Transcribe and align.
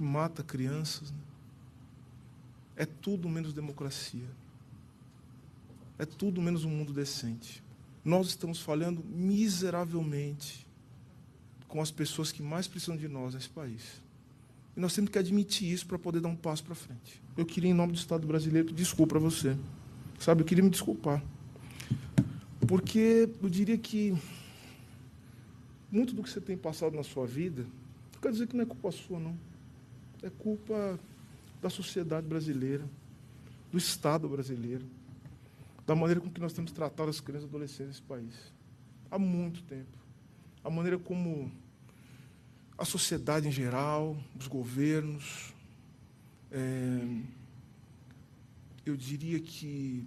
que 0.00 0.02
mata 0.02 0.42
crianças. 0.42 1.10
Né? 1.10 1.18
É 2.74 2.86
tudo 2.86 3.28
menos 3.28 3.52
democracia. 3.52 4.24
É 5.98 6.06
tudo 6.06 6.40
menos 6.40 6.64
um 6.64 6.70
mundo 6.70 6.90
decente. 6.90 7.62
Nós 8.02 8.28
estamos 8.28 8.62
falhando 8.62 9.04
miseravelmente 9.04 10.66
com 11.68 11.82
as 11.82 11.90
pessoas 11.90 12.32
que 12.32 12.42
mais 12.42 12.66
precisam 12.66 12.96
de 12.96 13.08
nós 13.08 13.34
nesse 13.34 13.50
país. 13.50 14.00
E 14.74 14.80
nós 14.80 14.94
temos 14.94 15.10
que 15.10 15.18
admitir 15.18 15.70
isso 15.70 15.86
para 15.86 15.98
poder 15.98 16.20
dar 16.20 16.28
um 16.28 16.36
passo 16.36 16.64
para 16.64 16.74
frente. 16.74 17.20
Eu 17.36 17.44
queria, 17.44 17.70
em 17.70 17.74
nome 17.74 17.92
do 17.92 17.98
Estado 17.98 18.26
brasileiro, 18.26 18.72
desculpa 18.72 19.16
a 19.16 19.20
você. 19.20 19.54
Sabe, 20.18 20.40
eu 20.40 20.46
queria 20.46 20.64
me 20.64 20.70
desculpar. 20.70 21.22
Porque 22.66 23.28
eu 23.42 23.50
diria 23.50 23.76
que 23.76 24.16
muito 25.92 26.14
do 26.14 26.22
que 26.22 26.30
você 26.30 26.40
tem 26.40 26.56
passado 26.56 26.96
na 26.96 27.02
sua 27.02 27.26
vida, 27.26 27.66
não 28.14 28.20
quer 28.22 28.32
dizer 28.32 28.46
que 28.46 28.56
não 28.56 28.62
é 28.62 28.66
culpa 28.66 28.90
sua, 28.90 29.20
não. 29.20 29.49
É 30.22 30.30
culpa 30.30 30.98
da 31.62 31.70
sociedade 31.70 32.26
brasileira, 32.26 32.84
do 33.70 33.78
Estado 33.78 34.28
brasileiro, 34.28 34.84
da 35.86 35.94
maneira 35.94 36.20
com 36.20 36.30
que 36.30 36.40
nós 36.40 36.52
temos 36.52 36.72
tratado 36.72 37.10
as 37.10 37.20
crianças 37.20 37.46
e 37.46 37.48
adolescentes 37.48 37.86
nesse 37.86 38.02
país. 38.02 38.34
Há 39.10 39.18
muito 39.18 39.62
tempo. 39.62 39.98
A 40.62 40.70
maneira 40.70 40.98
como 40.98 41.50
a 42.76 42.84
sociedade 42.84 43.48
em 43.48 43.52
geral, 43.52 44.16
os 44.38 44.46
governos, 44.46 45.52
é, 46.50 47.22
eu 48.84 48.96
diria 48.96 49.38
que 49.40 50.06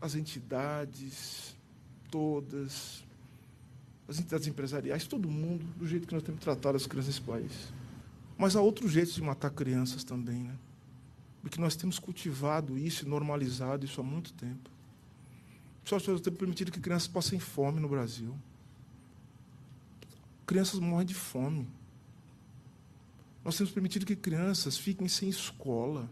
as 0.00 0.14
entidades 0.14 1.56
todas, 2.10 3.04
as 4.08 4.18
entidades 4.18 4.46
empresariais, 4.46 5.06
todo 5.06 5.28
mundo, 5.28 5.64
do 5.76 5.86
jeito 5.86 6.06
que 6.06 6.14
nós 6.14 6.22
temos 6.22 6.40
tratado 6.40 6.76
as 6.76 6.86
crianças 6.86 7.14
nesse 7.14 7.26
país. 7.26 7.77
Mas 8.38 8.54
há 8.54 8.60
outros 8.62 8.92
jeitos 8.92 9.14
de 9.14 9.22
matar 9.22 9.50
crianças 9.50 10.04
também, 10.04 10.44
né? 10.44 10.56
Porque 11.42 11.60
nós 11.60 11.74
temos 11.74 11.98
cultivado 11.98 12.78
isso 12.78 13.08
normalizado 13.08 13.84
isso 13.84 14.00
há 14.00 14.04
muito 14.04 14.32
tempo. 14.32 14.70
Só 15.84 15.96
nós 15.96 16.04
temos 16.04 16.38
permitido 16.38 16.70
que 16.70 16.80
crianças 16.80 17.08
passem 17.08 17.40
fome 17.40 17.80
no 17.80 17.88
Brasil. 17.88 18.38
Crianças 20.46 20.78
morrem 20.78 21.06
de 21.06 21.14
fome. 21.14 21.68
Nós 23.44 23.56
temos 23.56 23.72
permitido 23.72 24.06
que 24.06 24.14
crianças 24.14 24.76
fiquem 24.76 25.08
sem 25.08 25.28
escola. 25.28 26.08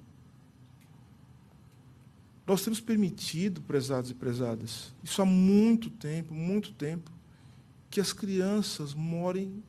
Nós 2.47 2.63
temos 2.63 2.81
permitido, 2.81 3.61
prezados 3.61 4.11
e 4.11 4.15
prezadas, 4.15 4.95
isso 5.03 5.21
há 5.21 5.25
muito 5.25 5.91
tempo, 5.91 6.33
muito 6.33 6.73
tempo, 6.73 7.11
que 7.91 8.01
as 8.01 8.13
crianças 8.13 8.95
morem, 8.95 9.63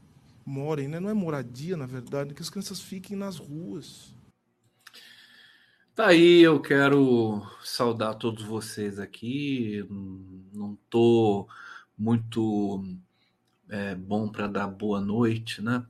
morem, 0.47 0.87
né? 0.87 0.97
não 0.97 1.09
é 1.09 1.13
moradia, 1.13 1.75
na 1.75 1.85
verdade, 1.85 2.33
que 2.33 2.41
as 2.41 2.49
crianças 2.49 2.79
fiquem 2.79 3.17
nas 3.17 3.37
ruas. 3.37 4.15
Tá 5.93 6.07
aí, 6.07 6.41
eu 6.41 6.61
quero 6.61 7.41
saudar 7.63 8.15
todos 8.15 8.43
vocês 8.43 8.97
aqui. 8.97 9.85
Não 10.53 10.77
tô 10.89 11.47
muito 11.97 12.81
é, 13.67 13.93
bom 13.95 14.29
para 14.29 14.47
dar 14.47 14.67
boa 14.67 15.01
noite, 15.01 15.61
né? 15.61 15.85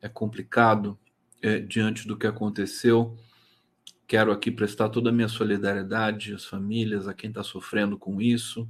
É 0.00 0.08
complicado 0.08 0.98
é, 1.42 1.58
diante 1.58 2.08
do 2.08 2.16
que 2.16 2.26
aconteceu. 2.26 3.18
Quero 4.06 4.32
aqui 4.32 4.50
prestar 4.50 4.88
toda 4.88 5.10
a 5.10 5.12
minha 5.12 5.28
solidariedade 5.28 6.32
às 6.32 6.46
famílias, 6.46 7.06
a 7.06 7.12
quem 7.12 7.28
está 7.28 7.42
sofrendo 7.42 7.98
com 7.98 8.20
isso. 8.20 8.66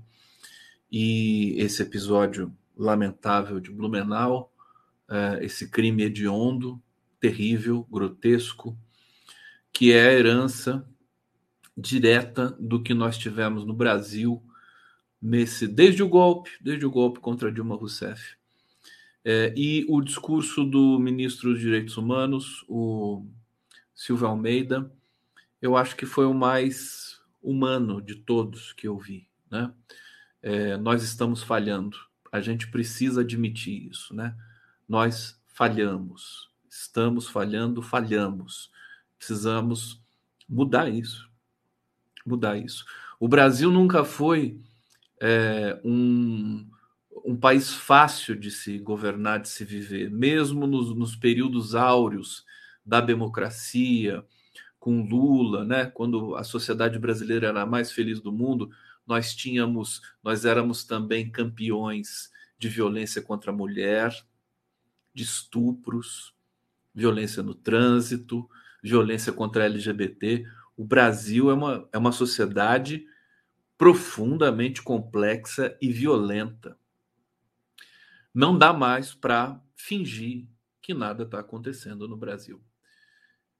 E 0.90 1.54
esse 1.58 1.82
episódio 1.82 2.52
lamentável 2.76 3.60
de 3.60 3.70
Blumenau, 3.70 4.50
é, 5.10 5.44
esse 5.44 5.68
crime 5.68 6.04
hediondo, 6.04 6.80
terrível, 7.18 7.86
grotesco, 7.90 8.78
que 9.72 9.92
é 9.92 10.08
a 10.08 10.12
herança 10.12 10.86
direta 11.76 12.56
do 12.58 12.82
que 12.82 12.94
nós 12.94 13.18
tivemos 13.18 13.64
no 13.64 13.74
Brasil 13.74 14.42
nesse 15.20 15.66
desde 15.66 16.02
o 16.02 16.08
golpe, 16.08 16.50
desde 16.60 16.86
o 16.86 16.90
golpe 16.90 17.20
contra 17.20 17.52
Dilma 17.52 17.76
Rousseff. 17.76 18.36
É, 19.22 19.52
e 19.56 19.84
o 19.88 20.00
discurso 20.00 20.64
do 20.64 20.98
ministro 20.98 21.52
dos 21.52 21.60
Direitos 21.60 21.96
Humanos, 21.96 22.64
o 22.66 23.26
Silvio 23.94 24.26
Almeida, 24.26 24.90
eu 25.60 25.76
acho 25.76 25.94
que 25.94 26.06
foi 26.06 26.24
o 26.24 26.32
mais 26.32 27.20
humano 27.42 28.00
de 28.00 28.14
todos 28.14 28.72
que 28.72 28.88
eu 28.88 28.98
vi. 28.98 29.28
Né? 29.50 29.70
É, 30.42 30.76
nós 30.78 31.02
estamos 31.02 31.42
falhando, 31.42 31.98
a 32.32 32.40
gente 32.40 32.70
precisa 32.70 33.20
admitir 33.20 33.90
isso. 33.90 34.14
Né? 34.14 34.34
Nós 34.90 35.40
falhamos, 35.46 36.50
estamos 36.68 37.28
falhando, 37.28 37.80
falhamos. 37.80 38.72
Precisamos 39.16 40.02
mudar 40.48 40.88
isso. 40.90 41.30
Mudar 42.26 42.58
isso. 42.58 42.84
O 43.20 43.28
Brasil 43.28 43.70
nunca 43.70 44.04
foi 44.04 44.60
é, 45.20 45.80
um 45.84 46.68
um 47.24 47.36
país 47.36 47.72
fácil 47.72 48.34
de 48.34 48.50
se 48.50 48.78
governar, 48.78 49.40
de 49.40 49.48
se 49.48 49.64
viver, 49.64 50.10
mesmo 50.10 50.66
nos, 50.66 50.92
nos 50.96 51.14
períodos 51.14 51.74
áureos 51.76 52.44
da 52.84 53.00
democracia, 53.00 54.24
com 54.80 55.02
Lula, 55.02 55.64
né? 55.64 55.86
Quando 55.86 56.34
a 56.34 56.42
sociedade 56.42 56.98
brasileira 56.98 57.48
era 57.48 57.62
a 57.62 57.66
mais 57.66 57.92
feliz 57.92 58.20
do 58.20 58.32
mundo, 58.32 58.70
nós 59.06 59.34
tínhamos, 59.34 60.00
nós 60.24 60.44
éramos 60.44 60.82
também 60.82 61.30
campeões 61.30 62.32
de 62.58 62.68
violência 62.68 63.22
contra 63.22 63.52
a 63.52 63.54
mulher, 63.54 64.12
de 65.14 65.22
estupros, 65.22 66.34
violência 66.94 67.42
no 67.42 67.54
trânsito, 67.54 68.48
violência 68.82 69.32
contra 69.32 69.62
a 69.62 69.66
LGBT. 69.66 70.46
O 70.76 70.84
Brasil 70.84 71.50
é 71.50 71.54
uma, 71.54 71.88
é 71.92 71.98
uma 71.98 72.12
sociedade 72.12 73.06
profundamente 73.76 74.82
complexa 74.82 75.76
e 75.80 75.90
violenta. 75.90 76.78
Não 78.32 78.56
dá 78.56 78.72
mais 78.72 79.14
para 79.14 79.60
fingir 79.74 80.46
que 80.80 80.94
nada 80.94 81.24
está 81.24 81.40
acontecendo 81.40 82.06
no 82.06 82.16
Brasil. 82.16 82.62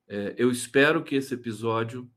É, 0.06 0.35
eu 0.37 0.50
espero 0.50 1.02
que 1.02 1.14
esse 1.14 1.35
episódio 1.35 2.11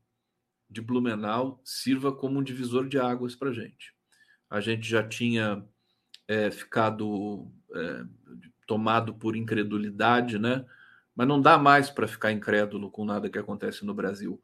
de 0.68 0.80
Blumenau 0.80 1.60
sirva 1.64 2.12
como 2.12 2.38
um 2.38 2.42
divisor 2.42 2.88
de 2.88 2.98
águas 2.98 3.34
para 3.34 3.50
a 3.50 3.52
gente. 3.52 3.94
A 4.50 4.60
gente 4.60 4.88
já 4.88 5.06
tinha 5.06 5.64
é, 6.26 6.50
ficado 6.50 7.50
é, 7.72 8.04
tomado 8.66 9.14
por 9.14 9.36
incredulidade, 9.36 10.38
né? 10.38 10.64
Mas 11.14 11.28
não 11.28 11.40
dá 11.40 11.56
mais 11.58 11.90
para 11.90 12.08
ficar 12.08 12.32
incrédulo 12.32 12.90
com 12.90 13.04
nada 13.04 13.30
que 13.30 13.38
acontece 13.38 13.84
no 13.84 13.94
Brasil. 13.94 14.42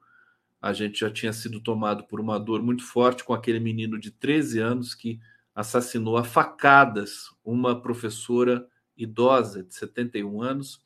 A 0.61 0.73
gente 0.73 1.01
já 1.01 1.11
tinha 1.11 1.33
sido 1.33 1.61
tomado 1.61 2.05
por 2.05 2.21
uma 2.21 2.39
dor 2.39 2.63
muito 2.63 2.85
forte 2.85 3.25
com 3.25 3.33
aquele 3.33 3.59
menino 3.59 3.99
de 3.99 4.11
13 4.11 4.61
anos 4.61 4.95
que 4.95 5.19
assassinou 5.55 6.17
a 6.17 6.25
facadas 6.25 7.31
uma 7.45 7.81
professora 7.81 8.67
idosa 8.97 9.63
de 9.63 9.75
71 9.75 10.43
anos 10.43 10.81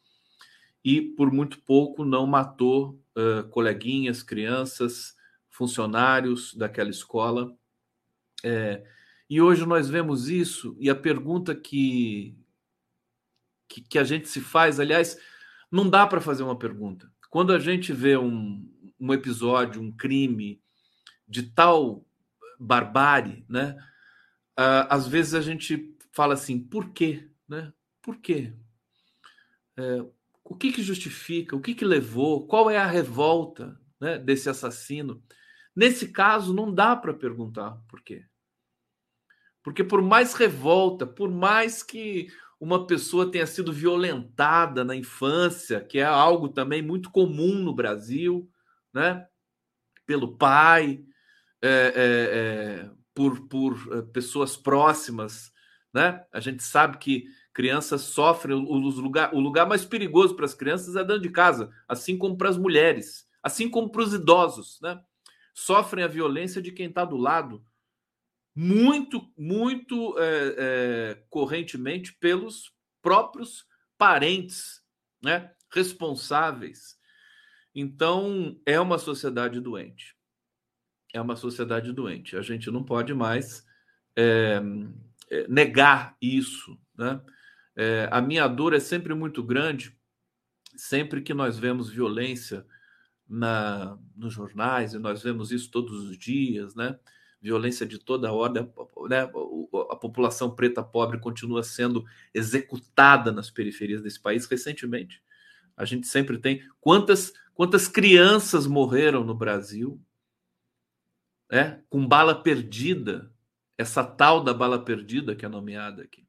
e 0.85 1.01
por 1.01 1.33
muito 1.33 1.61
pouco 1.61 2.05
não 2.05 2.27
matou 2.27 3.01
uh, 3.17 3.49
coleguinhas, 3.49 4.23
crianças, 4.23 5.15
funcionários 5.49 6.55
daquela 6.55 6.91
escola. 6.91 7.57
É, 8.43 8.85
e 9.29 9.41
hoje 9.41 9.65
nós 9.65 9.89
vemos 9.89 10.29
isso 10.29 10.77
e 10.79 10.91
a 10.91 10.95
pergunta 10.95 11.55
que, 11.55 12.37
que, 13.75 13.81
que 13.82 13.99
a 13.99 14.05
gente 14.05 14.29
se 14.29 14.41
faz, 14.41 14.79
aliás, 14.79 15.19
não 15.71 15.91
dá 15.91 16.06
para 16.06 16.21
fazer 16.21 16.44
uma 16.44 16.56
pergunta. 16.56 17.11
Quando 17.29 17.53
a 17.53 17.59
gente 17.59 17.93
vê 17.93 18.17
um, 18.17 18.71
um 19.00 19.12
episódio, 19.12 19.82
um 19.82 19.91
crime 19.91 20.62
de 21.26 21.43
tal 21.43 22.06
barbárie, 22.59 23.44
né? 23.49 23.76
às 24.88 25.09
vezes 25.09 25.35
a 25.35 25.41
gente 25.41 25.97
fala 26.12 26.35
assim, 26.35 26.61
por 26.61 26.91
quê? 26.91 27.29
Né? 27.49 27.73
Por 28.00 28.19
quê? 28.19 28.55
É, 29.77 30.05
o 30.44 30.55
que, 30.55 30.70
que 30.70 30.82
justifica? 30.82 31.56
O 31.56 31.61
que, 31.61 31.75
que 31.75 31.85
levou? 31.85 32.47
Qual 32.47 32.70
é 32.70 32.77
a 32.77 32.87
revolta 32.87 33.77
né, 34.00 34.19
desse 34.19 34.49
assassino? 34.49 35.20
Nesse 35.75 36.12
caso, 36.12 36.55
não 36.55 36.73
dá 36.73 36.94
para 36.94 37.12
perguntar 37.12 37.73
por 37.88 38.00
quê. 38.03 38.25
Porque 39.65 39.82
por 39.82 40.00
mais 40.00 40.35
revolta, 40.35 41.05
por 41.05 41.29
mais 41.29 41.82
que 41.82 42.29
uma 42.65 42.87
pessoa 42.87 43.31
tenha 43.31 43.47
sido 43.47 43.71
violentada 43.71 44.83
na 44.83 44.97
infância, 44.97 45.83
que 45.85 45.99
é 45.99 46.05
algo 46.05 46.49
também 46.49 46.81
muito 46.81 47.11
comum 47.11 47.57
no 47.57 47.75
Brasil, 47.75 48.51
né? 48.93 49.27
Pelo 50.07 50.39
pai, 50.39 51.05
é, 51.61 51.69
é, 51.69 52.87
é, 52.87 52.91
por, 53.15 53.47
por 53.49 53.75
eh, 53.93 54.03
pessoas 54.15 54.57
próximas, 54.57 55.53
né? 55.93 56.25
A 56.33 56.41
gente 56.41 56.63
sabe 56.63 56.97
que 56.97 57.27
crianças 57.53 58.01
sofrem 58.01 58.57
os 58.57 58.97
lugar, 58.97 59.35
o 59.35 59.41
lugar 59.41 59.67
mais 59.69 59.85
perigoso 59.85 60.35
para 60.35 60.47
as 60.47 60.55
crianças 60.55 60.97
é 60.97 61.05
dentro 61.05 61.21
de 61.21 61.31
casa, 61.31 61.71
assim 61.87 62.17
como 62.17 62.37
para 62.39 62.49
as 62.49 62.57
mulheres, 62.57 63.27
assim 63.43 63.69
como 63.69 63.91
para 63.91 64.03
os 64.03 64.15
idosos, 64.15 64.79
né? 64.81 64.99
Sofrem 65.53 66.03
a 66.03 66.09
violência 66.09 66.63
de 66.63 66.73
quem 66.73 66.87
está 66.89 67.05
do 67.05 67.19
lado. 67.19 67.63
Muito, 68.55 69.33
muito 69.37 70.17
é, 70.19 70.55
é, 70.56 71.25
correntemente 71.29 72.12
pelos 72.15 72.73
próprios 73.03 73.67
parentes, 73.99 74.83
né, 75.23 75.53
responsáveis. 75.73 76.97
Então, 77.75 78.61
é 78.65 78.79
uma 78.79 78.99
sociedade 78.99 79.61
doente. 79.61 80.15
É 81.12 81.21
uma 81.21 81.37
sociedade 81.37 81.93
doente. 81.93 82.37
A 82.37 82.43
gente 82.43 82.71
não 82.71 82.85
pode 82.85 83.12
mais 83.12 83.65
é, 84.17 84.61
negar 85.49 86.17
isso, 86.21 86.79
né? 86.97 87.21
É, 87.77 88.09
a 88.12 88.21
minha 88.21 88.47
dor 88.47 88.73
é 88.73 88.79
sempre 88.79 89.15
muito 89.15 89.43
grande, 89.43 89.99
sempre 90.77 91.21
que 91.21 91.35
nós 91.35 91.59
vemos 91.59 91.91
violência 91.91 92.65
na, 93.29 93.99
nos 94.15 94.33
jornais, 94.33 94.95
e 94.95 94.99
nós 94.99 95.23
vemos 95.23 95.51
isso 95.51 95.71
todos 95.71 96.05
os 96.05 96.17
dias, 96.17 96.77
né? 96.77 96.99
Violência 97.44 97.85
de 97.85 97.99
toda 97.99 98.32
ordem, 98.32 98.62
né? 99.06 99.31
A 99.91 99.96
população 99.96 100.50
preta 100.50 100.82
pobre 100.82 101.19
continua 101.19 101.62
sendo 101.62 102.02
executada 102.32 103.31
nas 103.31 103.50
periferias 103.50 104.00
desse 104.00 104.19
país. 104.19 104.46
Recentemente, 104.46 105.23
a 105.76 105.85
gente 105.85 106.06
sempre 106.06 106.38
tem 106.38 106.67
quantas 106.81 107.35
quantas 107.52 107.87
crianças 107.87 108.67
morreram 108.67 109.23
no 109.23 109.35
Brasil, 109.35 110.00
né? 111.52 111.82
Com 111.91 112.08
bala 112.08 112.35
perdida, 112.35 113.31
essa 113.76 114.02
tal 114.02 114.43
da 114.43 114.55
bala 114.55 114.82
perdida 114.82 115.37
que 115.37 115.44
é 115.44 115.49
nomeada 115.49 116.02
aqui, 116.02 116.26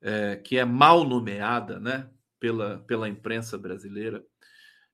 é, 0.00 0.34
que 0.34 0.58
é 0.58 0.64
mal 0.64 1.04
nomeada, 1.04 1.78
né? 1.78 2.10
Pela 2.40 2.80
pela 2.80 3.08
imprensa 3.08 3.56
brasileira. 3.56 4.26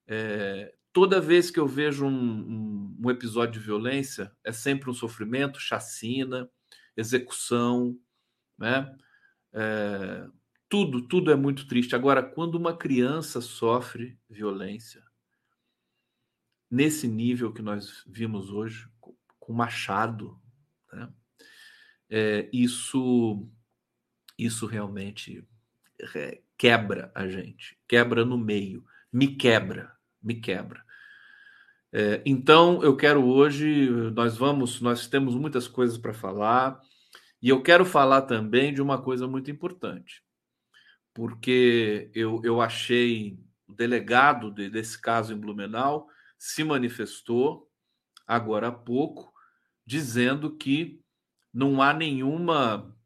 É, 0.07 0.75
toda 0.93 1.21
vez 1.21 1.51
que 1.51 1.59
eu 1.59 1.67
vejo 1.67 2.05
um, 2.05 2.11
um, 2.11 2.97
um, 3.05 3.11
episódio 3.11 3.61
de 3.61 3.67
violência, 3.67 4.35
é 4.45 4.53
sempre 4.53 4.91
um 4.91 4.95
sofrimento, 4.95 5.59
chacina, 5.59 6.51
execução, 6.97 7.99
né? 8.59 8.95
É, 9.53 10.27
tudo, 10.69 11.07
tudo 11.07 11.31
é 11.31 11.37
muito 11.37 11.67
triste. 11.67 11.95
Agora, 11.95 12.23
quando 12.23 12.55
uma 12.55 12.77
criança 12.77 13.41
sofre 13.41 14.19
violência, 14.29 15.03
nesse 16.71 17.07
nível 17.07 17.53
que 17.53 17.61
nós 17.61 18.03
vimos 18.07 18.51
hoje, 18.51 18.89
com 19.39 19.53
machado, 19.53 20.41
né? 20.91 21.13
é, 22.09 22.49
isso, 22.53 23.47
isso 24.39 24.65
realmente 24.65 25.47
é, 26.15 26.41
quebra 26.57 27.13
a 27.15 27.29
gente, 27.29 27.79
quebra 27.87 28.25
no 28.25 28.39
meio, 28.39 28.83
me 29.13 29.37
quebra, 29.37 29.95
me 30.23 30.35
quebra. 30.35 30.83
É, 31.93 32.23
então, 32.25 32.83
eu 32.83 32.97
quero 32.97 33.25
hoje, 33.25 33.91
nós 34.15 34.37
vamos, 34.37 34.81
nós 34.81 35.07
temos 35.07 35.35
muitas 35.35 35.69
coisas 35.69 35.99
para 35.99 36.15
falar, 36.15 36.81
e 37.41 37.49
eu 37.49 37.63
quero 37.63 37.85
falar 37.85 38.23
também 38.23 38.73
de 38.73 38.81
uma 38.81 39.03
coisa 39.03 39.27
muito 39.29 39.51
importante, 39.51 40.23
porque 41.13 42.11
eu, 42.15 42.41
eu 42.45 42.61
achei 42.61 43.39
o 43.67 43.75
delegado 43.75 44.51
de, 44.51 44.71
desse 44.71 45.01
caso 45.01 45.35
em 45.35 45.39
Blumenau 45.39 46.09
se 46.39 46.65
manifestou 46.65 47.71
agora 48.27 48.69
há 48.69 48.73
pouco, 48.73 49.33
dizendo 49.85 50.57
que 50.57 51.01
não 51.53 51.83
há 51.83 51.93
nenhuma, 51.93 52.97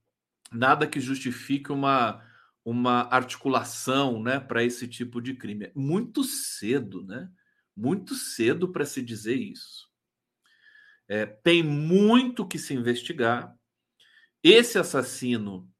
nada 0.53 0.87
que 0.87 1.01
justifique 1.01 1.73
uma 1.73 2.23
uma 2.67 3.03
articulação 3.13 4.21
né, 4.21 4.41
para 4.41 4.65
esse 4.65 4.89
tipo 4.89 5.23
de 5.23 5.35
crime. 5.35 5.67
É 5.67 5.73
muito 5.73 6.25
cedo, 6.25 7.05
né? 7.05 7.31
Muito 7.77 8.17
cedo 8.17 8.73
para 8.73 8.85
se 8.85 9.01
dizer 9.01 9.37
isso. 9.37 9.89
É, 11.07 11.25
tem 11.27 11.63
muito 11.63 12.45
que 12.45 12.59
se 12.59 12.75
investigar. 12.75 13.57
Esse 14.43 14.81
assassino 14.81 15.71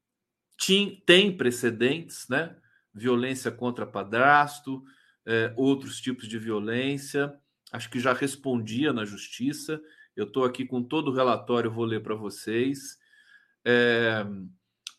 tim, 0.57 1.03
tem 1.05 1.37
precedentes, 1.37 2.29
né? 2.29 2.57
Violência 2.95 3.51
contra 3.51 3.85
padrasto, 3.85 4.85
é, 5.27 5.53
outros 5.57 6.01
tipos 6.01 6.29
de 6.29 6.39
violência. 6.39 7.37
Acho 7.73 7.91
que 7.91 7.99
já 7.99 8.13
respondia 8.13 8.93
na 8.93 9.05
justiça. 9.05 9.83
Eu 10.15 10.27
estou 10.27 10.45
aqui 10.45 10.65
com 10.65 10.85
todo 10.85 11.11
o 11.11 11.15
relatório, 11.15 11.69
vou 11.69 11.85
ler 11.85 12.01
para 12.01 12.15
vocês. 12.15 12.97
É, 13.65 14.25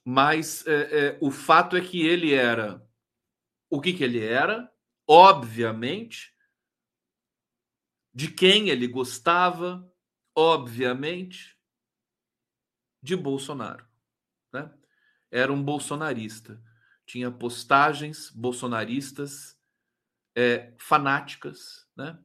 mas 0.09 0.65
é, 0.65 0.71
é, 0.73 1.17
o 1.19 1.29
fato 1.29 1.75
é 1.75 1.81
que 1.81 2.07
ele 2.07 2.33
era 2.33 2.81
o 3.69 3.81
que, 3.81 3.91
que 3.91 4.05
ele 4.05 4.23
era, 4.23 4.73
obviamente, 5.05 6.33
de 8.13 8.31
quem 8.31 8.69
ele 8.69 8.87
gostava, 8.87 9.85
obviamente, 10.33 11.59
de 13.03 13.17
Bolsonaro. 13.17 13.85
Né? 14.53 14.73
Era 15.29 15.51
um 15.51 15.61
bolsonarista. 15.61 16.63
Tinha 17.05 17.29
postagens 17.29 18.31
bolsonaristas 18.31 19.59
é, 20.33 20.73
fanáticas, 20.79 21.85
né? 21.97 22.17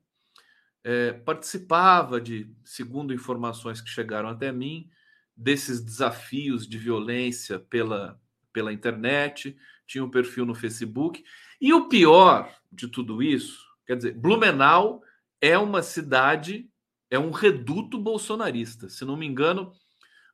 É, 0.85 1.15
participava 1.15 2.21
de, 2.21 2.57
segundo 2.65 3.13
informações 3.13 3.81
que 3.81 3.91
chegaram 3.91 4.29
até 4.29 4.53
mim, 4.53 4.89
desses 5.37 5.81
desafios 5.81 6.67
de 6.67 6.79
violência 6.79 7.59
pela, 7.59 8.21
pela 8.53 8.73
internet, 8.73 9.57
tinha 9.87 10.05
um 10.05 10.11
perfil 10.11 10.45
no 10.45 10.55
Facebook. 10.55 11.23
E 11.61 11.73
o 11.73 11.89
pior 11.89 12.53
de 12.71 12.89
tudo 12.89 13.23
isso, 13.23 13.65
quer 13.87 13.97
dizer, 13.97 14.15
Blumenau 14.19 15.03
é 15.41 15.59
uma 15.59 15.83
cidade, 15.83 16.71
é 17.11 17.19
um 17.19 17.31
reduto 17.31 17.99
bolsonarista. 17.99 18.89
Se 18.89 19.05
não 19.05 19.17
me 19.17 19.27
engano, 19.27 19.73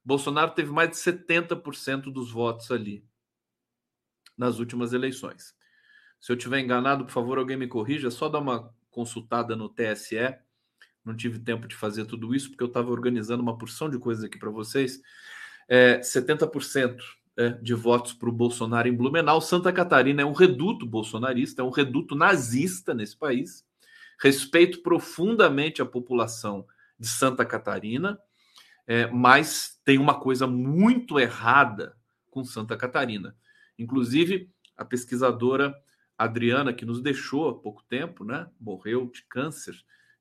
Bolsonaro 0.05 0.53
teve 0.53 0.71
mais 0.71 0.91
de 0.91 0.97
70% 0.97 2.13
dos 2.13 2.31
votos 2.31 2.71
ali 2.71 3.05
nas 4.37 4.59
últimas 4.59 4.93
eleições. 4.93 5.55
Se 6.21 6.33
eu 6.33 6.37
tiver 6.37 6.61
enganado, 6.61 7.05
por 7.05 7.13
favor, 7.13 7.39
alguém 7.39 7.57
me 7.57 7.67
corrija, 7.67 8.11
só 8.11 8.29
dar 8.29 8.39
uma 8.39 8.73
consultada 8.91 9.55
no 9.55 9.69
TSE 9.69 10.39
não 11.05 11.17
tive 11.17 11.39
tempo 11.39 11.67
de 11.67 11.75
fazer 11.75 12.05
tudo 12.05 12.35
isso, 12.35 12.51
porque 12.51 12.63
eu 12.63 12.69
estava 12.69 12.91
organizando 12.91 13.43
uma 13.43 13.57
porção 13.57 13.89
de 13.89 13.99
coisas 13.99 14.25
aqui 14.25 14.39
para 14.39 14.51
vocês. 14.51 15.01
É, 15.69 16.01
70% 16.01 16.99
é, 17.37 17.51
de 17.51 17.75
votos 17.75 18.13
para 18.13 18.29
o 18.29 18.33
Bolsonaro 18.33 18.89
em 18.89 18.97
Blumenau. 18.97 19.41
Santa 19.41 19.73
Catarina 19.73 20.23
é 20.23 20.25
um 20.25 20.33
reduto 20.33 20.85
bolsonarista, 20.85 21.63
é 21.63 21.65
um 21.65 21.71
reduto 21.71 22.15
nazista 22.15 22.93
nesse 22.93 23.17
país. 23.17 23.65
Respeito 24.21 24.83
profundamente 24.83 25.81
a 25.81 25.87
população 25.87 26.67
de 26.99 27.07
Santa 27.07 27.45
Catarina, 27.45 28.19
é, 28.87 29.07
mas 29.07 29.81
tem 29.85 29.99
uma 29.99 30.19
coisa 30.19 30.47
muito 30.47 31.19
errada 31.21 31.97
com 32.31 32.45
Santa 32.45 32.77
Catarina. 32.77 33.37
Inclusive, 33.79 34.51
a 34.77 34.85
pesquisadora 34.85 35.75
Adriana, 36.19 36.73
que 36.73 36.85
nos 36.85 37.01
deixou 37.01 37.49
há 37.49 37.55
pouco 37.55 37.85
tempo, 37.89 38.25
né, 38.25 38.49
morreu 38.61 39.09
de 39.13 39.23
câncer, 39.23 39.77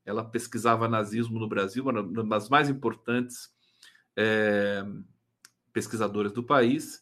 ela 0.07 0.23
pesquisava 0.23 0.87
nazismo 0.87 1.37
no 1.37 1.49
Brasil, 1.49 1.83
uma 1.83 2.23
das 2.23 2.47
mais 2.47 2.69
importantes 2.69 3.53
é, 4.15 4.81
pesquisadoras 5.73 6.31
do 6.31 6.41
país. 6.41 7.01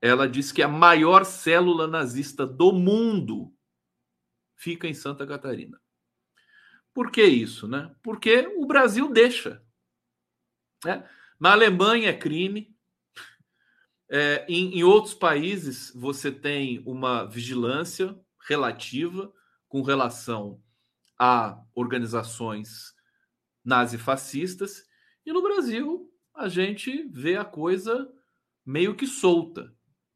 Ela 0.00 0.26
disse 0.26 0.54
que 0.54 0.62
a 0.62 0.68
maior 0.68 1.26
célula 1.26 1.86
nazista 1.86 2.46
do 2.46 2.72
mundo 2.72 3.54
fica 4.56 4.88
em 4.88 4.94
Santa 4.94 5.26
Catarina. 5.26 5.78
Por 6.94 7.10
que 7.10 7.22
isso, 7.22 7.68
né? 7.68 7.94
Porque 8.02 8.50
o 8.56 8.66
Brasil 8.66 9.12
deixa. 9.12 9.62
Né? 10.82 11.06
Na 11.38 11.52
Alemanha 11.52 12.08
é 12.08 12.16
crime. 12.16 12.74
É, 14.08 14.46
em, 14.48 14.78
em 14.78 14.82
outros 14.82 15.12
países 15.12 15.92
você 15.94 16.32
tem 16.32 16.82
uma 16.86 17.26
vigilância 17.26 18.18
relativa 18.48 19.30
com 19.68 19.82
relação 19.82 20.62
a 21.18 21.60
organizações 21.74 22.94
nazifascistas, 23.64 24.84
e 25.26 25.32
no 25.32 25.42
Brasil 25.42 26.10
a 26.34 26.48
gente 26.48 27.08
vê 27.10 27.36
a 27.36 27.44
coisa 27.44 28.08
meio 28.64 28.94
que 28.94 29.06
solta. 29.06 29.74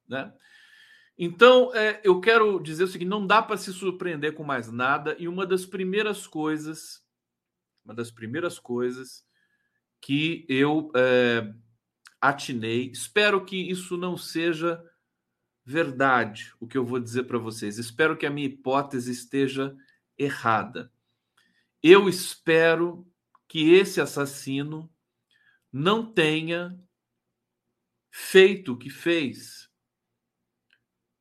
Né? 0.08 0.32
Então, 1.18 1.74
é, 1.74 2.00
eu 2.04 2.20
quero 2.20 2.60
dizer 2.60 2.84
o 2.84 2.88
seguinte: 2.88 3.08
não 3.08 3.26
dá 3.26 3.42
para 3.42 3.56
se 3.56 3.72
surpreender 3.72 4.34
com 4.34 4.44
mais 4.44 4.70
nada, 4.70 5.16
e 5.18 5.26
uma 5.26 5.46
das 5.46 5.66
primeiras 5.66 6.26
coisas, 6.26 7.02
uma 7.84 7.94
das 7.94 8.10
primeiras 8.10 8.58
coisas 8.58 9.24
que 10.00 10.46
eu 10.48 10.90
é, 10.94 11.52
atinei, 12.20 12.90
espero 12.90 13.44
que 13.44 13.56
isso 13.56 13.96
não 13.96 14.16
seja 14.16 14.82
verdade, 15.64 16.52
o 16.58 16.66
que 16.66 16.76
eu 16.76 16.84
vou 16.84 16.98
dizer 16.98 17.24
para 17.24 17.38
vocês, 17.38 17.78
espero 17.78 18.16
que 18.16 18.26
a 18.26 18.30
minha 18.30 18.46
hipótese 18.46 19.12
esteja 19.12 19.76
errada. 20.18 20.91
Eu 21.82 22.08
espero 22.08 23.04
que 23.48 23.72
esse 23.72 24.00
assassino 24.00 24.88
não 25.72 26.12
tenha 26.12 26.80
feito 28.08 28.74
o 28.74 28.78
que 28.78 28.88
fez 28.88 29.68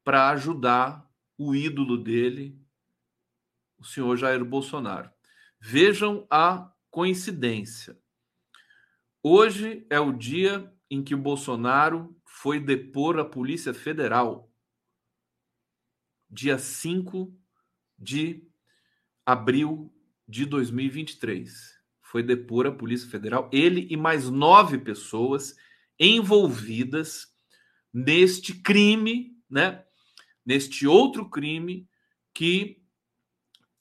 para 0.03 0.29
ajudar 0.29 1.09
o 1.35 1.55
ídolo 1.55 1.97
dele, 1.97 2.61
o 3.79 3.83
senhor 3.83 4.15
Jair 4.17 4.45
Bolsonaro. 4.45 5.11
Vejam 5.59 6.27
a 6.29 6.71
coincidência. 6.91 7.99
Hoje 9.23 9.87
é 9.89 9.99
o 9.99 10.11
dia 10.11 10.71
em 10.91 11.03
que 11.03 11.15
o 11.15 11.21
Bolsonaro 11.21 12.15
foi 12.23 12.59
depor 12.59 13.17
a 13.17 13.25
Polícia 13.25 13.73
Federal. 13.73 14.53
Dia 16.29 16.59
5 16.59 17.35
de 17.97 18.47
abril 19.25 19.91
de 20.31 20.45
2023. 20.45 21.77
Foi 22.01 22.23
depor 22.23 22.65
a 22.65 22.71
Polícia 22.71 23.09
Federal, 23.09 23.49
ele 23.51 23.85
e 23.91 23.97
mais 23.97 24.29
nove 24.29 24.77
pessoas 24.77 25.57
envolvidas 25.99 27.27
neste 27.93 28.53
crime, 28.53 29.37
né? 29.49 29.83
Neste 30.45 30.87
outro 30.87 31.29
crime 31.29 31.87
que, 32.33 32.81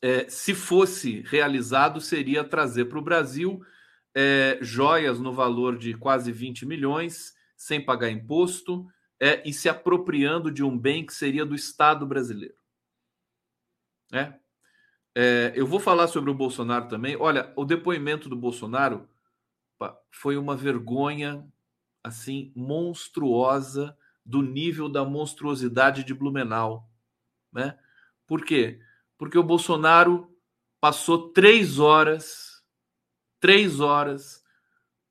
é, 0.02 0.28
se 0.28 0.52
fosse 0.52 1.20
realizado, 1.22 2.00
seria 2.00 2.42
trazer 2.42 2.86
para 2.86 2.98
o 2.98 3.02
Brasil 3.02 3.64
é, 4.12 4.58
joias 4.60 5.20
no 5.20 5.32
valor 5.32 5.78
de 5.78 5.94
quase 5.94 6.32
20 6.32 6.66
milhões, 6.66 7.32
sem 7.56 7.82
pagar 7.82 8.10
imposto, 8.10 8.86
é, 9.20 9.48
e 9.48 9.52
se 9.52 9.68
apropriando 9.68 10.50
de 10.50 10.64
um 10.64 10.76
bem 10.76 11.06
que 11.06 11.14
seria 11.14 11.46
do 11.46 11.54
Estado 11.54 12.04
brasileiro. 12.04 12.58
É. 14.12 14.39
é. 15.14 15.52
eu 15.54 15.66
vou 15.66 15.80
falar 15.80 16.08
sobre 16.08 16.30
o 16.30 16.34
Bolsonaro 16.34 16.88
também. 16.88 17.16
Olha, 17.16 17.52
o 17.56 17.64
depoimento 17.64 18.28
do 18.28 18.36
Bolsonaro 18.36 19.08
foi 20.10 20.36
uma 20.36 20.56
vergonha 20.56 21.46
assim 22.02 22.52
monstruosa 22.54 23.96
do 24.24 24.42
nível 24.42 24.88
da 24.88 25.04
monstruosidade 25.04 26.04
de 26.04 26.14
Blumenau, 26.14 26.90
né? 27.52 27.78
Por 28.26 28.44
quê? 28.44 28.80
Porque 29.18 29.38
o 29.38 29.42
Bolsonaro 29.42 30.32
passou 30.80 31.30
três 31.30 31.78
horas, 31.78 32.62
três 33.38 33.80
horas 33.80 34.44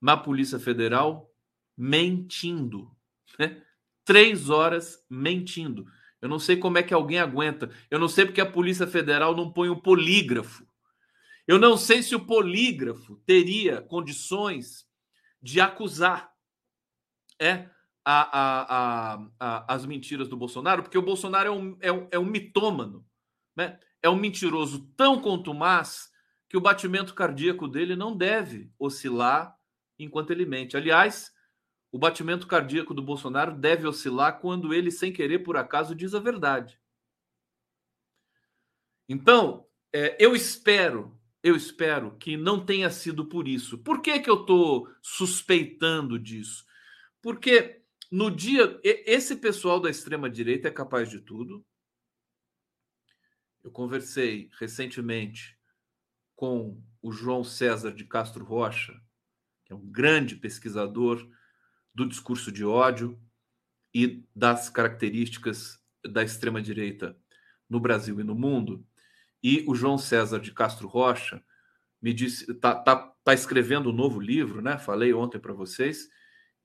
na 0.02 0.16
Polícia 0.16 0.60
Federal 0.60 1.32
mentindo, 1.78 2.92
né? 3.38 3.62
Três 4.06 4.50
horas 4.50 5.06
mentindo. 5.10 5.86
Eu 6.22 6.30
não 6.30 6.40
sei 6.40 6.58
como 6.58 6.78
é 6.78 6.84
que 6.84 6.94
alguém 6.94 7.20
aguenta. 7.20 7.70
Eu 7.90 8.00
não 8.00 8.08
sei 8.08 8.26
porque 8.26 8.42
a 8.42 8.52
Polícia 8.52 8.86
Federal 8.86 9.36
não 9.36 9.52
põe 9.52 9.70
um 9.70 9.80
polígrafo. 9.80 10.68
Eu 11.48 11.58
não 11.58 11.78
sei 11.78 12.04
se 12.04 12.14
o 12.16 12.26
polígrafo 12.26 13.16
teria 13.26 13.82
condições 13.82 14.88
de 15.42 15.60
acusar 15.62 16.32
é 17.40 17.70
a, 18.04 18.40
a, 18.40 19.28
a, 19.40 19.74
as 19.74 19.86
mentiras 19.86 20.28
do 20.28 20.36
Bolsonaro, 20.36 20.84
porque 20.84 20.98
o 20.98 21.02
Bolsonaro 21.02 21.48
é 21.48 21.52
um, 21.52 21.78
é 21.80 21.92
um, 21.92 22.08
é 22.12 22.20
um 22.20 22.26
mitômano, 22.26 23.06
né? 23.56 23.80
é 24.02 24.10
um 24.10 24.16
mentiroso 24.16 24.88
tão 24.98 25.22
contumaz 25.22 26.10
que 26.50 26.58
o 26.58 26.62
batimento 26.62 27.14
cardíaco 27.14 27.68
dele 27.68 27.96
não 27.96 28.16
deve 28.16 28.72
oscilar 28.80 29.56
enquanto 29.98 30.32
ele 30.32 30.46
mente. 30.46 30.76
Aliás, 30.76 31.32
o 31.92 31.98
batimento 31.98 32.48
cardíaco 32.48 32.94
do 32.94 33.02
Bolsonaro 33.02 33.56
deve 33.56 33.88
oscilar 33.88 34.40
quando 34.40 34.74
ele, 34.74 34.92
sem 34.92 35.12
querer, 35.12 35.40
por 35.40 35.58
acaso, 35.58 35.96
diz 35.96 36.14
a 36.14 36.20
verdade. 36.20 36.80
Então, 39.08 39.66
é, 39.92 40.16
eu 40.24 40.36
espero, 40.36 41.20
eu 41.42 41.56
espero 41.56 42.16
que 42.18 42.38
não 42.38 42.64
tenha 42.64 42.92
sido 42.92 43.26
por 43.26 43.48
isso. 43.48 43.78
Por 43.80 44.02
que, 44.02 44.20
que 44.20 44.30
eu 44.30 44.42
estou 44.42 44.88
suspeitando 45.02 46.20
disso? 46.20 46.64
Porque 47.22 47.80
no 48.12 48.32
dia. 48.32 48.80
Esse 48.84 49.36
pessoal 49.36 49.80
da 49.80 49.90
extrema-direita 49.90 50.68
é 50.68 50.72
capaz 50.72 51.10
de 51.10 51.20
tudo. 51.20 51.66
Eu 53.64 53.72
conversei 53.72 54.50
recentemente 54.60 55.58
com 56.36 56.82
o 57.02 57.12
João 57.12 57.44
César 57.44 57.92
de 57.92 58.06
Castro 58.06 58.44
Rocha, 58.44 59.00
que 59.66 59.74
é 59.74 59.76
um 59.76 59.86
grande 59.86 60.36
pesquisador 60.36 61.30
do 61.94 62.08
discurso 62.08 62.52
de 62.52 62.64
ódio 62.66 63.20
e 63.94 64.24
das 64.36 64.70
características 64.70 65.80
da 66.04 66.24
extrema-direita 66.24 67.18
no 67.70 67.80
Brasil 67.80 68.20
e 68.20 68.24
no 68.24 68.36
mundo. 68.36 68.86
E 69.44 69.64
o 69.68 69.76
João 69.76 69.98
César 69.98 70.40
de 70.40 70.52
Castro 70.52 70.88
Rocha 70.88 71.44
me 72.02 72.14
disse, 72.14 72.50
está 72.52 72.76
tá, 72.76 72.96
tá 73.24 73.34
escrevendo 73.34 73.90
um 73.90 73.94
novo 73.94 74.20
livro, 74.20 74.62
né? 74.62 74.78
Falei 74.78 75.14
ontem 75.14 75.40
para 75.40 75.54
vocês. 75.54 76.10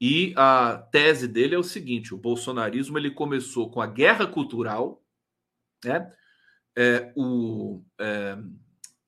E 0.00 0.34
a 0.36 0.78
tese 0.90 1.26
dele 1.28 1.54
é 1.54 1.58
o 1.58 1.64
seguinte: 1.64 2.14
o 2.14 2.18
bolsonarismo 2.18 2.98
ele 2.98 3.10
começou 3.10 3.70
com 3.70 3.80
a 3.80 3.86
guerra 3.86 4.26
cultural, 4.26 5.02
né? 5.84 6.12
É, 6.76 7.12
o 7.16 7.84
é, 8.00 8.36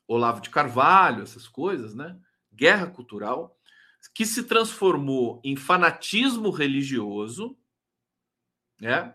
Olavo 0.06 0.40
de 0.40 0.50
Carvalho, 0.50 1.22
essas 1.22 1.48
coisas, 1.48 1.94
né? 1.94 2.16
Guerra 2.52 2.86
cultural 2.86 3.55
que 4.14 4.24
se 4.24 4.44
transformou 4.44 5.40
em 5.44 5.56
fanatismo 5.56 6.50
religioso. 6.50 7.56
Né? 8.80 9.14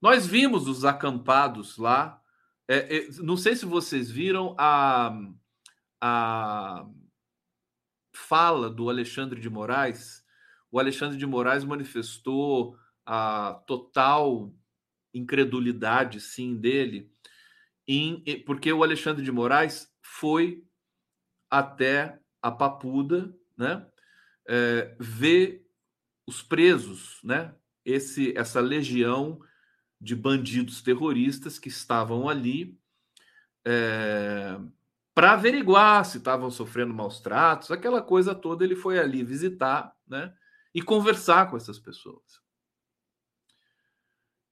Nós 0.00 0.26
vimos 0.26 0.68
os 0.68 0.84
acampados 0.84 1.78
lá. 1.78 2.20
É, 2.68 2.96
é, 2.96 3.08
não 3.18 3.36
sei 3.36 3.56
se 3.56 3.66
vocês 3.66 4.10
viram 4.10 4.54
a, 4.58 5.18
a 6.00 6.86
fala 8.14 8.70
do 8.70 8.88
Alexandre 8.88 9.40
de 9.40 9.50
Moraes. 9.50 10.24
O 10.70 10.78
Alexandre 10.78 11.16
de 11.16 11.26
Moraes 11.26 11.64
manifestou 11.64 12.76
a 13.06 13.62
total 13.66 14.52
incredulidade, 15.12 16.20
sim, 16.20 16.56
dele, 16.56 17.12
em, 17.86 18.22
porque 18.44 18.72
o 18.72 18.82
Alexandre 18.82 19.22
de 19.22 19.30
Moraes 19.30 19.92
foi 20.02 20.64
até 21.50 22.18
a 22.42 22.50
Papuda, 22.50 23.32
né? 23.56 23.86
É, 24.48 24.94
ver 24.98 25.66
os 26.26 26.42
presos, 26.42 27.20
né? 27.22 27.54
Esse, 27.84 28.36
essa 28.36 28.60
legião 28.60 29.40
de 30.00 30.14
bandidos 30.14 30.82
terroristas 30.82 31.58
que 31.58 31.68
estavam 31.68 32.28
ali 32.28 32.78
é, 33.66 34.58
para 35.14 35.32
averiguar 35.32 36.04
se 36.04 36.18
estavam 36.18 36.50
sofrendo 36.50 36.92
maus 36.92 37.20
tratos, 37.20 37.70
aquela 37.70 38.02
coisa 38.02 38.34
toda. 38.34 38.64
Ele 38.64 38.76
foi 38.76 38.98
ali 38.98 39.22
visitar, 39.22 39.94
né? 40.06 40.34
E 40.74 40.82
conversar 40.82 41.50
com 41.50 41.56
essas 41.56 41.78
pessoas. 41.78 42.42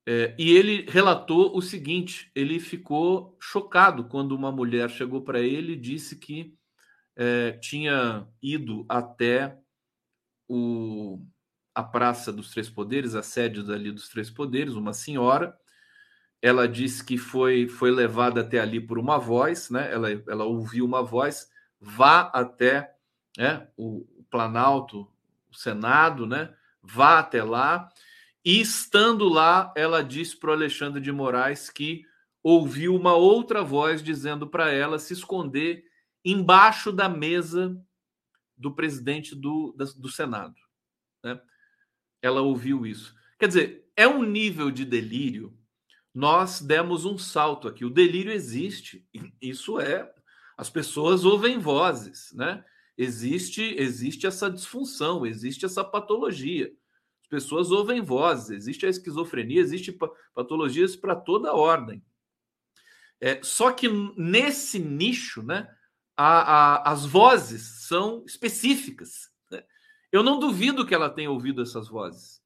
É, 0.06 0.34
e 0.38 0.50
ele 0.52 0.86
relatou 0.88 1.56
o 1.56 1.62
seguinte: 1.62 2.30
ele 2.34 2.58
ficou 2.58 3.36
chocado 3.40 4.04
quando 4.04 4.32
uma 4.32 4.52
mulher 4.52 4.90
chegou 4.90 5.22
para 5.22 5.40
ele 5.40 5.72
e 5.72 5.80
disse 5.80 6.16
que 6.16 6.56
é, 7.16 7.52
tinha 7.52 8.26
ido 8.40 8.84
até 8.88 9.61
o, 10.48 11.20
a 11.74 11.82
Praça 11.82 12.32
dos 12.32 12.50
Três 12.50 12.68
Poderes, 12.68 13.14
a 13.14 13.22
sede 13.22 13.60
ali 13.72 13.90
dos 13.90 14.08
Três 14.08 14.30
Poderes, 14.30 14.74
uma 14.74 14.92
senhora. 14.92 15.56
Ela 16.40 16.66
disse 16.66 17.04
que 17.04 17.16
foi, 17.16 17.68
foi 17.68 17.90
levada 17.90 18.40
até 18.40 18.58
ali 18.58 18.80
por 18.80 18.98
uma 18.98 19.18
voz, 19.18 19.70
né? 19.70 19.92
ela, 19.92 20.10
ela 20.10 20.44
ouviu 20.44 20.84
uma 20.84 21.02
voz, 21.02 21.48
vá 21.80 22.22
até 22.34 22.94
né, 23.38 23.68
o, 23.76 24.06
o 24.18 24.24
Planalto, 24.28 25.08
o 25.50 25.54
Senado, 25.54 26.26
né? 26.26 26.52
vá 26.82 27.20
até 27.20 27.42
lá. 27.42 27.88
E 28.44 28.60
estando 28.60 29.28
lá, 29.28 29.72
ela 29.76 30.02
disse 30.02 30.36
para 30.36 30.50
o 30.50 30.52
Alexandre 30.52 31.00
de 31.00 31.12
Moraes 31.12 31.70
que 31.70 32.04
ouviu 32.42 32.96
uma 32.96 33.14
outra 33.14 33.62
voz 33.62 34.02
dizendo 34.02 34.48
para 34.48 34.70
ela 34.72 34.98
se 34.98 35.12
esconder 35.12 35.84
embaixo 36.24 36.90
da 36.90 37.08
mesa 37.08 37.76
do 38.56 38.74
presidente 38.74 39.34
do, 39.34 39.74
do 39.96 40.08
Senado. 40.08 40.54
Né? 41.22 41.40
Ela 42.20 42.42
ouviu 42.42 42.86
isso. 42.86 43.14
Quer 43.38 43.48
dizer, 43.48 43.90
é 43.96 44.06
um 44.06 44.22
nível 44.22 44.70
de 44.70 44.84
delírio. 44.84 45.56
Nós 46.14 46.60
demos 46.60 47.04
um 47.04 47.18
salto 47.18 47.66
aqui. 47.66 47.84
O 47.84 47.90
delírio 47.90 48.32
existe. 48.32 49.06
Isso 49.40 49.80
é. 49.80 50.12
As 50.56 50.70
pessoas 50.70 51.24
ouvem 51.24 51.58
vozes, 51.58 52.32
né? 52.34 52.64
Existe, 52.96 53.74
existe 53.78 54.26
essa 54.26 54.50
disfunção, 54.50 55.24
existe 55.24 55.64
essa 55.64 55.82
patologia. 55.82 56.70
As 57.22 57.28
pessoas 57.28 57.70
ouvem 57.70 58.02
vozes, 58.02 58.50
existe 58.50 58.84
a 58.84 58.90
esquizofrenia, 58.90 59.60
existe 59.60 59.96
patologias 60.34 60.94
para 60.94 61.16
toda 61.16 61.54
ordem. 61.54 62.04
É, 63.18 63.40
só 63.42 63.72
que 63.72 63.88
nesse 64.16 64.78
nicho, 64.78 65.42
né? 65.42 65.66
a, 66.16 66.26
a, 66.26 66.92
as 66.92 67.04
vozes 67.06 67.81
são 67.92 68.24
específicas. 68.26 69.30
Né? 69.50 69.62
Eu 70.10 70.22
não 70.22 70.38
duvido 70.38 70.86
que 70.86 70.94
ela 70.94 71.10
tenha 71.10 71.30
ouvido 71.30 71.60
essas 71.60 71.88
vozes, 71.88 72.40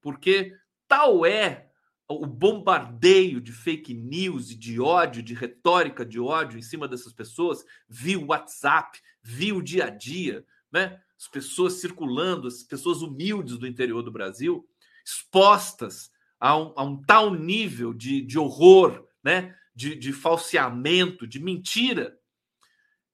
porque 0.00 0.56
tal 0.86 1.26
é 1.26 1.68
o 2.08 2.24
bombardeio 2.26 3.40
de 3.40 3.50
fake 3.50 3.92
news 3.92 4.52
e 4.52 4.54
de 4.54 4.80
ódio, 4.80 5.20
de 5.20 5.34
retórica 5.34 6.06
de 6.06 6.20
ódio 6.20 6.58
em 6.58 6.62
cima 6.62 6.86
dessas 6.86 7.12
pessoas, 7.12 7.64
via 7.88 8.20
WhatsApp, 8.20 9.00
via 9.20 9.54
o 9.56 9.62
dia 9.62 9.86
a 9.86 9.90
dia, 9.90 10.46
né? 10.70 11.00
As 11.18 11.26
pessoas 11.26 11.80
circulando, 11.80 12.46
as 12.46 12.62
pessoas 12.62 13.02
humildes 13.02 13.58
do 13.58 13.66
interior 13.66 14.02
do 14.02 14.12
Brasil, 14.12 14.64
expostas 15.04 16.12
a 16.38 16.56
um, 16.56 16.72
a 16.76 16.84
um 16.84 17.02
tal 17.02 17.34
nível 17.34 17.92
de, 17.92 18.20
de 18.20 18.38
horror, 18.38 19.08
né? 19.24 19.56
De, 19.74 19.96
de 19.96 20.12
falseamento, 20.12 21.26
de 21.26 21.40
mentira, 21.40 22.16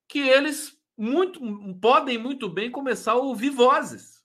que 0.07 0.19
eles 0.19 0.80
muito, 1.01 1.41
podem 1.81 2.19
muito 2.19 2.47
bem 2.47 2.71
começar 2.71 3.13
a 3.13 3.17
ouvir 3.17 3.49
vozes. 3.49 4.23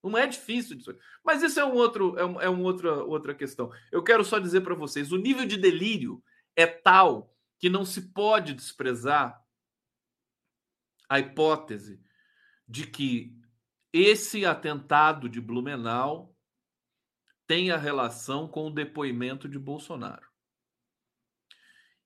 Não 0.00 0.16
é 0.16 0.28
difícil 0.28 0.76
disso. 0.76 0.96
Mas 1.24 1.42
isso 1.42 1.58
é 1.58 1.64
um 1.64 1.74
outro, 1.74 2.16
é, 2.16 2.24
um, 2.24 2.40
é 2.40 2.48
uma 2.48 2.62
outra, 2.62 3.02
outra 3.02 3.34
questão. 3.34 3.68
Eu 3.90 4.00
quero 4.02 4.24
só 4.24 4.38
dizer 4.38 4.60
para 4.60 4.76
vocês: 4.76 5.10
o 5.10 5.18
nível 5.18 5.44
de 5.44 5.56
delírio 5.56 6.22
é 6.54 6.66
tal 6.66 7.34
que 7.58 7.68
não 7.68 7.84
se 7.84 8.12
pode 8.12 8.54
desprezar 8.54 9.44
a 11.08 11.18
hipótese 11.18 12.00
de 12.66 12.86
que 12.86 13.36
esse 13.92 14.46
atentado 14.46 15.28
de 15.28 15.40
Blumenau 15.40 16.32
tenha 17.44 17.76
relação 17.76 18.46
com 18.46 18.68
o 18.68 18.72
depoimento 18.72 19.48
de 19.48 19.58
Bolsonaro. 19.58 20.28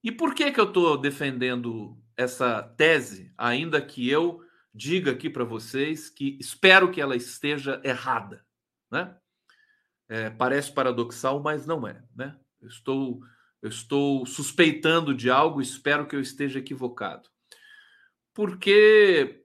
E 0.02 0.10
por 0.10 0.34
que 0.34 0.50
que 0.50 0.60
eu 0.60 0.68
estou 0.68 0.96
defendendo 0.96 2.01
essa 2.16 2.62
tese, 2.62 3.32
ainda 3.36 3.80
que 3.80 4.08
eu 4.08 4.42
diga 4.74 5.12
aqui 5.12 5.28
para 5.28 5.44
vocês 5.44 6.08
que 6.08 6.38
espero 6.40 6.90
que 6.90 7.00
ela 7.00 7.16
esteja 7.16 7.80
errada, 7.84 8.44
né? 8.90 9.16
É, 10.08 10.30
parece 10.30 10.72
paradoxal, 10.72 11.40
mas 11.42 11.66
não 11.66 11.86
é, 11.86 12.02
né? 12.14 12.38
Eu 12.60 12.68
estou, 12.68 13.20
eu 13.60 13.68
estou 13.68 14.26
suspeitando 14.26 15.14
de 15.14 15.30
algo, 15.30 15.60
espero 15.60 16.06
que 16.06 16.14
eu 16.14 16.20
esteja 16.20 16.58
equivocado, 16.58 17.28
porque 18.34 19.44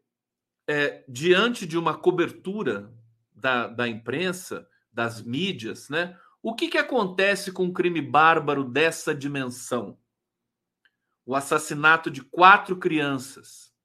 é, 0.68 1.04
diante 1.08 1.66
de 1.66 1.78
uma 1.78 1.98
cobertura 1.98 2.94
da, 3.34 3.68
da 3.68 3.88
imprensa, 3.88 4.68
das 4.92 5.22
mídias, 5.22 5.90
né? 5.90 6.18
O 6.42 6.56
que, 6.56 6.68
que 6.68 6.78
acontece 6.78 7.52
com 7.52 7.66
um 7.66 7.74
crime 7.74 8.02
bárbaro 8.02 8.64
dessa 8.64 9.14
dimensão? 9.14 9.98
O 11.28 11.36
assassinato 11.36 12.10
de 12.10 12.22
quatro 12.22 12.78
crianças 12.78 13.76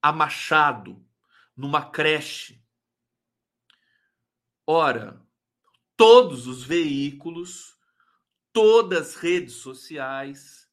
a 0.00 0.10
machado 0.10 1.06
numa 1.54 1.90
creche. 1.90 2.64
Ora, 4.66 5.22
todos 5.94 6.46
os 6.46 6.62
veículos, 6.62 7.76
todas 8.50 9.10
as 9.10 9.14
redes 9.16 9.56
sociais, 9.56 10.66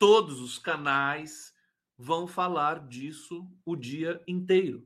todos 0.00 0.40
os 0.40 0.58
canais 0.58 1.54
vão 1.96 2.26
falar 2.26 2.84
disso 2.88 3.48
o 3.64 3.76
dia 3.76 4.20
inteiro. 4.26 4.84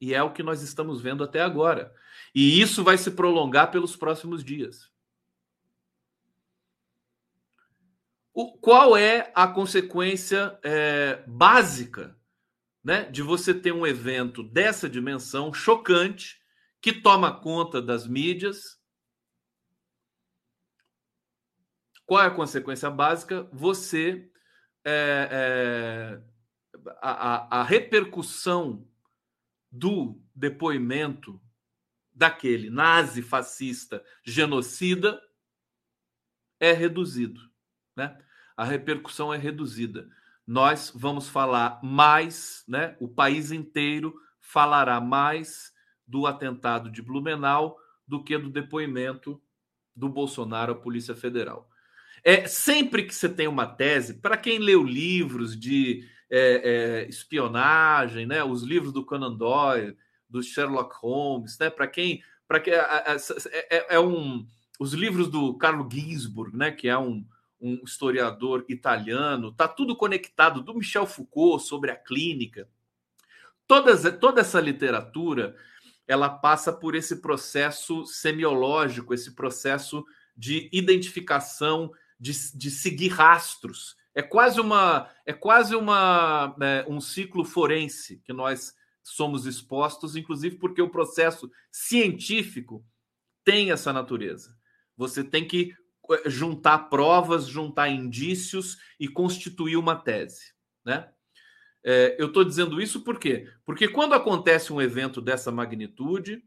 E 0.00 0.14
é 0.14 0.22
o 0.22 0.32
que 0.32 0.44
nós 0.44 0.62
estamos 0.62 1.00
vendo 1.00 1.24
até 1.24 1.40
agora. 1.40 1.92
E 2.32 2.60
isso 2.60 2.84
vai 2.84 2.96
se 2.96 3.10
prolongar 3.10 3.72
pelos 3.72 3.96
próximos 3.96 4.44
dias. 4.44 4.92
O, 8.40 8.56
qual 8.56 8.96
é 8.96 9.32
a 9.34 9.48
consequência 9.48 10.56
é, 10.62 11.24
básica 11.26 12.16
né, 12.84 13.10
de 13.10 13.20
você 13.20 13.52
ter 13.52 13.72
um 13.72 13.84
evento 13.84 14.44
dessa 14.44 14.88
dimensão 14.88 15.52
chocante 15.52 16.40
que 16.80 16.92
toma 16.92 17.40
conta 17.40 17.82
das 17.82 18.06
mídias? 18.06 18.80
Qual 22.06 22.22
é 22.22 22.28
a 22.28 22.30
consequência 22.30 22.88
básica? 22.88 23.42
Você 23.52 24.30
é, 24.84 25.28
é, 25.32 26.22
a, 27.02 27.10
a, 27.10 27.60
a 27.60 27.62
repercussão 27.64 28.88
do 29.68 30.22
depoimento 30.32 31.42
daquele 32.12 32.70
nazi 32.70 33.20
fascista 33.20 34.00
genocida 34.22 35.20
é 36.60 36.70
reduzido, 36.70 37.40
né? 37.96 38.16
A 38.58 38.64
repercussão 38.64 39.32
é 39.32 39.38
reduzida. 39.38 40.08
Nós 40.44 40.90
vamos 40.92 41.28
falar 41.28 41.78
mais, 41.80 42.64
né? 42.66 42.96
O 42.98 43.06
país 43.06 43.52
inteiro 43.52 44.12
falará 44.40 45.00
mais 45.00 45.72
do 46.04 46.26
atentado 46.26 46.90
de 46.90 47.00
Blumenau 47.00 47.78
do 48.04 48.24
que 48.24 48.36
do 48.36 48.50
depoimento 48.50 49.40
do 49.94 50.08
Bolsonaro 50.08 50.72
à 50.72 50.74
Polícia 50.74 51.14
Federal. 51.14 51.70
É 52.24 52.48
sempre 52.48 53.04
que 53.04 53.14
você 53.14 53.28
tem 53.28 53.46
uma 53.46 53.64
tese, 53.64 54.14
para 54.14 54.36
quem 54.36 54.58
leu 54.58 54.82
livros 54.82 55.56
de 55.56 56.04
é, 56.28 57.04
é, 57.04 57.08
espionagem, 57.08 58.26
né? 58.26 58.42
Os 58.42 58.64
livros 58.64 58.92
do 58.92 59.06
Conan 59.06 59.36
Doyle, 59.36 59.96
do 60.28 60.42
Sherlock 60.42 60.96
Holmes, 60.96 61.56
né? 61.60 61.70
Para 61.70 61.86
quem, 61.86 62.24
para 62.48 62.58
que 62.58 62.72
é, 62.72 63.86
é, 63.88 64.00
um 64.00 64.44
os 64.80 64.94
livros 64.94 65.28
do 65.28 65.56
Carlo 65.58 65.88
Ginzburg, 65.88 66.56
né? 66.56 66.72
Que 66.72 66.88
é 66.88 66.98
um, 66.98 67.24
um 67.60 67.80
historiador 67.84 68.64
italiano, 68.68 69.52
tá 69.52 69.66
tudo 69.66 69.96
conectado 69.96 70.62
do 70.62 70.74
Michel 70.74 71.06
Foucault 71.06 71.64
sobre 71.64 71.90
a 71.90 71.96
clínica. 71.96 72.68
Todas, 73.66 74.02
toda 74.18 74.40
essa 74.40 74.60
literatura 74.60 75.56
ela 76.06 76.30
passa 76.30 76.72
por 76.72 76.94
esse 76.94 77.16
processo 77.16 78.06
semiológico, 78.06 79.12
esse 79.12 79.34
processo 79.34 80.04
de 80.34 80.70
identificação 80.72 81.92
de, 82.18 82.32
de 82.56 82.70
seguir 82.70 83.08
rastros. 83.08 83.94
É 84.14 84.22
quase 84.22 84.60
uma 84.60 85.10
é 85.26 85.32
quase 85.32 85.76
uma 85.76 86.56
é, 86.60 86.84
um 86.88 87.00
ciclo 87.00 87.44
forense 87.44 88.22
que 88.24 88.32
nós 88.32 88.74
somos 89.02 89.46
expostos, 89.46 90.16
inclusive 90.16 90.56
porque 90.56 90.80
o 90.80 90.90
processo 90.90 91.50
científico 91.70 92.84
tem 93.44 93.70
essa 93.70 93.92
natureza. 93.92 94.56
Você 94.96 95.22
tem 95.22 95.46
que 95.46 95.74
juntar 96.26 96.78
provas, 96.90 97.46
juntar 97.46 97.88
indícios 97.88 98.78
e 98.98 99.08
constituir 99.08 99.76
uma 99.76 99.96
tese, 99.96 100.52
né? 100.84 101.08
É, 101.84 102.16
eu 102.18 102.26
estou 102.26 102.44
dizendo 102.44 102.80
isso 102.82 103.02
por 103.02 103.18
quê? 103.18 103.48
Porque 103.64 103.88
quando 103.88 104.14
acontece 104.14 104.72
um 104.72 104.82
evento 104.82 105.20
dessa 105.20 105.50
magnitude, 105.50 106.42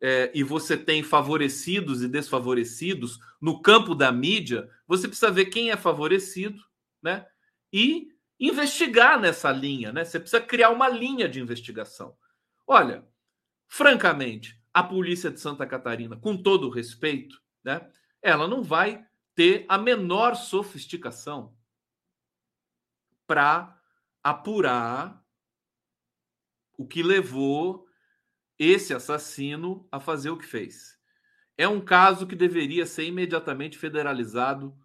é, 0.00 0.30
e 0.34 0.42
você 0.42 0.76
tem 0.76 1.02
favorecidos 1.02 2.02
e 2.02 2.08
desfavorecidos 2.08 3.18
no 3.40 3.60
campo 3.60 3.94
da 3.94 4.12
mídia, 4.12 4.68
você 4.86 5.08
precisa 5.08 5.30
ver 5.30 5.46
quem 5.46 5.70
é 5.70 5.76
favorecido, 5.76 6.62
né? 7.02 7.26
E 7.72 8.08
investigar 8.38 9.18
nessa 9.18 9.50
linha, 9.50 9.92
né? 9.92 10.04
Você 10.04 10.20
precisa 10.20 10.42
criar 10.42 10.70
uma 10.70 10.88
linha 10.88 11.28
de 11.28 11.40
investigação. 11.40 12.14
Olha, 12.66 13.04
francamente, 13.66 14.60
a 14.72 14.82
polícia 14.82 15.30
de 15.30 15.40
Santa 15.40 15.66
Catarina, 15.66 16.16
com 16.16 16.36
todo 16.36 16.68
respeito, 16.68 17.40
né? 17.64 17.88
Ela 18.22 18.48
não 18.48 18.62
vai 18.62 19.06
ter 19.34 19.64
a 19.68 19.76
menor 19.76 20.34
sofisticação 20.34 21.54
para 23.26 23.80
apurar 24.22 25.22
o 26.78 26.86
que 26.86 27.02
levou 27.02 27.86
esse 28.58 28.94
assassino 28.94 29.86
a 29.90 30.00
fazer 30.00 30.30
o 30.30 30.38
que 30.38 30.46
fez. 30.46 30.98
É 31.56 31.66
um 31.66 31.80
caso 31.80 32.26
que 32.26 32.36
deveria 32.36 32.86
ser 32.86 33.04
imediatamente 33.04 33.78
federalizado 33.78 34.76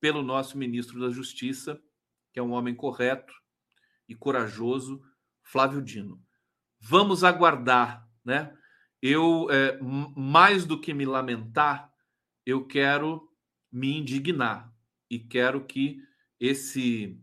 pelo 0.00 0.22
nosso 0.22 0.56
ministro 0.56 1.00
da 1.00 1.10
Justiça, 1.10 1.80
que 2.32 2.38
é 2.38 2.42
um 2.42 2.52
homem 2.52 2.74
correto 2.74 3.32
e 4.08 4.14
corajoso, 4.14 5.02
Flávio 5.42 5.82
Dino. 5.82 6.22
Vamos 6.80 7.24
aguardar, 7.24 8.08
né? 8.24 8.56
Eu, 9.00 9.48
é, 9.50 9.78
mais 9.80 10.64
do 10.64 10.80
que 10.80 10.92
me 10.92 11.06
lamentar, 11.06 11.92
eu 12.48 12.66
quero 12.66 13.30
me 13.70 13.98
indignar 13.98 14.74
e 15.10 15.18
quero 15.18 15.66
que 15.66 16.02
esse 16.40 17.20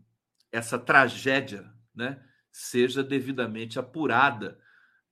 essa 0.52 0.78
tragédia, 0.78 1.68
né, 1.92 2.24
seja 2.52 3.02
devidamente 3.02 3.76
apurada 3.76 4.58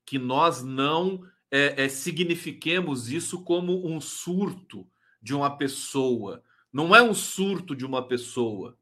que 0.06 0.16
nós 0.16 0.62
não 0.62 1.28
é, 1.50 1.84
é, 1.84 1.88
signifiquemos 1.88 3.10
isso 3.10 3.42
como 3.42 3.86
um 3.86 4.00
surto 4.00 4.88
de 5.20 5.34
uma 5.34 5.58
pessoa. 5.58 6.44
Não 6.72 6.94
é 6.94 7.02
um 7.02 7.12
surto 7.12 7.74
de 7.74 7.84
uma 7.84 8.06
pessoa. 8.06 8.78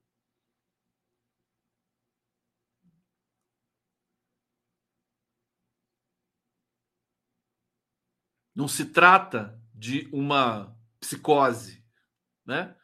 Não 8.55 8.69
se 8.69 8.85
trata 8.85 9.59
de 9.75 10.09
uma 10.13 10.77
psicose, 11.03 11.85
né? 12.47 12.75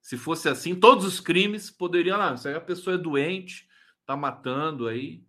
Se 0.00 0.16
fosse 0.16 0.48
assim, 0.48 0.74
todos 0.74 1.04
os 1.04 1.20
crimes 1.20 1.70
poderiam, 1.70 2.20
ah, 2.20 2.36
se 2.36 2.48
a 2.48 2.60
pessoa 2.60 2.94
é 2.94 2.98
doente, 2.98 3.68
está 4.00 4.16
matando 4.16 4.88
aí, 4.88 5.22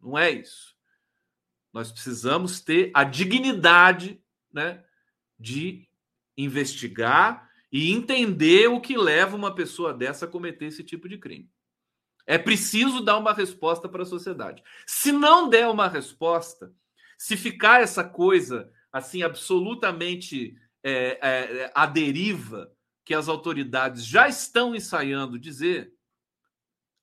não 0.00 0.16
é 0.16 0.30
isso. 0.30 0.76
Nós 1.72 1.90
precisamos 1.90 2.60
ter 2.60 2.90
a 2.92 3.02
dignidade 3.02 4.22
né, 4.52 4.84
de 5.38 5.88
investigar 6.36 7.50
e 7.72 7.92
entender 7.92 8.68
o 8.68 8.80
que 8.80 8.96
leva 8.96 9.36
uma 9.36 9.54
pessoa 9.54 9.92
dessa 9.94 10.26
a 10.26 10.28
cometer 10.28 10.66
esse 10.66 10.84
tipo 10.84 11.08
de 11.08 11.18
crime. 11.18 11.50
É 12.26 12.36
preciso 12.36 13.00
dar 13.02 13.16
uma 13.16 13.32
resposta 13.32 13.88
para 13.88 14.02
a 14.02 14.06
sociedade. 14.06 14.62
Se 14.86 15.12
não 15.12 15.48
der 15.48 15.68
uma 15.68 15.88
resposta, 15.88 16.74
se 17.16 17.36
ficar 17.36 17.80
essa 17.80 18.04
coisa 18.04 18.70
assim 18.92 19.22
absolutamente 19.22 20.56
é, 20.88 21.18
é, 21.20 21.72
à 21.74 21.84
deriva 21.84 22.72
que 23.04 23.12
as 23.12 23.28
autoridades 23.28 24.06
já 24.06 24.28
estão 24.28 24.72
ensaiando 24.72 25.36
dizer, 25.36 25.92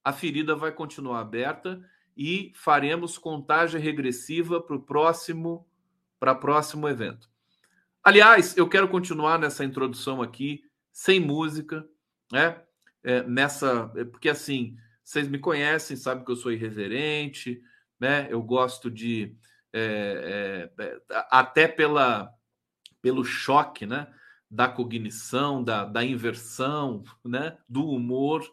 a 0.04 0.14
ferida 0.14 0.56
vai 0.56 0.72
continuar 0.72 1.20
aberta 1.20 1.84
e 2.16 2.54
faremos 2.56 3.18
contagem 3.18 3.82
regressiva 3.82 4.62
para 4.62 4.76
o 4.78 4.82
próximo 4.82 5.68
para 6.18 6.34
próximo 6.34 6.88
evento. 6.88 7.30
Aliás, 8.02 8.56
eu 8.56 8.70
quero 8.70 8.88
continuar 8.88 9.38
nessa 9.38 9.66
introdução 9.66 10.22
aqui 10.22 10.64
sem 10.90 11.20
música, 11.20 11.86
né? 12.32 12.62
É, 13.04 13.22
nessa, 13.24 13.92
é, 13.98 14.06
porque 14.06 14.30
assim, 14.30 14.78
vocês 15.04 15.28
me 15.28 15.38
conhecem, 15.38 15.98
sabem 15.98 16.24
que 16.24 16.32
eu 16.32 16.38
sou 16.38 16.54
irreverente, 16.54 17.62
né? 18.00 18.28
Eu 18.30 18.42
gosto 18.42 18.90
de 18.90 19.36
é, 19.74 20.70
é, 20.80 20.84
é 20.84 21.02
até 21.30 21.68
pela 21.68 22.34
pelo 23.04 23.26
choque, 23.26 23.86
né? 23.86 24.08
Da 24.50 24.70
cognição, 24.70 25.62
da, 25.62 25.84
da 25.84 26.04
inversão, 26.04 27.04
né? 27.24 27.58
Do 27.68 27.86
humor, 27.86 28.50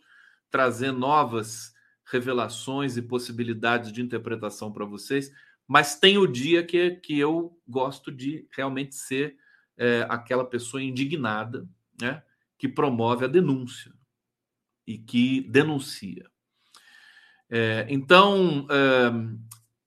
trazer 0.50 0.90
novas 0.90 1.72
revelações 2.04 2.96
e 2.96 3.02
possibilidades 3.02 3.92
de 3.92 4.02
interpretação 4.02 4.72
para 4.72 4.84
vocês. 4.84 5.32
Mas 5.68 5.94
tem 5.94 6.18
o 6.18 6.26
dia 6.26 6.64
que, 6.64 6.96
que 6.96 7.16
eu 7.16 7.56
gosto 7.66 8.10
de 8.10 8.44
realmente 8.50 8.96
ser 8.96 9.36
é, 9.78 10.04
aquela 10.10 10.44
pessoa 10.44 10.82
indignada, 10.82 11.66
né? 12.00 12.22
Que 12.58 12.68
promove 12.68 13.24
a 13.24 13.28
denúncia 13.28 13.92
e 14.84 14.98
que 14.98 15.42
denuncia. 15.42 16.28
É, 17.48 17.86
então, 17.88 18.66
é, 18.68 19.12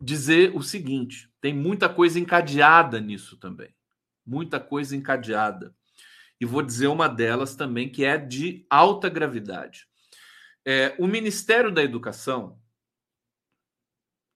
dizer 0.01 0.55
o 0.55 0.63
seguinte: 0.63 1.29
tem 1.41 1.53
muita 1.53 1.89
coisa 1.89 2.17
encadeada 2.17 3.01
nisso 3.01 3.35
também. 3.35 3.75
Muita 4.25 4.59
coisa 4.59 4.95
encadeada. 4.95 5.75
E 6.39 6.45
vou 6.45 6.61
dizer 6.61 6.87
uma 6.87 7.07
delas 7.07 7.55
também, 7.55 7.89
que 7.89 8.03
é 8.03 8.17
de 8.17 8.65
alta 8.69 9.09
gravidade. 9.09 9.87
É, 10.65 10.95
o 10.97 11.07
Ministério 11.07 11.71
da 11.71 11.83
Educação, 11.83 12.59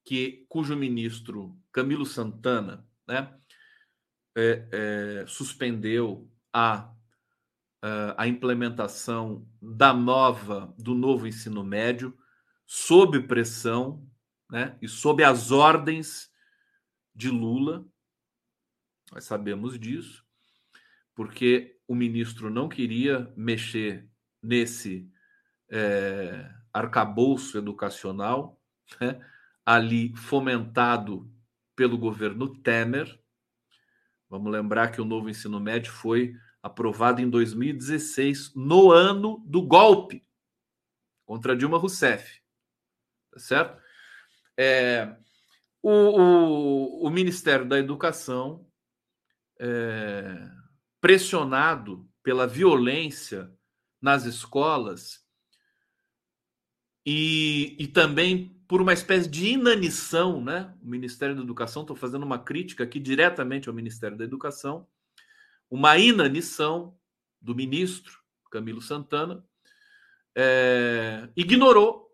que, 0.06 0.45
cujo 0.47 0.76
ministro 0.76 1.58
Camilo 1.71 2.06
Santana 2.06 2.88
né, 3.08 3.34
é, 4.36 4.67
é, 4.71 5.26
suspendeu 5.28 6.32
a, 6.54 6.93
a 8.17 8.28
implementação 8.28 9.47
da 9.62 9.93
nova 9.93 10.73
do 10.78 10.93
novo 10.93 11.28
ensino 11.28 11.63
médio 11.63 12.17
sob 12.65 13.21
pressão 13.28 14.06
né, 14.50 14.78
e 14.82 14.88
sob 14.88 15.23
as 15.23 15.52
ordens 15.52 16.30
de 17.15 17.30
Lula. 17.30 17.86
Nós 19.12 19.24
sabemos 19.24 19.80
disso, 19.80 20.26
porque 21.15 21.80
o 21.88 21.96
ministro 21.96 22.50
não 22.50 22.67
queria 22.67 23.32
mexer 23.36 24.10
nesse 24.41 25.10
é, 25.70 26.50
arcabouço 26.74 27.58
educacional, 27.58 28.62
né, 29.00 29.20
ali 29.65 30.15
fomentado 30.15 31.32
pelo 31.76 31.98
governo 31.98 32.56
Temer. 32.58 33.20
Vamos 34.30 34.52
lembrar 34.52 34.91
que 34.91 35.02
o 35.02 35.06
novo 35.06 35.30
ensino 35.30 35.60
médio 35.60 35.91
foi 35.91 36.36
aprovado 36.62 37.22
em 37.22 37.30
2016, 37.30 38.54
no 38.56 38.91
ano 38.91 39.43
do 39.46 39.62
golpe 39.62 40.26
contra 41.26 41.56
Dilma 41.56 41.78
Rousseff 41.78 42.41
tá 43.38 43.39
certo? 43.39 43.82
É, 44.58 45.15
o, 45.82 45.91
o, 45.91 47.08
o, 47.08 47.10
Ministério 47.12 47.65
da 47.65 47.78
Educação, 47.78 48.67
é, 49.60 50.50
pressionado 51.00 52.08
pela 52.24 52.48
violência 52.48 53.52
nas 54.02 54.26
escolas 54.26 55.26
e, 57.06 57.76
e 57.80 57.88
também 57.88 58.58
por 58.67 58.82
uma 58.82 58.91
espécie 58.91 59.30
de 59.30 59.48
inanição, 59.48 60.43
né? 60.43 60.76
O 60.82 60.88
Ministério 60.88 61.36
da 61.36 61.41
Educação, 61.41 61.84
estou 61.84 61.96
fazendo 61.96 62.24
uma 62.24 62.38
crítica 62.38 62.84
aqui 62.84 63.00
diretamente 63.00 63.70
ao 63.70 63.76
Ministério 63.76 64.17
da 64.17 64.26
Educação, 64.26 64.86
uma 65.70 65.98
inanição 65.98 66.98
do 67.41 67.56
ministro 67.56 68.20
Camilo 68.52 68.82
Santana, 68.82 69.46
é, 70.36 71.30
ignorou 71.36 72.13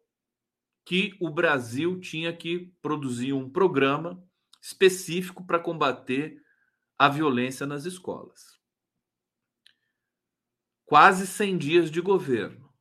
que 0.86 1.15
o 1.19 1.29
Brasil 1.29 1.99
tinha 1.99 2.32
que 2.32 2.71
produzir 2.82 3.34
um 3.34 3.49
programa 3.49 4.23
específico 4.62 5.43
para 5.45 5.60
combater 5.60 6.42
a 7.04 7.10
violência 7.10 7.68
nas 7.68 7.84
escolas. 7.84 8.58
Quase 10.86 11.28
100 11.28 11.58
dias 11.58 11.92
de 11.92 12.00
governo. 12.00 12.74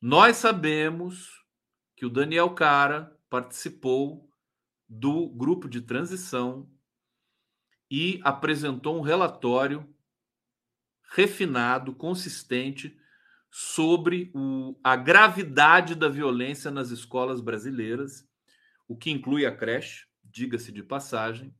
Nós 0.00 0.38
sabemos 0.38 1.28
que 1.94 2.06
o 2.06 2.08
Daniel 2.08 2.54
Cara 2.54 3.14
participou 3.28 4.30
do 4.88 5.28
grupo 5.28 5.68
de 5.68 5.82
transição 5.82 6.66
e 7.90 8.18
apresentou 8.24 8.96
um 8.96 9.02
relatório 9.02 9.94
refinado, 11.14 11.94
consistente 11.94 12.98
sobre 13.50 14.32
o, 14.34 14.74
a 14.82 14.96
gravidade 14.96 15.94
da 15.94 16.08
violência 16.08 16.70
nas 16.70 16.88
escolas 16.88 17.42
brasileiras, 17.42 18.26
o 18.88 18.96
que 18.96 19.10
inclui 19.10 19.44
a 19.44 19.54
creche, 19.54 20.06
diga-se 20.24 20.72
de 20.72 20.82
passagem. 20.82 21.54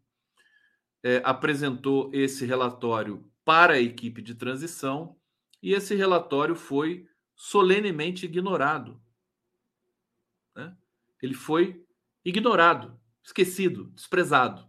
É, 1.02 1.20
apresentou 1.24 2.10
esse 2.12 2.46
relatório 2.46 3.28
para 3.44 3.74
a 3.74 3.80
equipe 3.80 4.22
de 4.22 4.34
transição 4.34 5.16
e 5.62 5.74
esse 5.74 5.94
relatório 5.94 6.54
foi 6.54 7.08
solenemente 7.34 8.24
ignorado. 8.26 9.00
Né? 10.54 10.76
Ele 11.20 11.34
foi 11.34 11.84
ignorado, 12.24 12.98
esquecido, 13.22 13.86
desprezado. 13.94 14.66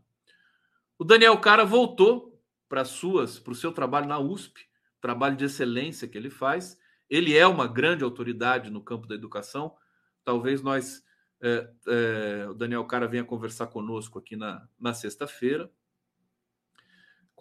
O 0.97 1.03
Daniel 1.03 1.37
Cara 1.39 1.65
voltou 1.65 2.41
para 2.67 2.85
suas, 2.85 3.37
para 3.37 3.53
o 3.53 3.55
seu 3.55 3.71
trabalho 3.71 4.07
na 4.07 4.19
USP, 4.19 4.67
trabalho 4.99 5.35
de 5.35 5.45
excelência 5.45 6.07
que 6.07 6.17
ele 6.17 6.29
faz, 6.29 6.79
ele 7.09 7.37
é 7.37 7.45
uma 7.45 7.67
grande 7.67 8.03
autoridade 8.03 8.71
no 8.71 8.81
campo 8.81 9.05
da 9.05 9.13
educação. 9.13 9.75
Talvez 10.23 10.61
nós, 10.61 11.03
é, 11.41 11.69
é, 11.87 12.47
o 12.49 12.53
Daniel 12.53 12.85
Cara 12.85 13.07
venha 13.07 13.23
conversar 13.23 13.67
conosco 13.67 14.17
aqui 14.17 14.35
na, 14.35 14.67
na 14.79 14.93
sexta-feira, 14.93 15.69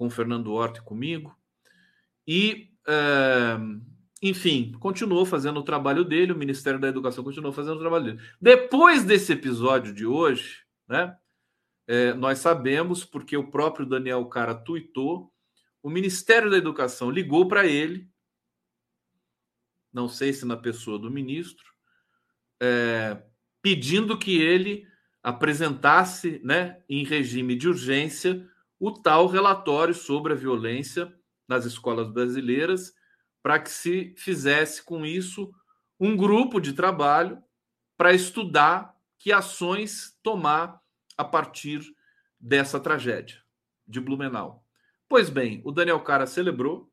com 0.03 0.09
o 0.09 0.11
Fernando 0.11 0.53
Horta 0.53 0.81
e 0.81 0.83
comigo. 0.83 1.39
E, 2.27 2.73
enfim, 4.21 4.73
continuou 4.81 5.25
fazendo 5.25 5.61
o 5.61 5.63
trabalho 5.63 6.05
dele, 6.05 6.33
o 6.33 6.37
Ministério 6.37 6.81
da 6.81 6.89
Educação 6.89 7.23
continuou 7.23 7.53
fazendo 7.53 7.77
o 7.77 7.81
trabalho 7.81 8.05
dele. 8.05 8.21
Depois 8.41 9.05
desse 9.05 9.33
episódio 9.33 9.95
de 9.95 10.05
hoje, 10.05 10.65
né, 10.89 11.17
é, 11.87 12.13
nós 12.15 12.41
sabemos, 12.41 13.05
porque 13.05 13.37
o 13.37 13.49
próprio 13.49 13.87
Daniel 13.87 14.25
Cara 14.27 14.57
tuitou, 14.57 15.33
o 15.81 15.89
Ministério 15.89 16.51
da 16.51 16.57
Educação 16.57 17.09
ligou 17.09 17.47
para 17.47 17.65
ele 17.65 18.11
não 19.93 20.09
sei 20.09 20.33
se 20.33 20.47
na 20.47 20.57
pessoa 20.57 20.99
do 20.99 21.11
ministro, 21.11 21.67
é, 22.63 23.23
pedindo 23.61 24.19
que 24.19 24.41
ele 24.41 24.87
apresentasse, 25.23 26.41
né, 26.43 26.83
em 26.89 27.05
regime 27.05 27.55
de 27.55 27.69
urgência, 27.69 28.49
o 28.83 28.91
tal 28.91 29.29
relatório 29.29 29.95
sobre 29.95 30.33
a 30.33 30.37
violência 30.37 31.17
nas 31.47 31.65
escolas 31.65 32.13
brasileiras, 32.13 32.93
para 33.41 33.61
que 33.61 33.71
se 33.71 34.13
fizesse 34.19 34.83
com 34.83 35.07
isso 35.07 35.55
um 36.01 36.17
grupo 36.17 36.61
de 36.61 36.73
trabalho 36.73 37.41
para 37.97 38.13
estudar 38.13 38.93
que 39.21 39.31
ações 39.31 40.19
tomar 40.21 40.83
a 41.17 41.25
partir 41.25 41.81
dessa 42.41 42.81
tragédia 42.81 43.41
de 43.87 44.01
Blumenau. 44.01 44.67
Pois 45.09 45.31
bem, 45.31 45.63
o 45.65 45.71
Daniel 45.71 46.01
Cara 46.01 46.27
celebrou, 46.27 46.93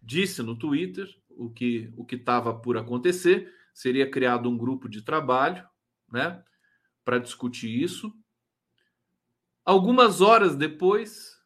disse 0.00 0.44
no 0.44 0.56
Twitter 0.56 1.08
o 1.30 1.50
que 1.50 1.92
o 1.96 2.04
que 2.04 2.14
estava 2.14 2.54
por 2.54 2.76
acontecer, 2.76 3.52
seria 3.74 4.08
criado 4.08 4.48
um 4.48 4.56
grupo 4.56 4.88
de 4.88 5.02
trabalho, 5.02 5.68
né, 6.12 6.40
para 7.04 7.18
discutir 7.18 7.82
isso. 7.82 8.14
Algumas 9.64 10.20
horas 10.20 10.56
depois, 10.56 11.40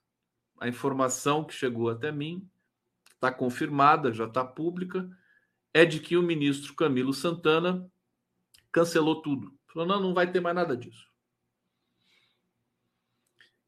a 0.60 0.68
informação 0.68 1.44
que 1.44 1.54
chegou 1.54 1.90
até 1.90 2.10
mim 2.10 2.48
está 3.14 3.30
confirmada, 3.30 4.12
já 4.12 4.24
está 4.24 4.44
pública, 4.44 5.08
é 5.72 5.84
de 5.84 6.00
que 6.00 6.16
o 6.16 6.22
ministro 6.22 6.74
Camilo 6.74 7.12
Santana 7.12 7.90
cancelou 8.72 9.20
tudo. 9.20 9.52
Falou: 9.66 9.86
não, 9.86 10.00
não 10.00 10.14
vai 10.14 10.30
ter 10.30 10.40
mais 10.40 10.56
nada 10.56 10.76
disso. 10.76 11.06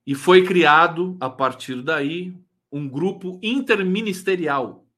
E 0.06 0.14
foi 0.14 0.44
criado, 0.44 1.16
a 1.20 1.28
partir 1.28 1.82
daí, 1.82 2.34
um 2.72 2.88
grupo 2.88 3.38
interministerial 3.42 4.88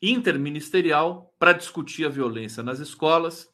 interministerial 0.00 1.34
para 1.38 1.52
discutir 1.52 2.06
a 2.06 2.08
violência 2.08 2.62
nas 2.62 2.78
escolas, 2.78 3.48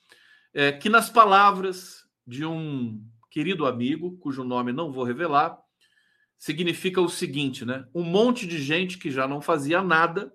é, 0.52 0.72
que, 0.72 0.88
nas 0.88 1.10
palavras 1.10 2.06
de 2.26 2.44
um 2.44 3.02
querido 3.34 3.66
amigo, 3.66 4.16
cujo 4.18 4.44
nome 4.44 4.70
não 4.70 4.92
vou 4.92 5.02
revelar, 5.02 5.58
significa 6.38 7.00
o 7.00 7.08
seguinte, 7.08 7.64
né? 7.64 7.84
Um 7.92 8.04
monte 8.04 8.46
de 8.46 8.62
gente 8.62 8.96
que 8.96 9.10
já 9.10 9.26
não 9.26 9.42
fazia 9.42 9.82
nada, 9.82 10.32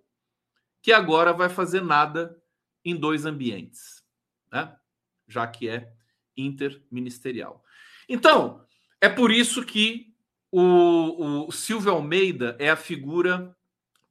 que 0.82 0.92
agora 0.92 1.32
vai 1.32 1.48
fazer 1.48 1.82
nada 1.82 2.36
em 2.84 2.94
dois 2.94 3.26
ambientes, 3.26 4.04
né? 4.52 4.76
já 5.30 5.48
que 5.48 5.70
é 5.70 5.94
interministerial. 6.36 7.64
Então, 8.10 8.66
é 9.00 9.08
por 9.08 9.32
isso 9.32 9.64
que 9.64 10.14
o, 10.52 11.48
o 11.48 11.52
Silvio 11.54 11.94
Almeida 11.94 12.58
é 12.60 12.70
a 12.70 12.76
figura 12.76 13.56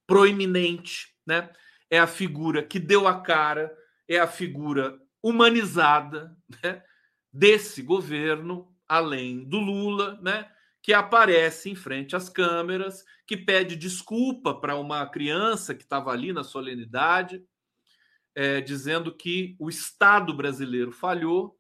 proeminente, 0.07 1.15
né? 1.27 1.53
É 1.91 1.99
a 1.99 2.07
figura 2.07 2.63
que 2.63 2.79
deu 2.79 3.07
a 3.07 3.21
cara, 3.21 3.71
é 4.09 4.19
a 4.19 4.27
figura 4.27 4.99
humanizada 5.23 6.35
né? 6.63 6.83
desse 7.31 7.83
governo, 7.83 8.75
além 8.89 9.45
do 9.45 9.59
Lula, 9.59 10.19
né? 10.23 10.51
Que 10.83 10.93
aparece 10.93 11.71
em 11.71 11.75
frente 11.75 12.17
às 12.17 12.29
câmeras, 12.29 13.05
que 13.27 13.37
pede 13.37 13.77
desculpa 13.77 14.55
para 14.55 14.77
uma 14.77 15.07
criança 15.07 15.75
que 15.75 15.83
estava 15.83 16.11
ali 16.11 16.33
na 16.33 16.43
solenidade, 16.43 17.45
é, 18.35 18.61
dizendo 18.61 19.15
que 19.15 19.57
o 19.59 19.69
Estado 19.69 20.33
brasileiro 20.33 20.93
falhou 20.93 21.59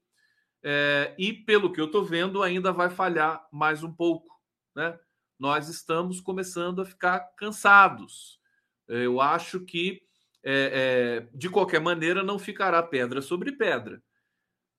é, 0.62 1.14
e, 1.18 1.32
pelo 1.32 1.72
que 1.72 1.80
eu 1.80 1.86
estou 1.86 2.04
vendo, 2.04 2.42
ainda 2.42 2.72
vai 2.72 2.90
falhar 2.90 3.46
mais 3.52 3.82
um 3.82 3.92
pouco. 3.92 4.28
Né? 4.74 4.98
Nós 5.38 5.68
estamos 5.68 6.20
começando 6.20 6.82
a 6.82 6.84
ficar 6.84 7.20
cansados. 7.36 8.40
Eu 8.86 9.20
acho 9.20 9.60
que, 9.60 10.02
é, 10.42 11.26
é, 11.30 11.36
de 11.36 11.48
qualquer 11.48 11.80
maneira, 11.80 12.22
não 12.22 12.38
ficará 12.38 12.82
pedra 12.82 13.20
sobre 13.20 13.52
pedra. 13.52 14.02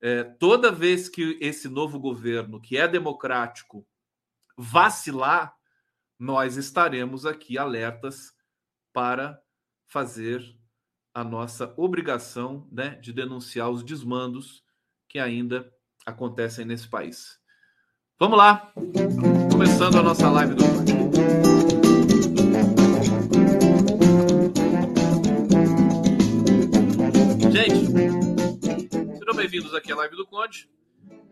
É, 0.02 0.24
toda 0.24 0.72
vez 0.72 1.10
que 1.10 1.38
esse 1.42 1.68
novo 1.68 2.00
governo, 2.00 2.62
que 2.62 2.78
é 2.78 2.88
democrático, 2.88 3.86
vacilar, 4.58 5.56
nós 6.18 6.58
estaremos 6.58 7.26
aqui 7.26 7.58
alertas 7.58 8.34
para 8.94 9.42
fazer 9.88 10.44
a 11.14 11.24
nossa 11.24 11.74
obrigação 11.78 12.68
né, 12.72 12.96
de 12.96 13.12
denunciar 13.12 13.70
os 13.70 13.84
desmandos 13.84 14.64
que 15.08 15.20
ainda 15.20 15.70
acontecem 16.06 16.66
nesse 16.66 16.88
país. 16.88 17.40
Vamos 18.20 18.38
lá, 18.38 18.74
começando 19.52 19.98
a 19.98 20.04
nossa 20.04 20.30
live 20.30 20.56
do. 20.56 20.64
Gente, 27.52 28.09
bem-vindos 29.40 29.74
aqui 29.74 29.90
à 29.90 29.96
live 29.96 30.18
do 30.18 30.28
Conde. 30.28 30.70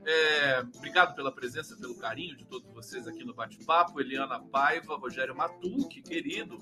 É, 0.05 0.63
obrigado 0.77 1.13
pela 1.13 1.29
presença, 1.29 1.75
pelo 1.75 1.93
carinho 1.97 2.37
de 2.37 2.45
todos 2.45 2.71
vocês 2.71 3.05
aqui 3.05 3.25
no 3.25 3.33
bate-papo. 3.33 3.99
Eliana 3.99 4.39
Paiva, 4.39 4.95
Rogério 4.95 5.35
Matuque, 5.35 6.01
querido, 6.01 6.57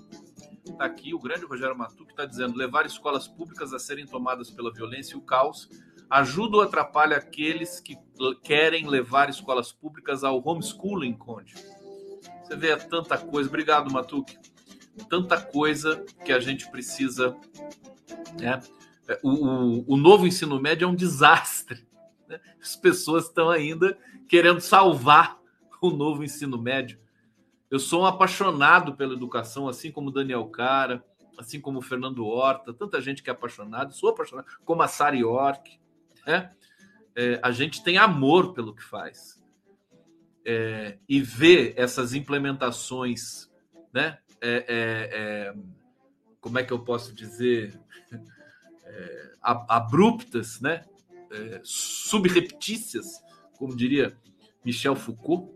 está 0.65 0.85
aqui. 0.85 1.13
O 1.13 1.19
grande 1.19 1.45
Rogério 1.45 1.77
Matuque 1.77 2.09
está 2.09 2.25
dizendo: 2.25 2.57
levar 2.57 2.87
escolas 2.87 3.27
públicas 3.27 3.73
a 3.73 3.77
serem 3.77 4.07
tomadas 4.07 4.49
pela 4.49 4.73
violência 4.73 5.13
e 5.13 5.17
o 5.17 5.21
caos 5.21 5.69
ajuda 6.09 6.57
ou 6.57 6.63
atrapalha 6.63 7.17
aqueles 7.17 7.79
que 7.79 7.95
querem 8.43 8.89
levar 8.89 9.29
escolas 9.29 9.71
públicas 9.71 10.23
ao 10.23 10.41
homeschooling, 10.43 11.13
Conde? 11.13 11.53
Você 12.43 12.55
vê 12.55 12.75
tanta 12.75 13.19
coisa. 13.19 13.47
Obrigado, 13.47 13.93
Matuque. 13.93 14.35
Tanta 15.07 15.39
coisa 15.39 16.03
que 16.25 16.33
a 16.33 16.39
gente 16.39 16.71
precisa. 16.71 17.37
Né? 18.39 18.59
O, 19.21 19.29
o, 19.29 19.93
o 19.93 19.97
novo 19.97 20.25
ensino 20.25 20.59
médio 20.59 20.85
é 20.85 20.87
um 20.87 20.95
desastre 20.95 21.85
né? 22.27 22.39
As 22.61 22.75
pessoas 22.75 23.25
estão 23.25 23.49
ainda 23.49 23.97
querendo 24.27 24.59
salvar 24.59 25.39
o 25.81 25.89
novo 25.89 26.23
ensino 26.23 26.57
médio. 26.57 26.99
Eu 27.69 27.79
sou 27.79 28.03
um 28.03 28.05
apaixonado 28.05 28.95
pela 28.95 29.13
educação, 29.13 29.67
assim 29.67 29.91
como 29.91 30.11
Daniel 30.11 30.45
Cara, 30.47 31.03
assim 31.37 31.59
como 31.59 31.81
Fernando 31.81 32.25
Horta, 32.25 32.73
tanta 32.73 33.01
gente 33.01 33.21
que 33.21 33.29
é 33.29 33.33
apaixonado, 33.33 33.93
sou 33.93 34.09
apaixonado, 34.09 34.47
como 34.63 34.81
a 34.81 34.87
Sari 34.87 35.19
York. 35.19 35.79
Né? 36.25 36.51
É, 37.15 37.39
a 37.43 37.51
gente 37.51 37.83
tem 37.83 37.97
amor 37.97 38.53
pelo 38.53 38.73
que 38.73 38.83
faz. 38.83 39.43
É, 40.47 40.99
e 41.09 41.21
ver 41.21 41.73
essas 41.75 42.13
implementações, 42.13 43.51
né? 43.91 44.19
É, 44.39 44.65
é, 44.67 45.09
é 45.11 45.55
como 46.39 46.59
é 46.59 46.63
que 46.63 46.71
eu 46.71 46.77
posso 46.77 47.15
dizer? 47.15 47.79
É, 48.95 49.31
abruptas, 49.41 50.59
né? 50.61 50.85
é, 51.31 51.61
subreptícias, 51.63 53.21
como 53.57 53.75
diria 53.75 54.17
Michel 54.63 54.95
Foucault. 54.95 55.53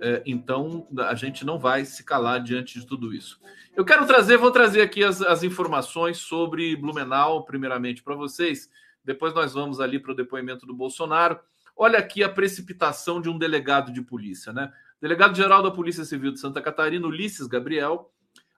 É, 0.00 0.22
então 0.26 0.86
a 0.98 1.14
gente 1.14 1.46
não 1.46 1.58
vai 1.58 1.84
se 1.84 2.04
calar 2.04 2.42
diante 2.42 2.78
de 2.78 2.86
tudo 2.86 3.14
isso. 3.14 3.40
Eu 3.74 3.84
quero 3.84 4.06
trazer, 4.06 4.36
vou 4.36 4.50
trazer 4.50 4.82
aqui 4.82 5.02
as, 5.02 5.22
as 5.22 5.42
informações 5.42 6.18
sobre 6.18 6.76
Blumenau, 6.76 7.44
primeiramente 7.44 8.02
para 8.02 8.14
vocês. 8.14 8.70
Depois 9.04 9.34
nós 9.34 9.54
vamos 9.54 9.80
ali 9.80 9.98
para 9.98 10.12
o 10.12 10.16
depoimento 10.16 10.66
do 10.66 10.74
Bolsonaro. 10.74 11.38
Olha 11.76 11.98
aqui 11.98 12.22
a 12.22 12.28
precipitação 12.28 13.20
de 13.20 13.28
um 13.28 13.38
delegado 13.38 13.92
de 13.92 14.02
polícia, 14.02 14.52
né? 14.52 14.72
delegado-geral 15.00 15.62
da 15.62 15.70
Polícia 15.70 16.04
Civil 16.04 16.32
de 16.32 16.40
Santa 16.40 16.62
Catarina, 16.62 17.06
Ulisses 17.06 17.46
Gabriel, 17.46 18.10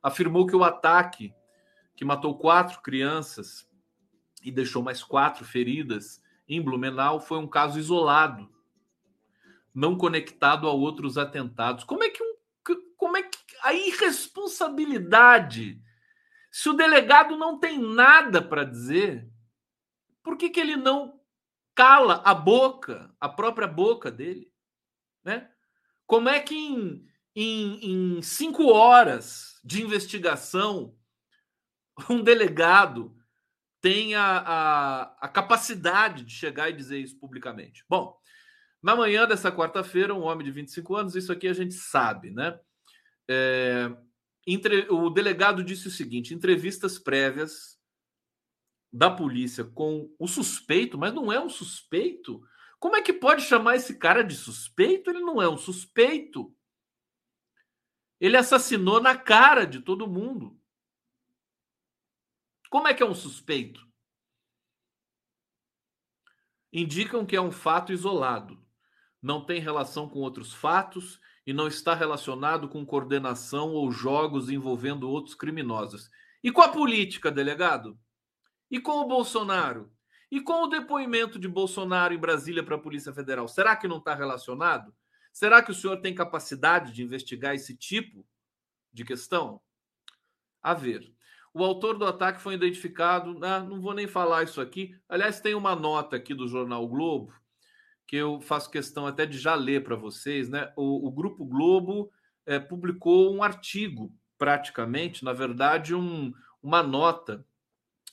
afirmou 0.02 0.46
que 0.46 0.54
o 0.54 0.62
ataque 0.62 1.34
que 1.96 2.04
matou 2.04 2.38
quatro 2.38 2.80
crianças 2.82 3.66
e 4.46 4.52
deixou 4.52 4.80
mais 4.80 5.02
quatro 5.02 5.44
feridas 5.44 6.22
em 6.48 6.62
Blumenau 6.62 7.20
foi 7.20 7.38
um 7.38 7.48
caso 7.48 7.80
isolado, 7.80 8.48
não 9.74 9.98
conectado 9.98 10.68
a 10.68 10.72
outros 10.72 11.18
atentados. 11.18 11.82
Como 11.82 12.04
é 12.04 12.10
que 12.10 12.22
um, 12.22 12.36
como 12.96 13.16
é 13.16 13.24
que 13.24 13.38
a 13.62 13.74
irresponsabilidade? 13.74 15.82
Se 16.50 16.68
o 16.68 16.74
delegado 16.74 17.36
não 17.36 17.58
tem 17.58 17.78
nada 17.78 18.40
para 18.40 18.62
dizer, 18.62 19.28
por 20.22 20.36
que, 20.36 20.48
que 20.48 20.60
ele 20.60 20.76
não 20.76 21.20
cala 21.74 22.22
a 22.24 22.32
boca, 22.32 23.12
a 23.20 23.28
própria 23.28 23.66
boca 23.66 24.08
dele, 24.10 24.50
né? 25.24 25.50
Como 26.06 26.28
é 26.28 26.38
que 26.38 26.54
em, 26.54 27.04
em, 27.34 28.16
em 28.16 28.22
cinco 28.22 28.68
horas 28.68 29.60
de 29.64 29.82
investigação 29.82 30.94
um 32.08 32.22
delegado 32.22 33.15
tem 33.80 34.14
a, 34.14 34.38
a, 34.38 35.02
a, 35.20 35.28
capacidade 35.28 36.24
de 36.24 36.32
chegar 36.32 36.70
e 36.70 36.76
dizer 36.76 36.98
isso 36.98 37.18
publicamente. 37.18 37.84
Bom, 37.88 38.16
na 38.82 38.96
manhã 38.96 39.26
dessa 39.26 39.52
quarta-feira, 39.52 40.14
um 40.14 40.22
homem 40.22 40.44
de 40.44 40.52
25 40.52 40.96
anos, 40.96 41.16
isso 41.16 41.32
aqui 41.32 41.48
a 41.48 41.52
gente 41.52 41.74
sabe, 41.74 42.30
né? 42.30 42.58
É, 43.28 43.90
entre, 44.46 44.86
o 44.90 45.10
delegado 45.10 45.64
disse 45.64 45.88
o 45.88 45.90
seguinte: 45.90 46.34
entrevistas 46.34 46.98
prévias 46.98 47.76
da 48.92 49.10
polícia 49.10 49.64
com 49.64 50.10
o 50.18 50.26
suspeito, 50.26 50.96
mas 50.96 51.12
não 51.12 51.32
é 51.32 51.40
um 51.40 51.48
suspeito. 51.48 52.40
Como 52.78 52.96
é 52.96 53.02
que 53.02 53.12
pode 53.12 53.42
chamar 53.42 53.76
esse 53.76 53.98
cara 53.98 54.22
de 54.22 54.34
suspeito? 54.34 55.10
Ele 55.10 55.20
não 55.20 55.40
é 55.40 55.48
um 55.48 55.56
suspeito. 55.56 56.54
Ele 58.20 58.36
assassinou 58.36 59.00
na 59.00 59.16
cara 59.16 59.66
de 59.66 59.80
todo 59.80 60.06
mundo. 60.06 60.58
Como 62.70 62.88
é 62.88 62.94
que 62.94 63.02
é 63.02 63.06
um 63.06 63.14
suspeito? 63.14 63.86
Indicam 66.72 67.24
que 67.24 67.36
é 67.36 67.40
um 67.40 67.52
fato 67.52 67.92
isolado, 67.92 68.62
não 69.22 69.44
tem 69.44 69.60
relação 69.60 70.08
com 70.08 70.18
outros 70.18 70.52
fatos 70.52 71.20
e 71.46 71.52
não 71.52 71.68
está 71.68 71.94
relacionado 71.94 72.68
com 72.68 72.84
coordenação 72.84 73.72
ou 73.72 73.90
jogos 73.90 74.50
envolvendo 74.50 75.08
outros 75.08 75.34
criminosos. 75.34 76.10
E 76.42 76.50
com 76.50 76.60
a 76.60 76.68
política, 76.68 77.30
delegado? 77.30 77.98
E 78.70 78.80
com 78.80 79.00
o 79.00 79.08
Bolsonaro? 79.08 79.92
E 80.30 80.40
com 80.40 80.64
o 80.64 80.66
depoimento 80.66 81.38
de 81.38 81.48
Bolsonaro 81.48 82.12
em 82.12 82.18
Brasília 82.18 82.64
para 82.64 82.74
a 82.74 82.80
Polícia 82.80 83.12
Federal? 83.12 83.46
Será 83.48 83.76
que 83.76 83.88
não 83.88 83.98
está 83.98 84.14
relacionado? 84.14 84.94
Será 85.32 85.62
que 85.62 85.70
o 85.70 85.74
senhor 85.74 86.00
tem 86.00 86.14
capacidade 86.14 86.92
de 86.92 87.02
investigar 87.02 87.54
esse 87.54 87.76
tipo 87.76 88.26
de 88.92 89.04
questão? 89.04 89.60
A 90.62 90.74
ver. 90.74 91.15
O 91.56 91.64
autor 91.64 91.96
do 91.96 92.04
ataque 92.04 92.38
foi 92.38 92.52
identificado. 92.52 93.42
Ah, 93.42 93.60
não 93.60 93.80
vou 93.80 93.94
nem 93.94 94.06
falar 94.06 94.42
isso 94.42 94.60
aqui. 94.60 94.94
Aliás, 95.08 95.40
tem 95.40 95.54
uma 95.54 95.74
nota 95.74 96.14
aqui 96.14 96.34
do 96.34 96.46
jornal 96.46 96.86
Globo 96.86 97.32
que 98.06 98.14
eu 98.14 98.42
faço 98.42 98.70
questão 98.70 99.06
até 99.06 99.24
de 99.24 99.38
já 99.38 99.54
ler 99.54 99.82
para 99.82 99.96
vocês. 99.96 100.50
Né? 100.50 100.70
O, 100.76 101.08
o 101.08 101.10
Grupo 101.10 101.46
Globo 101.46 102.12
é, 102.44 102.58
publicou 102.58 103.34
um 103.34 103.42
artigo, 103.42 104.12
praticamente, 104.36 105.24
na 105.24 105.32
verdade, 105.32 105.94
um, 105.94 106.30
uma 106.62 106.82
nota 106.82 107.42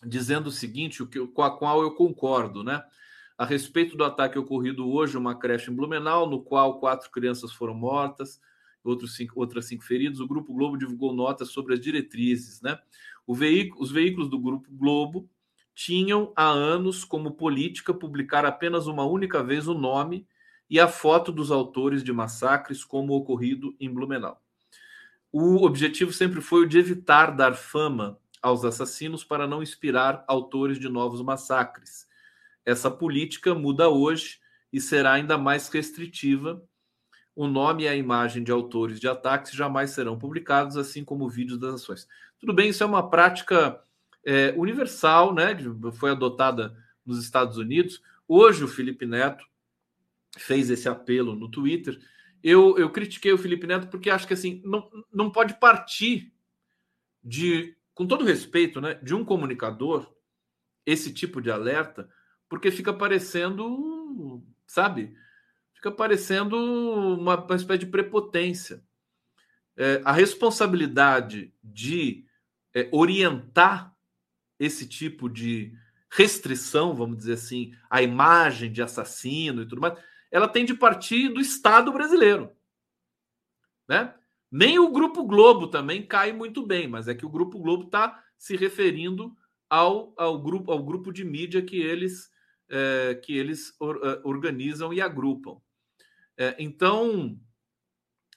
dizendo 0.02 0.48
o 0.48 0.52
seguinte, 0.52 1.04
o 1.04 1.08
que, 1.08 1.28
com 1.28 1.42
a 1.42 1.58
qual 1.58 1.82
eu 1.82 1.92
concordo, 1.92 2.64
né? 2.64 2.82
A 3.38 3.44
respeito 3.44 3.98
do 3.98 4.06
ataque 4.06 4.40
ocorrido 4.40 4.90
hoje, 4.90 5.18
uma 5.18 5.38
creche 5.38 5.70
em 5.70 5.76
Blumenau, 5.76 6.30
no 6.30 6.42
qual 6.42 6.80
quatro 6.80 7.12
crianças 7.12 7.52
foram 7.52 7.74
mortas, 7.74 8.40
outros 8.84 9.16
cinco, 9.16 9.40
outras 9.40 9.66
cinco 9.66 9.84
feridas, 9.84 10.20
o 10.20 10.28
Grupo 10.28 10.54
Globo 10.54 10.78
divulgou 10.78 11.14
notas 11.14 11.50
sobre 11.50 11.74
as 11.74 11.80
diretrizes, 11.82 12.62
né? 12.62 12.80
Veículo, 13.30 13.82
os 13.82 13.92
veículos 13.92 14.30
do 14.30 14.40
Grupo 14.40 14.70
Globo 14.72 15.30
tinham 15.76 16.32
há 16.36 16.48
anos 16.48 17.04
como 17.04 17.32
política 17.32 17.94
publicar 17.94 18.46
apenas 18.46 18.88
uma 18.88 19.06
única 19.06 19.44
vez 19.44 19.68
o 19.68 19.74
nome 19.74 20.28
e 20.70 20.80
a 20.80 20.88
foto 20.88 21.32
dos 21.32 21.52
autores 21.52 22.04
de 22.04 22.12
massacres, 22.12 22.84
como 22.84 23.14
ocorrido 23.14 23.76
em 23.80 23.90
Blumenau. 23.92 24.42
O 25.32 25.66
objetivo 25.66 26.12
sempre 26.14 26.42
foi 26.42 26.64
o 26.64 26.68
de 26.68 26.78
evitar 26.78 27.36
dar 27.36 27.56
fama 27.56 28.20
aos 28.42 28.64
assassinos 28.66 29.24
para 29.24 29.48
não 29.48 29.64
inspirar 29.64 30.24
autores 30.28 30.78
de 30.80 30.90
novos 30.90 31.22
massacres. 31.22 32.08
essa 32.66 32.90
política 32.90 33.54
muda 33.54 33.90
hoje 33.90 34.40
e 34.72 34.80
será 34.80 35.14
ainda 35.14 35.38
mais 35.38 35.68
restritiva. 35.70 36.64
O 37.36 37.48
nome 37.48 37.84
e 37.84 37.88
a 37.88 37.96
imagem 37.96 38.44
de 38.44 38.52
autores 38.52 39.00
de 39.00 39.08
ataques 39.08 39.52
jamais 39.52 39.92
serão 39.92 40.18
publicados, 40.18 40.78
assim 40.78 41.04
como 41.04 41.30
vídeos 41.30 41.60
das 41.60 41.76
ações. 41.76 42.08
Tudo 42.44 42.52
bem, 42.52 42.72
isso 42.72 42.84
é 42.84 42.86
uma 42.86 43.10
prática 43.10 43.82
é, 44.22 44.54
universal, 44.58 45.34
né? 45.34 45.58
Foi 45.94 46.12
adotada 46.12 46.78
nos 47.06 47.24
Estados 47.24 47.58
Unidos. 47.58 48.02
Hoje 48.28 48.66
o 48.66 48.68
Felipe 48.68 49.06
Neto 49.06 49.46
fez 50.38 50.70
esse 50.70 50.90
apelo 50.90 51.38
no 51.38 51.50
Twitter. 51.50 51.98
Eu, 52.44 52.78
eu 52.78 52.90
critiquei 52.90 53.32
o 53.32 53.38
Felipe 53.38 53.66
Neto 53.66 53.88
porque 53.88 54.10
acho 54.10 54.28
que 54.28 54.34
assim 54.34 54.62
não, 54.66 54.90
não 55.10 55.32
pode 55.32 55.58
partir 55.58 56.34
de, 57.24 57.78
com 57.94 58.06
todo 58.06 58.26
respeito, 58.26 58.82
né, 58.82 58.96
de 58.96 59.16
um 59.16 59.24
comunicador 59.24 60.14
esse 60.86 61.14
tipo 61.14 61.42
de 61.42 61.50
alerta, 61.50 62.10
porque 62.50 62.72
fica 62.72 62.94
parecendo, 62.94 64.44
sabe, 64.68 65.16
fica 65.76 65.90
parecendo 65.90 66.58
uma, 66.58 67.42
uma 67.42 67.56
espécie 67.56 67.86
de 67.86 67.86
prepotência. 67.86 68.84
É, 69.78 70.02
a 70.04 70.12
responsabilidade 70.12 71.54
de 71.64 72.26
é, 72.74 72.90
orientar 72.92 73.96
esse 74.60 74.88
tipo 74.88 75.30
de 75.30 75.74
restrição, 76.10 76.94
vamos 76.96 77.18
dizer 77.18 77.34
assim, 77.34 77.74
à 77.90 78.02
imagem 78.02 78.72
de 78.72 78.82
assassino 78.82 79.62
e 79.64 79.68
tudo 79.68 79.82
mais, 79.82 79.98
ela 80.32 80.48
tem 80.48 80.66
de 80.66 80.74
partir 80.74 81.30
do 81.30 81.42
Estado 81.42 81.92
brasileiro. 81.92 82.52
Né? 83.88 84.14
Nem 84.52 84.80
o 84.80 84.92
Grupo 84.92 85.24
Globo 85.24 85.68
também 85.68 86.06
cai 86.06 86.32
muito 86.32 86.66
bem, 86.66 86.88
mas 86.88 87.08
é 87.08 87.16
que 87.16 87.26
o 87.26 87.30
Grupo 87.30 87.60
Globo 87.60 87.86
está 87.86 88.24
se 88.38 88.56
referindo 88.56 89.36
ao, 89.70 90.14
ao, 90.18 90.40
grupo, 90.40 90.72
ao 90.72 90.84
grupo 90.84 91.12
de 91.12 91.24
mídia 91.24 91.62
que 91.62 91.78
eles, 91.78 92.30
é, 92.70 93.16
que 93.16 93.36
eles 93.36 93.76
or, 93.80 94.00
é, 94.04 94.22
organizam 94.24 94.94
e 94.94 95.02
agrupam. 95.02 95.60
É, 96.38 96.56
então, 96.60 97.40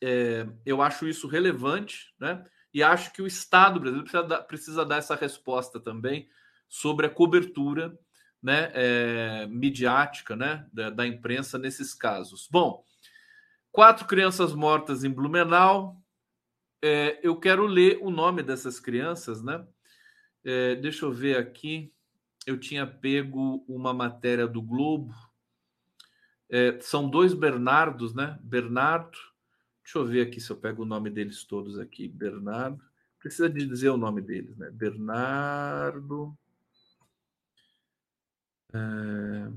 é, 0.03 0.47
eu 0.65 0.81
acho 0.81 1.07
isso 1.07 1.27
relevante, 1.27 2.15
né? 2.19 2.45
E 2.77 2.83
acho 2.83 3.11
que 3.11 3.23
o 3.23 3.27
Estado 3.27 3.81
brasileiro 3.81 4.05
precisa 4.05 4.23
dar, 4.23 4.43
precisa 4.43 4.85
dar 4.85 4.97
essa 4.99 5.15
resposta 5.15 5.81
também 5.81 6.29
sobre 6.69 7.07
a 7.07 7.11
cobertura 7.11 7.99
né, 8.43 8.71
é, 8.75 9.47
midiática 9.47 10.37
né, 10.37 10.69
da, 10.71 10.91
da, 10.91 11.07
imprensa 11.07 11.57
nesses 11.57 11.95
casos. 11.95 12.47
Bom, 12.53 12.85
quatro 13.73 14.07
crianças 14.07 14.53
mortas 14.53 15.05
em 15.05 15.09
Blumenau. 15.09 15.97
É, 16.83 17.19
eu 17.23 17.41
quero 17.41 17.65
ler 17.65 17.99
o 18.03 18.11
nome 18.11 18.43
dessas 18.43 18.79
crianças, 18.79 19.43
né? 19.43 19.67
É, 20.45 20.75
deixa 20.75 21.07
eu 21.07 21.13
ver 21.13 21.39
aqui. 21.39 21.91
Eu 22.47 22.61
tinha 22.61 22.87
pego 22.87 23.65
uma 23.67 23.95
matéria 23.95 24.47
do 24.47 24.61
Globo. 24.61 25.15
É, 26.51 26.79
são 26.81 27.09
dois 27.09 27.33
Bernardos, 27.33 28.15
né? 28.15 28.39
Bernardo. 28.43 29.17
Deixa 29.87 29.99
eu 29.99 30.05
ver 30.05 30.27
aqui 30.27 30.41
se 30.41 30.51
eu 30.51 30.57
pego 30.57 30.83
o 30.83 30.85
nome 30.85 31.09
deles 31.09 31.45
todos 31.45 31.79
aqui. 31.79 32.09
Bernardo. 32.09 32.83
Precisa 33.21 33.49
de 33.49 33.65
dizer 33.65 33.89
o 33.91 33.97
nome 33.97 34.21
deles, 34.21 34.57
né? 34.57 34.69
Bernardo. 34.69 36.37
É... 38.73 39.49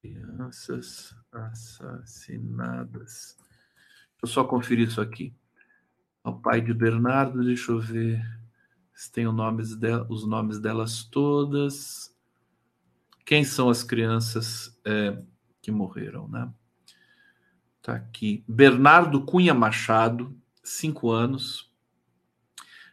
Crianças 0.00 1.14
assassinadas. 1.30 3.36
Deixa 3.36 4.22
eu 4.22 4.28
só 4.28 4.44
conferir 4.44 4.88
isso 4.88 5.02
aqui. 5.02 5.36
O 6.24 6.32
pai 6.32 6.62
de 6.62 6.72
Bernardo, 6.72 7.44
deixa 7.44 7.72
eu 7.72 7.78
ver 7.78 8.24
se 8.94 9.12
tem 9.12 9.26
os 9.28 10.26
nomes 10.26 10.58
delas 10.58 11.04
todas. 11.04 12.16
Quem 13.26 13.44
são 13.44 13.68
as 13.68 13.82
crianças 13.82 14.74
é, 14.86 15.22
que 15.60 15.70
morreram, 15.70 16.26
né? 16.28 16.50
Tá 17.86 17.94
aqui. 17.94 18.42
Bernardo 18.48 19.24
Cunha 19.24 19.54
Machado, 19.54 20.36
cinco 20.60 21.08
anos. 21.12 21.70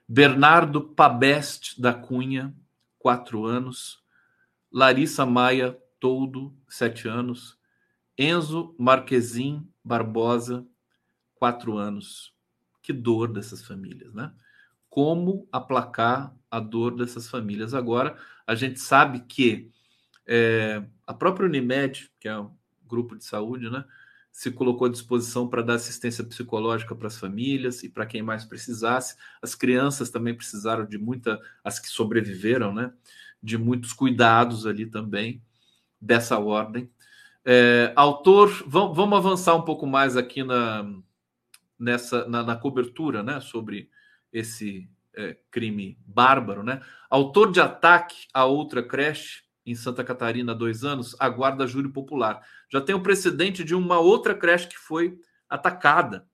Bernardo 0.07 0.83
Pabeste 0.83 1.81
da 1.81 1.95
Cunha, 1.95 2.55
quatro 2.99 3.43
anos. 3.43 4.03
Larissa 4.71 5.25
Maia 5.25 5.75
Toldo, 5.99 6.55
sete 6.69 7.07
anos. 7.07 7.57
Enzo 8.15 8.75
Marquezin 8.77 9.67
Barbosa, 9.83 10.63
quatro 11.33 11.75
anos. 11.79 12.31
Que 12.79 12.93
dor 12.93 13.33
dessas 13.33 13.65
famílias, 13.65 14.13
né? 14.13 14.31
Como 14.91 15.47
aplacar 15.51 16.35
a 16.51 16.59
dor 16.59 16.95
dessas 16.95 17.27
famílias 17.27 17.73
agora? 17.73 18.15
A 18.45 18.53
gente 18.53 18.79
sabe 18.79 19.21
que 19.21 19.71
é, 20.27 20.83
a 21.07 21.15
própria 21.15 21.47
Unimed, 21.47 22.11
que 22.19 22.27
é 22.27 22.37
um 22.37 22.55
grupo 22.85 23.15
de 23.15 23.25
saúde, 23.25 23.71
né, 23.71 23.83
se 24.33 24.49
colocou 24.49 24.87
à 24.87 24.89
disposição 24.89 25.47
para 25.47 25.61
dar 25.61 25.75
assistência 25.75 26.23
psicológica 26.23 26.95
para 26.95 27.05
as 27.05 27.19
famílias 27.19 27.83
e 27.83 27.89
para 27.89 28.03
quem 28.03 28.23
mais 28.23 28.43
precisasse. 28.43 29.15
As 29.39 29.53
crianças 29.53 30.09
também 30.09 30.35
precisaram 30.35 30.87
de 30.87 30.97
muita, 30.97 31.39
as 31.63 31.79
que 31.79 31.87
sobreviveram, 31.87 32.73
né? 32.73 32.91
de 33.41 33.59
muitos 33.59 33.93
cuidados 33.93 34.65
ali 34.65 34.87
também, 34.87 35.39
dessa 36.01 36.39
ordem. 36.39 36.89
É, 37.45 37.93
autor, 37.95 38.49
vamos, 38.65 39.15
avançar 39.15 39.53
um 39.53 39.61
pouco 39.61 39.85
mais 39.85 40.17
aqui 40.17 40.43
na, 40.43 40.83
nessa, 41.77 42.27
na, 42.27 42.41
na 42.41 42.55
cobertura 42.55 43.21
né, 43.21 43.39
sobre 43.39 43.87
esse 44.31 44.89
é, 45.15 45.37
crime 45.51 45.95
bárbaro. 46.07 46.63
Né? 46.63 46.81
Autor 47.07 47.51
de 47.51 47.61
ataque 47.61 48.27
a 48.33 48.45
outra 48.45 48.81
creche 48.81 49.43
em 49.65 49.75
Santa 49.75 50.03
Catarina 50.03 50.51
há 50.51 50.55
dois 50.55 50.83
anos, 50.83 51.15
aguarda 51.19 51.67
júri 51.67 51.89
popular. 51.89 52.45
Já 52.69 52.81
tem 52.81 52.93
o 52.93 53.03
precedente 53.03 53.63
de 53.63 53.73
uma 53.73 53.99
outra 53.99 54.35
creche 54.35 54.67
que 54.67 54.77
foi 54.77 55.19
atacada. 55.49 56.27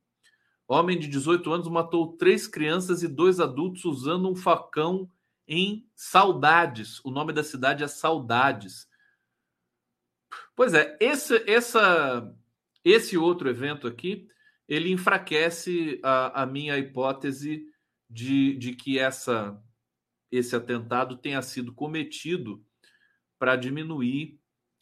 Homem 0.67 0.99
de 0.99 1.07
18 1.07 1.51
anos 1.51 1.67
matou 1.67 2.15
três 2.15 2.47
crianças 2.47 3.01
e 3.01 3.07
dois 3.07 3.39
adultos 3.39 3.85
usando 3.85 4.29
um 4.29 4.35
facão 4.35 5.09
em 5.47 5.87
Saudades. 5.95 7.03
O 7.03 7.09
nome 7.09 7.33
da 7.33 7.43
cidade 7.43 7.83
é 7.83 7.87
Saudades. 7.87 8.87
Pois 10.55 10.73
é, 10.73 10.95
esse, 10.99 11.43
essa, 11.49 12.35
esse 12.83 13.17
outro 13.17 13.49
evento 13.49 13.87
aqui, 13.87 14.27
ele 14.67 14.91
enfraquece 14.91 15.99
a, 16.03 16.43
a 16.43 16.45
minha 16.45 16.77
hipótese 16.77 17.65
de, 18.07 18.55
de 18.57 18.75
que 18.75 18.99
essa, 18.99 19.59
esse 20.31 20.55
atentado 20.55 21.17
tenha 21.17 21.41
sido 21.41 21.73
cometido 21.73 22.63
para 23.39 23.55
diminuir 23.55 24.37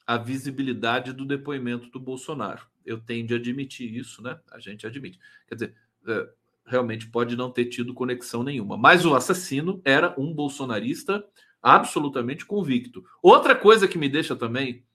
a 0.05 0.17
visibilidade 0.17 1.13
do 1.13 1.25
depoimento 1.25 1.89
do 1.89 1.99
Bolsonaro. 1.99 2.65
Eu 2.85 2.99
tenho 2.99 3.25
de 3.27 3.35
admitir 3.35 3.93
isso, 3.93 4.21
né? 4.21 4.39
A 4.51 4.59
gente 4.59 4.87
admite. 4.87 5.19
Quer 5.47 5.55
dizer, 5.55 5.75
é, 6.07 6.29
realmente 6.65 7.07
pode 7.07 7.35
não 7.35 7.51
ter 7.51 7.65
tido 7.65 7.93
conexão 7.93 8.43
nenhuma. 8.43 8.77
Mas 8.77 9.05
o 9.05 9.15
assassino 9.15 9.81
era 9.85 10.13
um 10.17 10.33
bolsonarista 10.33 11.23
absolutamente 11.61 12.45
convicto. 12.45 13.03
Outra 13.21 13.55
coisa 13.55 13.87
que 13.87 13.97
me 13.97 14.09
deixa 14.09 14.35
também 14.35 14.85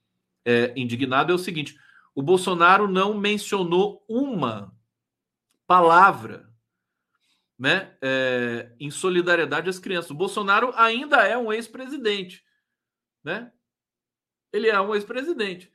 é, 0.43 0.73
indignado 0.75 1.31
é 1.31 1.35
o 1.35 1.39
seguinte: 1.39 1.77
o 2.15 2.21
Bolsonaro 2.21 2.87
não 2.87 3.13
mencionou 3.13 4.03
uma 4.07 4.73
palavra 5.67 6.49
né, 7.57 7.95
é, 8.01 8.71
em 8.79 8.91
solidariedade 8.91 9.69
às 9.69 9.79
crianças. 9.79 10.11
O 10.11 10.15
Bolsonaro 10.15 10.71
ainda 10.75 11.17
é 11.27 11.37
um 11.37 11.51
ex-presidente. 11.51 12.43
Né? 13.23 13.51
Ele 14.51 14.69
é 14.69 14.79
um 14.79 14.93
ex-presidente. 14.93 15.71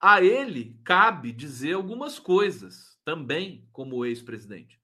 A 0.00 0.22
ele 0.22 0.78
cabe 0.84 1.32
dizer 1.32 1.74
algumas 1.74 2.18
coisas 2.18 2.98
também 3.04 3.68
como 3.72 4.04
ex-presidente 4.04 4.78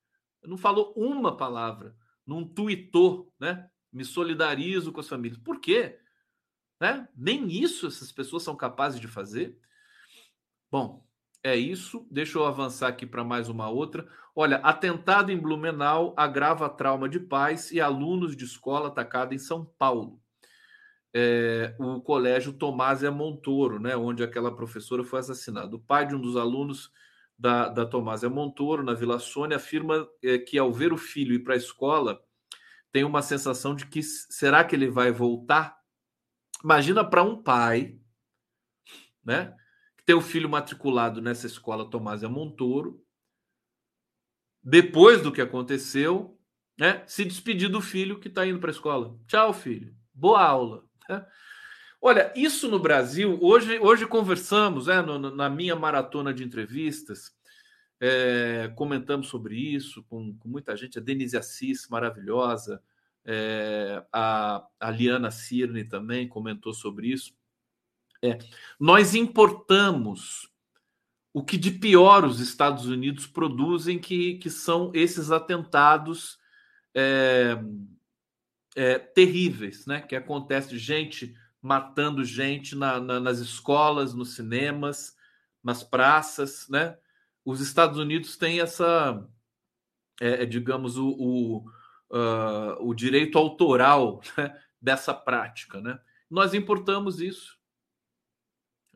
não 0.46 0.56
falou 0.56 0.92
uma 0.96 1.36
palavra, 1.36 1.96
não 2.26 2.46
tuitou, 2.46 3.32
né? 3.38 3.68
Me 3.92 4.04
solidarizo 4.04 4.92
com 4.92 5.00
as 5.00 5.08
famílias. 5.08 5.40
Por 5.40 5.60
quê? 5.60 5.98
Né? 6.80 7.08
Nem 7.16 7.46
isso 7.50 7.86
essas 7.86 8.10
pessoas 8.10 8.42
são 8.42 8.56
capazes 8.56 9.00
de 9.00 9.06
fazer. 9.06 9.58
Bom, 10.70 11.06
é 11.42 11.56
isso. 11.56 12.06
Deixa 12.10 12.38
eu 12.38 12.44
avançar 12.44 12.88
aqui 12.88 13.06
para 13.06 13.22
mais 13.22 13.48
uma 13.48 13.68
outra. 13.68 14.08
Olha, 14.34 14.56
atentado 14.56 15.30
em 15.30 15.38
Blumenau 15.38 16.12
agrava 16.16 16.68
trauma 16.68 17.08
de 17.08 17.20
pais 17.20 17.70
e 17.70 17.80
alunos 17.80 18.36
de 18.36 18.44
escola 18.44 18.88
atacado 18.88 19.32
em 19.32 19.38
São 19.38 19.64
Paulo. 19.78 20.20
É, 21.16 21.76
o 21.78 22.00
colégio 22.00 22.52
Tomásia 22.52 23.10
Montoro, 23.10 23.78
né, 23.78 23.96
onde 23.96 24.24
aquela 24.24 24.54
professora 24.54 25.04
foi 25.04 25.20
assassinada. 25.20 25.76
O 25.76 25.80
pai 25.80 26.06
de 26.06 26.14
um 26.16 26.20
dos 26.20 26.36
alunos 26.36 26.90
da, 27.38 27.68
da 27.68 27.86
Tomásia 27.86 28.28
Montoro, 28.28 28.82
na 28.82 28.94
Vila 28.94 29.20
Sônia, 29.20 29.56
afirma 29.56 30.08
é, 30.22 30.38
que 30.38 30.58
ao 30.58 30.72
ver 30.72 30.92
o 30.92 30.96
filho 30.98 31.34
ir 31.34 31.44
para 31.44 31.54
a 31.54 31.56
escola, 31.56 32.20
tem 32.90 33.04
uma 33.04 33.22
sensação 33.22 33.74
de 33.74 33.86
que 33.86 34.02
será 34.02 34.64
que 34.64 34.74
ele 34.74 34.88
vai 34.88 35.12
voltar? 35.12 35.76
Imagina 36.62 37.04
para 37.04 37.22
um 37.22 37.40
pai, 37.40 37.98
né, 39.24 39.54
que 39.96 40.04
tem 40.04 40.16
o 40.16 40.20
filho 40.20 40.48
matriculado 40.48 41.20
nessa 41.22 41.46
escola 41.46 41.88
Tomásia 41.88 42.28
Montoro, 42.28 43.04
depois 44.62 45.22
do 45.22 45.30
que 45.30 45.40
aconteceu, 45.40 46.38
né, 46.78 47.04
se 47.06 47.24
despedir 47.24 47.68
do 47.68 47.80
filho 47.80 48.18
que 48.18 48.28
está 48.28 48.46
indo 48.46 48.58
para 48.58 48.70
a 48.70 48.72
escola. 48.72 49.16
Tchau, 49.26 49.52
filho. 49.52 49.94
Boa 50.12 50.42
aula. 50.42 50.84
Né? 51.08 51.24
Olha, 52.00 52.32
isso 52.36 52.68
no 52.68 52.78
Brasil, 52.78 53.38
hoje, 53.40 53.78
hoje 53.78 54.06
conversamos 54.06 54.86
né, 54.88 55.00
no, 55.00 55.18
na 55.34 55.48
minha 55.48 55.74
maratona 55.74 56.34
de 56.34 56.44
entrevistas, 56.44 57.34
é, 57.98 58.70
comentamos 58.76 59.28
sobre 59.28 59.56
isso 59.56 60.02
com, 60.04 60.36
com, 60.36 60.48
muita 60.48 60.76
gente, 60.76 60.98
a 60.98 61.02
Denise 61.02 61.36
Assis, 61.36 61.88
maravilhosa, 61.88 62.82
é, 63.24 64.04
a, 64.12 64.66
a 64.78 64.90
Liana 64.90 65.30
Cirne 65.30 65.84
também 65.84 66.28
comentou 66.28 66.74
sobre 66.74 67.08
isso. 67.08 67.32
É, 68.22 68.38
nós 68.78 69.14
importamos 69.14 70.50
o 71.32 71.42
que 71.42 71.56
de 71.56 71.70
pior 71.70 72.24
os 72.24 72.38
Estados 72.38 72.86
Unidos 72.86 73.26
produzem, 73.26 73.98
que, 73.98 74.34
que 74.34 74.50
são 74.50 74.90
esses 74.94 75.30
atentados 75.30 76.38
é, 76.94 77.58
é, 78.74 78.98
terríveis, 78.98 79.86
né? 79.86 80.00
Que 80.00 80.16
acontece 80.16 80.76
gente 80.78 81.34
matando 81.60 82.22
gente 82.24 82.76
na, 82.76 83.00
na, 83.00 83.18
nas 83.18 83.38
escolas, 83.38 84.12
nos 84.12 84.34
cinemas, 84.34 85.16
nas 85.62 85.82
praças, 85.82 86.68
né? 86.68 86.98
Os 87.44 87.60
Estados 87.60 87.98
Unidos 87.98 88.36
têm 88.36 88.60
essa, 88.60 89.26
é, 90.20 90.42
é 90.42 90.46
digamos, 90.46 90.98
o, 90.98 91.08
o, 91.08 91.58
uh, 92.10 92.76
o 92.80 92.94
direito 92.94 93.38
autoral 93.38 94.20
né? 94.36 94.54
dessa 94.80 95.14
prática, 95.14 95.80
né? 95.80 95.98
Nós 96.28 96.52
importamos 96.52 97.20
isso. 97.20 97.58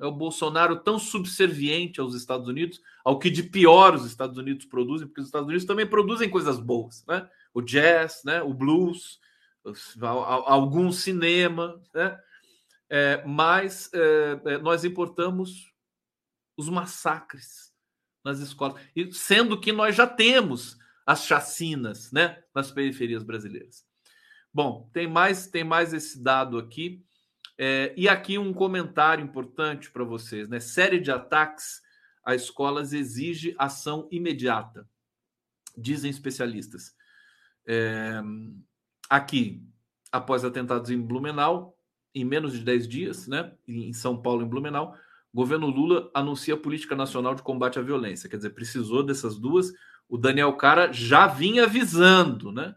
É 0.01 0.07
o 0.07 0.13
Bolsonaro 0.13 0.77
tão 0.77 0.99
subserviente 0.99 2.01
aos 2.01 2.15
Estados 2.15 2.47
Unidos, 2.47 2.81
ao 3.05 3.19
que 3.19 3.31
de 3.31 3.43
pior 3.43 3.95
os 3.95 4.05
Estados 4.05 4.39
Unidos 4.39 4.67
produzem, 4.67 5.09
porque 5.09 5.21
os 5.21 5.27
Estados 5.27 5.49
Unidos 5.49 5.65
também 5.67 5.87
produzem 5.87 6.31
coisas 6.31 6.59
boas, 6.59 7.05
né? 7.07 7.29
O 7.53 7.61
jazz, 7.61 8.23
né? 8.25 8.43
O 8.43 8.55
blues, 8.55 9.19
algum 10.01 10.91
cinema, 10.93 11.83
né? 11.95 12.19
É, 12.91 13.23
mas 13.27 13.91
é, 13.93 14.41
é, 14.45 14.59
nós 14.59 14.85
importamos 14.85 15.73
os 16.57 16.69
massacres 16.69 17.73
nas 18.25 18.39
escolas, 18.41 18.81
e 18.97 19.13
sendo 19.13 19.61
que 19.61 19.73
nós 19.73 19.95
já 19.95 20.07
temos 20.07 20.79
as 21.07 21.25
chacinas 21.25 22.11
né, 22.13 22.43
nas 22.55 22.71
periferias 22.71 23.23
brasileiras. 23.23 23.87
Bom, 24.53 24.91
tem 24.93 25.07
mais, 25.07 25.47
tem 25.47 25.65
mais 25.65 25.93
esse 25.93 26.23
dado 26.23 26.59
aqui. 26.59 27.05
É, 27.57 27.93
e 27.97 28.09
aqui 28.09 28.39
um 28.39 28.53
comentário 28.53 29.25
importante 29.25 29.91
para 29.91 30.05
vocês, 30.05 30.49
né? 30.49 30.61
Série 30.61 31.01
de 31.01 31.11
ataques 31.11 31.83
a 32.25 32.35
escolas 32.35 32.93
exige 32.93 33.55
ação 33.59 34.07
imediata, 34.11 34.89
dizem 35.77 36.11
especialistas. 36.11 36.95
É, 37.67 38.21
aqui, 39.09 39.63
após 40.11 40.45
atentados 40.45 40.91
em 40.91 41.01
Blumenau, 41.01 41.77
em 42.15 42.25
menos 42.25 42.53
de 42.53 42.61
10 42.61 42.89
dias, 42.89 43.29
né, 43.29 43.53
em 43.67 43.93
São 43.93 44.21
Paulo, 44.21 44.43
em 44.43 44.49
Blumenau, 44.49 44.97
governo 45.33 45.69
Lula 45.69 46.11
anuncia 46.15 46.55
a 46.55 46.59
política 46.59 46.97
nacional 46.97 47.35
de 47.35 47.43
combate 47.43 47.79
à 47.79 47.83
violência. 47.83 48.29
Quer 48.29 48.37
dizer, 48.37 48.51
precisou 48.51 49.03
dessas 49.03 49.39
duas. 49.39 49.73
O 50.09 50.17
Daniel 50.17 50.57
Cara 50.57 50.93
já 50.93 51.27
vinha 51.27 51.65
avisando, 51.65 52.51
né? 52.51 52.75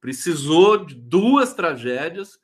Precisou 0.00 0.84
de 0.84 0.94
duas 0.94 1.52
tragédias 1.54 2.38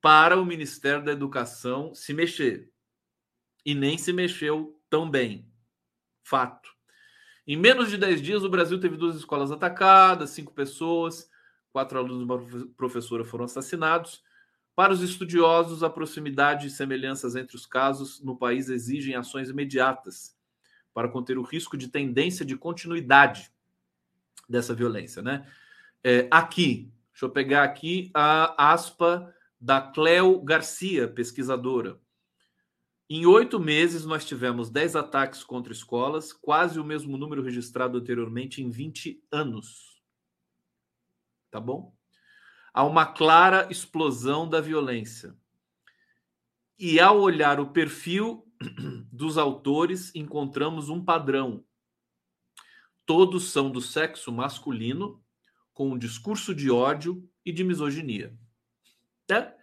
para 0.00 0.40
o 0.40 0.44
Ministério 0.44 1.04
da 1.04 1.12
Educação 1.12 1.94
se 1.94 2.12
mexer. 2.12 2.70
E 3.64 3.74
nem 3.74 3.96
se 3.98 4.12
mexeu 4.12 4.78
tão 4.90 5.10
bem. 5.10 5.50
Fato. 6.22 6.70
Em 7.46 7.56
menos 7.56 7.90
de 7.90 7.96
10 7.96 8.20
dias, 8.20 8.44
o 8.44 8.48
Brasil 8.48 8.80
teve 8.80 8.96
duas 8.96 9.16
escolas 9.16 9.52
atacadas, 9.52 10.30
cinco 10.30 10.52
pessoas, 10.52 11.28
quatro 11.76 11.98
alunos 11.98 12.22
e 12.22 12.24
uma 12.24 12.66
professora 12.74 13.22
foram 13.22 13.44
assassinados. 13.44 14.22
Para 14.74 14.94
os 14.94 15.02
estudiosos, 15.02 15.82
a 15.82 15.90
proximidade 15.90 16.68
e 16.68 16.70
semelhanças 16.70 17.36
entre 17.36 17.54
os 17.54 17.66
casos 17.66 18.18
no 18.22 18.34
país 18.34 18.70
exigem 18.70 19.14
ações 19.14 19.50
imediatas 19.50 20.34
para 20.94 21.06
conter 21.06 21.36
o 21.36 21.42
risco 21.42 21.76
de 21.76 21.88
tendência 21.88 22.46
de 22.46 22.56
continuidade 22.56 23.52
dessa 24.48 24.74
violência, 24.74 25.20
né? 25.20 25.46
É, 26.02 26.26
aqui, 26.30 26.90
deixa 27.12 27.26
eu 27.26 27.30
pegar 27.30 27.64
aqui 27.64 28.10
a 28.14 28.72
aspa 28.72 29.34
da 29.60 29.78
Cleo 29.78 30.40
Garcia, 30.40 31.06
pesquisadora. 31.06 32.00
Em 33.06 33.26
oito 33.26 33.60
meses, 33.60 34.06
nós 34.06 34.24
tivemos 34.24 34.70
dez 34.70 34.96
ataques 34.96 35.44
contra 35.44 35.74
escolas, 35.74 36.32
quase 36.32 36.80
o 36.80 36.84
mesmo 36.84 37.18
número 37.18 37.42
registrado 37.42 37.98
anteriormente 37.98 38.62
em 38.62 38.70
20 38.70 39.22
anos. 39.30 39.95
Tá 41.50 41.60
bom? 41.60 41.96
há 42.76 42.84
uma 42.84 43.06
clara 43.06 43.66
explosão 43.70 44.46
da 44.46 44.60
violência. 44.60 45.34
E 46.78 47.00
ao 47.00 47.18
olhar 47.18 47.58
o 47.58 47.72
perfil 47.72 48.46
dos 49.10 49.38
autores, 49.38 50.14
encontramos 50.14 50.90
um 50.90 51.02
padrão. 51.02 51.64
Todos 53.06 53.50
são 53.50 53.70
do 53.70 53.80
sexo 53.80 54.30
masculino, 54.30 55.24
com 55.72 55.92
um 55.92 55.98
discurso 55.98 56.54
de 56.54 56.70
ódio 56.70 57.26
e 57.46 57.50
de 57.50 57.64
misoginia. 57.64 58.36
É? 59.30 59.54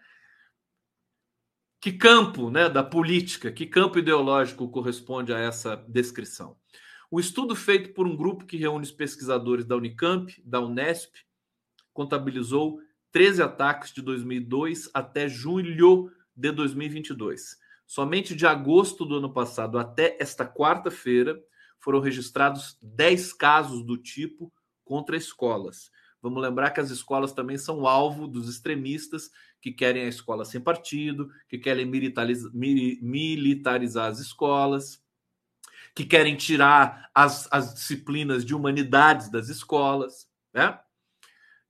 Que 1.80 1.92
campo 1.92 2.50
né, 2.50 2.68
da 2.68 2.84
política, 2.84 3.52
que 3.52 3.68
campo 3.68 4.00
ideológico 4.00 4.68
corresponde 4.72 5.32
a 5.32 5.38
essa 5.38 5.76
descrição? 5.88 6.58
O 7.12 7.20
estudo 7.20 7.56
feito 7.56 7.94
por 7.94 8.08
um 8.08 8.16
grupo 8.16 8.48
que 8.48 8.58
reúne 8.58 8.86
os 8.86 8.92
pesquisadores 8.92 9.66
da 9.66 9.76
Unicamp, 9.76 10.42
da 10.44 10.60
Unesp, 10.60 11.14
contabilizou 11.94 12.80
13 13.12 13.44
ataques 13.44 13.94
de 13.94 14.02
2002 14.02 14.89
até 14.94 15.30
julho 15.30 16.12
de 16.36 16.52
2022. 16.52 17.58
Somente 17.86 18.36
de 18.36 18.48
agosto 18.48 19.06
do 19.06 19.18
ano 19.18 19.32
passado 19.32 19.78
até 19.78 20.18
esta 20.20 20.46
quarta-feira 20.46 21.39
foram 21.80 22.00
registrados 22.00 22.78
10 22.82 23.34
casos 23.34 23.86
do 23.86 23.98
tipo 23.98 24.52
contra 24.84 25.16
escolas. 25.16 25.91
Vamos 26.22 26.41
lembrar 26.41 26.72
que 26.72 26.80
as 26.80 26.89
escolas 26.89 27.34
também 27.34 27.58
são 27.58 27.86
alvo 27.86 28.28
dos 28.28 28.50
extremistas 28.50 29.30
que 29.62 29.72
querem 29.72 30.06
a 30.06 30.08
escola 30.08 30.46
sem 30.46 30.62
partido, 30.62 31.30
que 31.48 31.58
querem 31.58 31.86
militarizar, 31.86 34.08
as 34.08 34.20
escolas, 34.20 35.04
que 35.94 36.06
querem 36.06 36.36
tirar 36.36 37.10
as, 37.14 37.48
as 37.52 37.74
disciplinas 37.74 38.46
de 38.46 38.56
humanidades 38.56 39.30
das 39.30 39.50
escolas, 39.50 40.28
né? 40.54 40.80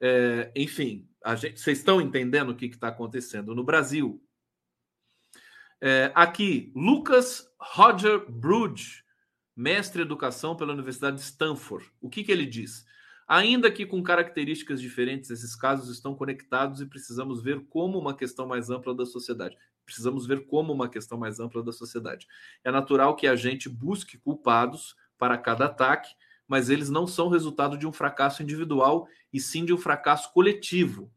É, 0.05 0.51
enfim, 0.53 1.07
Gente, 1.37 1.61
vocês 1.61 1.77
estão 1.77 2.01
entendendo 2.01 2.49
o 2.49 2.55
que 2.55 2.65
está 2.65 2.89
acontecendo 2.89 3.55
no 3.55 3.63
Brasil? 3.63 4.21
É, 5.79 6.11
aqui, 6.13 6.71
Lucas 6.75 7.49
Roger 7.57 8.29
Bruge, 8.29 9.03
mestre 9.55 10.01
em 10.01 10.05
educação 10.05 10.55
pela 10.55 10.73
Universidade 10.73 11.15
de 11.15 11.23
Stanford. 11.23 11.89
O 12.01 12.09
que, 12.09 12.23
que 12.25 12.31
ele 12.31 12.45
diz? 12.45 12.85
Ainda 13.25 13.71
que 13.71 13.85
com 13.85 14.03
características 14.03 14.81
diferentes, 14.81 15.29
esses 15.29 15.55
casos 15.55 15.89
estão 15.89 16.13
conectados 16.13 16.81
e 16.81 16.85
precisamos 16.85 17.41
ver 17.41 17.65
como 17.69 17.97
uma 17.97 18.13
questão 18.13 18.45
mais 18.45 18.69
ampla 18.69 18.93
da 18.93 19.05
sociedade. 19.05 19.57
Precisamos 19.85 20.27
ver 20.27 20.45
como 20.45 20.73
uma 20.73 20.89
questão 20.89 21.17
mais 21.17 21.39
ampla 21.39 21.63
da 21.63 21.71
sociedade. 21.71 22.27
É 22.65 22.71
natural 22.71 23.15
que 23.15 23.27
a 23.27 23.35
gente 23.37 23.69
busque 23.69 24.17
culpados 24.17 24.95
para 25.17 25.37
cada 25.37 25.65
ataque 25.65 26.13
mas 26.53 26.69
eles 26.69 26.87
não 26.87 27.07
são 27.07 27.29
resultado 27.29 27.75
de 27.75 27.87
um 27.87 27.91
fracasso 27.91 28.43
individual 28.43 29.07
e 29.33 29.39
sim 29.39 29.65
de 29.65 29.73
um 29.73 29.77
fracasso 29.77 30.31
coletivo 30.31 31.11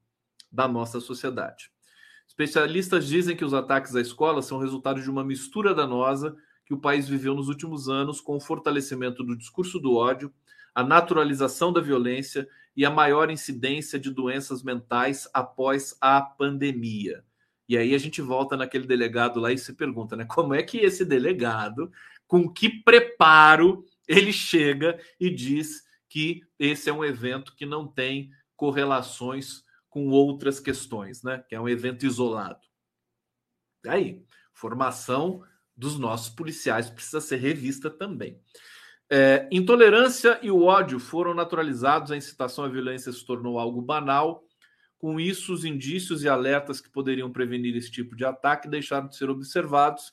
da 0.50 0.66
nossa 0.66 0.98
sociedade. 0.98 1.70
Especialistas 2.26 3.06
dizem 3.06 3.36
que 3.36 3.44
os 3.44 3.52
ataques 3.52 3.94
à 3.94 4.00
escola 4.00 4.40
são 4.40 4.58
resultado 4.58 4.98
de 5.02 5.10
uma 5.10 5.22
mistura 5.22 5.74
danosa 5.74 6.34
que 6.64 6.72
o 6.72 6.80
país 6.80 7.06
viveu 7.06 7.34
nos 7.34 7.50
últimos 7.50 7.86
anos, 7.86 8.18
com 8.18 8.36
o 8.36 8.40
fortalecimento 8.40 9.22
do 9.22 9.36
discurso 9.36 9.78
do 9.78 9.94
ódio, 9.94 10.32
a 10.74 10.82
naturalização 10.82 11.70
da 11.70 11.82
violência 11.82 12.48
e 12.74 12.86
a 12.86 12.90
maior 12.90 13.30
incidência 13.30 13.98
de 13.98 14.10
doenças 14.10 14.62
mentais 14.62 15.28
após 15.34 15.98
a 16.00 16.18
pandemia. 16.18 17.22
E 17.68 17.76
aí 17.76 17.94
a 17.94 17.98
gente 17.98 18.22
volta 18.22 18.56
naquele 18.56 18.86
delegado 18.86 19.38
lá 19.38 19.52
e 19.52 19.58
se 19.58 19.74
pergunta, 19.74 20.16
né? 20.16 20.24
Como 20.24 20.54
é 20.54 20.62
que 20.62 20.78
esse 20.78 21.04
delegado, 21.04 21.92
com 22.26 22.50
que 22.50 22.70
preparo 22.70 23.84
ele 24.06 24.32
chega 24.32 24.98
e 25.18 25.30
diz 25.30 25.82
que 26.08 26.42
esse 26.58 26.88
é 26.88 26.92
um 26.92 27.04
evento 27.04 27.54
que 27.54 27.66
não 27.66 27.86
tem 27.86 28.30
correlações 28.54 29.62
com 29.88 30.08
outras 30.08 30.60
questões, 30.60 31.22
né? 31.22 31.44
Que 31.48 31.54
é 31.54 31.60
um 31.60 31.68
evento 31.68 32.04
isolado. 32.04 32.60
Aí, 33.86 34.22
formação 34.52 35.42
dos 35.76 35.98
nossos 35.98 36.28
policiais 36.28 36.88
precisa 36.88 37.20
ser 37.20 37.36
revista 37.36 37.90
também. 37.90 38.40
É, 39.08 39.48
intolerância 39.52 40.38
e 40.42 40.50
o 40.50 40.64
ódio 40.64 40.98
foram 40.98 41.32
naturalizados, 41.32 42.10
a 42.10 42.16
incitação 42.16 42.64
à 42.64 42.68
violência 42.68 43.12
se 43.12 43.24
tornou 43.24 43.58
algo 43.58 43.80
banal. 43.80 44.44
Com 44.98 45.20
isso, 45.20 45.52
os 45.52 45.64
indícios 45.64 46.24
e 46.24 46.28
alertas 46.28 46.80
que 46.80 46.90
poderiam 46.90 47.30
prevenir 47.30 47.76
esse 47.76 47.90
tipo 47.90 48.16
de 48.16 48.24
ataque 48.24 48.68
deixaram 48.68 49.08
de 49.08 49.16
ser 49.16 49.30
observados 49.30 50.12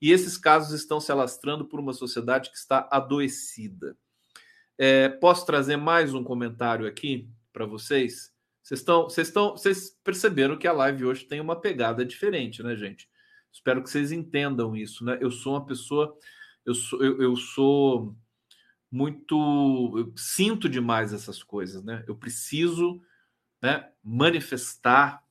e 0.00 0.12
esses 0.12 0.36
casos 0.38 0.72
estão 0.72 1.00
se 1.00 1.12
alastrando 1.12 1.64
por 1.66 1.78
uma 1.78 1.92
sociedade 1.92 2.50
que 2.50 2.56
está 2.56 2.88
adoecida. 2.90 3.96
É, 4.78 5.08
posso 5.08 5.44
trazer 5.44 5.76
mais 5.76 6.14
um 6.14 6.24
comentário 6.24 6.86
aqui 6.86 7.28
para 7.52 7.66
vocês? 7.66 8.32
Vocês 8.62 8.80
estão, 8.80 9.04
vocês 9.04 9.28
estão, 9.28 9.50
vocês 9.52 9.90
perceberam 10.02 10.56
que 10.56 10.66
a 10.66 10.72
live 10.72 11.04
hoje 11.04 11.24
tem 11.24 11.40
uma 11.40 11.60
pegada 11.60 12.04
diferente, 12.04 12.62
né, 12.62 12.76
gente? 12.76 13.08
Espero 13.52 13.82
que 13.82 13.90
vocês 13.90 14.12
entendam 14.12 14.76
isso, 14.76 15.04
né? 15.04 15.18
Eu 15.20 15.30
sou 15.30 15.54
uma 15.54 15.66
pessoa, 15.66 16.16
eu 16.64 16.74
sou, 16.74 17.02
eu, 17.02 17.20
eu 17.20 17.36
sou 17.36 18.16
muito, 18.90 19.94
eu 19.98 20.12
sinto 20.16 20.68
demais 20.68 21.12
essas 21.12 21.42
coisas, 21.42 21.82
né? 21.84 22.04
Eu 22.06 22.16
preciso, 22.16 23.00
né, 23.62 23.90
manifestar. 24.02 25.22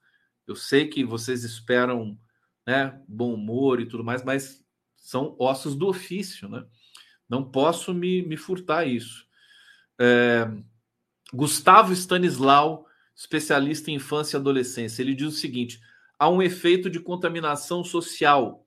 Eu 0.46 0.56
sei 0.56 0.88
que 0.88 1.04
vocês 1.04 1.44
esperam, 1.44 2.20
né, 2.66 3.02
bom 3.08 3.34
humor 3.34 3.80
e 3.80 3.86
tudo 3.86 4.04
mais, 4.04 4.24
mas 4.24 4.64
são 4.98 5.36
ossos 5.40 5.76
do 5.76 5.88
ofício, 5.88 6.48
né? 6.48 6.66
Não 7.28 7.44
posso 7.44 7.94
me, 7.94 8.22
me 8.24 8.36
furtar 8.36 8.86
isso. 8.86 9.26
É, 10.00 10.50
Gustavo 11.34 11.94
Stanislau, 11.94 12.86
especialista 13.16 13.92
em 13.92 13.96
infância 13.96 14.38
e 14.38 14.40
adolescência, 14.40 15.02
ele 15.02 15.14
diz 15.14 15.28
o 15.28 15.38
seguinte: 15.38 15.80
há 16.18 16.30
um 16.30 16.42
efeito 16.42 16.90
de 16.90 17.00
contaminação 17.00 17.84
social. 17.84 18.66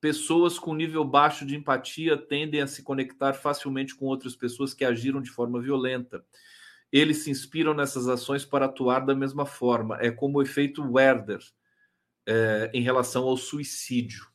Pessoas 0.00 0.58
com 0.58 0.74
nível 0.74 1.04
baixo 1.04 1.46
de 1.46 1.54
empatia 1.54 2.16
tendem 2.16 2.60
a 2.60 2.66
se 2.66 2.82
conectar 2.82 3.34
facilmente 3.34 3.94
com 3.94 4.06
outras 4.06 4.34
pessoas 4.34 4.74
que 4.74 4.84
agiram 4.84 5.22
de 5.22 5.30
forma 5.30 5.60
violenta. 5.60 6.24
Eles 6.90 7.18
se 7.18 7.30
inspiram 7.30 7.72
nessas 7.72 8.08
ações 8.08 8.44
para 8.44 8.66
atuar 8.66 9.06
da 9.06 9.14
mesma 9.14 9.46
forma. 9.46 9.96
É 10.00 10.10
como 10.10 10.38
o 10.38 10.42
efeito 10.42 10.82
Werder 10.82 11.40
é, 12.26 12.70
em 12.72 12.82
relação 12.82 13.24
ao 13.24 13.36
suicídio. 13.36 14.26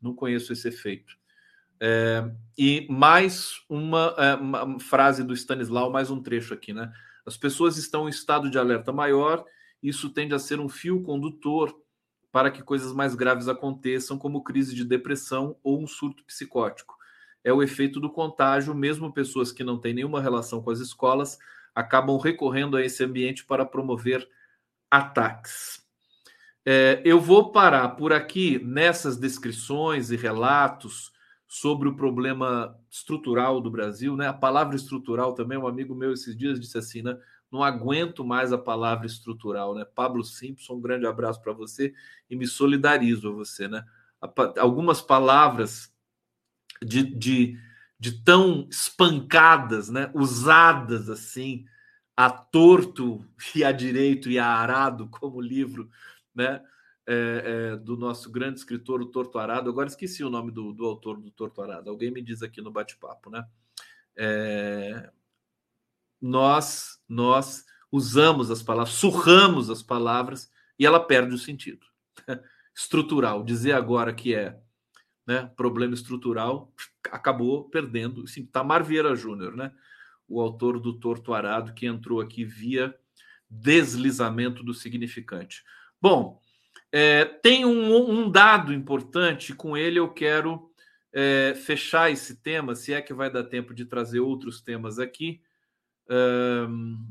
Não 0.00 0.14
conheço 0.14 0.52
esse 0.52 0.68
efeito. 0.68 1.16
É, 1.80 2.30
e 2.56 2.86
mais 2.90 3.60
uma, 3.68 4.14
é, 4.16 4.34
uma, 4.34 4.78
frase 4.78 5.24
do 5.24 5.34
Stanislau, 5.34 5.90
mais 5.90 6.10
um 6.10 6.22
trecho 6.22 6.54
aqui, 6.54 6.72
né? 6.72 6.92
As 7.26 7.36
pessoas 7.36 7.76
estão 7.76 8.06
em 8.06 8.10
estado 8.10 8.50
de 8.50 8.58
alerta 8.58 8.92
maior, 8.92 9.44
isso 9.82 10.10
tende 10.10 10.34
a 10.34 10.38
ser 10.38 10.60
um 10.60 10.68
fio 10.68 11.02
condutor 11.02 11.74
para 12.30 12.50
que 12.50 12.62
coisas 12.62 12.92
mais 12.92 13.14
graves 13.14 13.48
aconteçam, 13.48 14.18
como 14.18 14.42
crise 14.42 14.74
de 14.74 14.84
depressão 14.84 15.56
ou 15.62 15.82
um 15.82 15.86
surto 15.86 16.24
psicótico. 16.24 16.96
É 17.42 17.52
o 17.52 17.62
efeito 17.62 18.00
do 18.00 18.10
contágio, 18.10 18.74
mesmo 18.74 19.12
pessoas 19.12 19.52
que 19.52 19.62
não 19.62 19.78
têm 19.78 19.94
nenhuma 19.94 20.20
relação 20.20 20.62
com 20.62 20.70
as 20.70 20.80
escolas 20.80 21.38
acabam 21.74 22.16
recorrendo 22.18 22.76
a 22.76 22.84
esse 22.84 23.04
ambiente 23.04 23.44
para 23.44 23.66
promover 23.66 24.26
ataques. 24.90 25.83
É, 26.66 27.02
eu 27.04 27.20
vou 27.20 27.52
parar 27.52 27.90
por 27.90 28.12
aqui 28.12 28.58
nessas 28.64 29.18
descrições 29.18 30.10
e 30.10 30.16
relatos 30.16 31.12
sobre 31.46 31.88
o 31.88 31.94
problema 31.94 32.76
estrutural 32.90 33.60
do 33.60 33.70
Brasil, 33.70 34.16
né? 34.16 34.26
A 34.26 34.32
palavra 34.32 34.74
estrutural 34.74 35.34
também, 35.34 35.58
um 35.58 35.66
amigo 35.66 35.94
meu 35.94 36.12
esses 36.12 36.36
dias 36.36 36.58
disse 36.58 36.78
assim, 36.78 37.02
né? 37.02 37.16
Não 37.52 37.62
aguento 37.62 38.24
mais 38.24 38.52
a 38.52 38.58
palavra 38.58 39.06
estrutural, 39.06 39.74
né? 39.74 39.84
Pablo 39.84 40.24
Simpson, 40.24 40.74
um 40.74 40.80
grande 40.80 41.06
abraço 41.06 41.40
para 41.42 41.52
você 41.52 41.92
e 42.30 42.34
me 42.34 42.46
solidarizo 42.46 43.28
a 43.28 43.32
você, 43.32 43.68
né? 43.68 43.84
Algumas 44.58 45.02
palavras 45.02 45.92
de, 46.82 47.02
de, 47.02 47.58
de 48.00 48.22
tão 48.22 48.66
espancadas, 48.70 49.90
né? 49.90 50.10
Usadas 50.14 51.10
assim, 51.10 51.66
a 52.16 52.30
torto 52.30 53.24
e 53.54 53.62
a 53.62 53.70
direito 53.70 54.30
e 54.30 54.38
a 54.38 54.46
arado, 54.46 55.08
como 55.08 55.40
livro, 55.40 55.90
né? 56.34 56.62
é, 57.06 57.72
é, 57.72 57.76
do 57.76 57.96
nosso 57.96 58.30
grande 58.30 58.58
escritor, 58.58 59.00
o 59.00 59.06
Torto 59.06 59.38
Arado. 59.38 59.68
Agora 59.68 59.88
esqueci 59.88 60.24
o 60.24 60.30
nome 60.30 60.50
do, 60.50 60.72
do 60.72 60.84
autor 60.86 61.20
do 61.20 61.30
Torto 61.30 61.60
Arado. 61.60 61.90
Alguém 61.90 62.10
me 62.10 62.22
diz 62.22 62.42
aqui 62.42 62.60
no 62.60 62.70
bate-papo, 62.70 63.30
né? 63.30 63.46
É, 64.16 65.10
nós, 66.20 67.02
nós 67.08 67.64
usamos 67.92 68.50
as 68.50 68.62
palavras, 68.62 68.94
surramos 68.94 69.68
as 69.68 69.82
palavras 69.82 70.50
e 70.78 70.86
ela 70.86 71.00
perde 71.00 71.34
o 71.34 71.38
sentido. 71.38 71.86
Estrutural, 72.74 73.44
dizer 73.44 73.72
agora 73.72 74.12
que 74.12 74.34
é 74.34 74.58
né, 75.26 75.50
problema 75.56 75.94
estrutural, 75.94 76.72
acabou 77.10 77.68
perdendo. 77.68 78.26
Sim, 78.26 78.46
Tamar 78.46 78.82
Vieira 78.82 79.14
Júnior, 79.14 79.54
né? 79.56 79.72
O 80.26 80.40
autor 80.40 80.80
do 80.80 80.98
Torto 80.98 81.32
Arado, 81.32 81.72
que 81.72 81.86
entrou 81.86 82.20
aqui 82.20 82.44
via 82.44 82.94
deslizamento 83.48 84.64
do 84.64 84.74
significante. 84.74 85.62
Bom, 86.04 86.38
é, 86.92 87.24
tem 87.24 87.64
um, 87.64 88.10
um, 88.10 88.30
dado 88.30 88.74
importante, 88.74 89.54
com 89.54 89.74
ele 89.74 89.98
eu 89.98 90.12
quero 90.12 90.70
é, 91.10 91.54
fechar 91.54 92.10
esse 92.10 92.42
tema, 92.42 92.74
se 92.74 92.92
é 92.92 93.00
que 93.00 93.14
vai 93.14 93.30
dar 93.30 93.44
tempo 93.44 93.72
de 93.72 93.86
trazer 93.86 94.20
outros 94.20 94.60
temas 94.60 94.98
aqui, 94.98 95.40
um, 96.68 97.02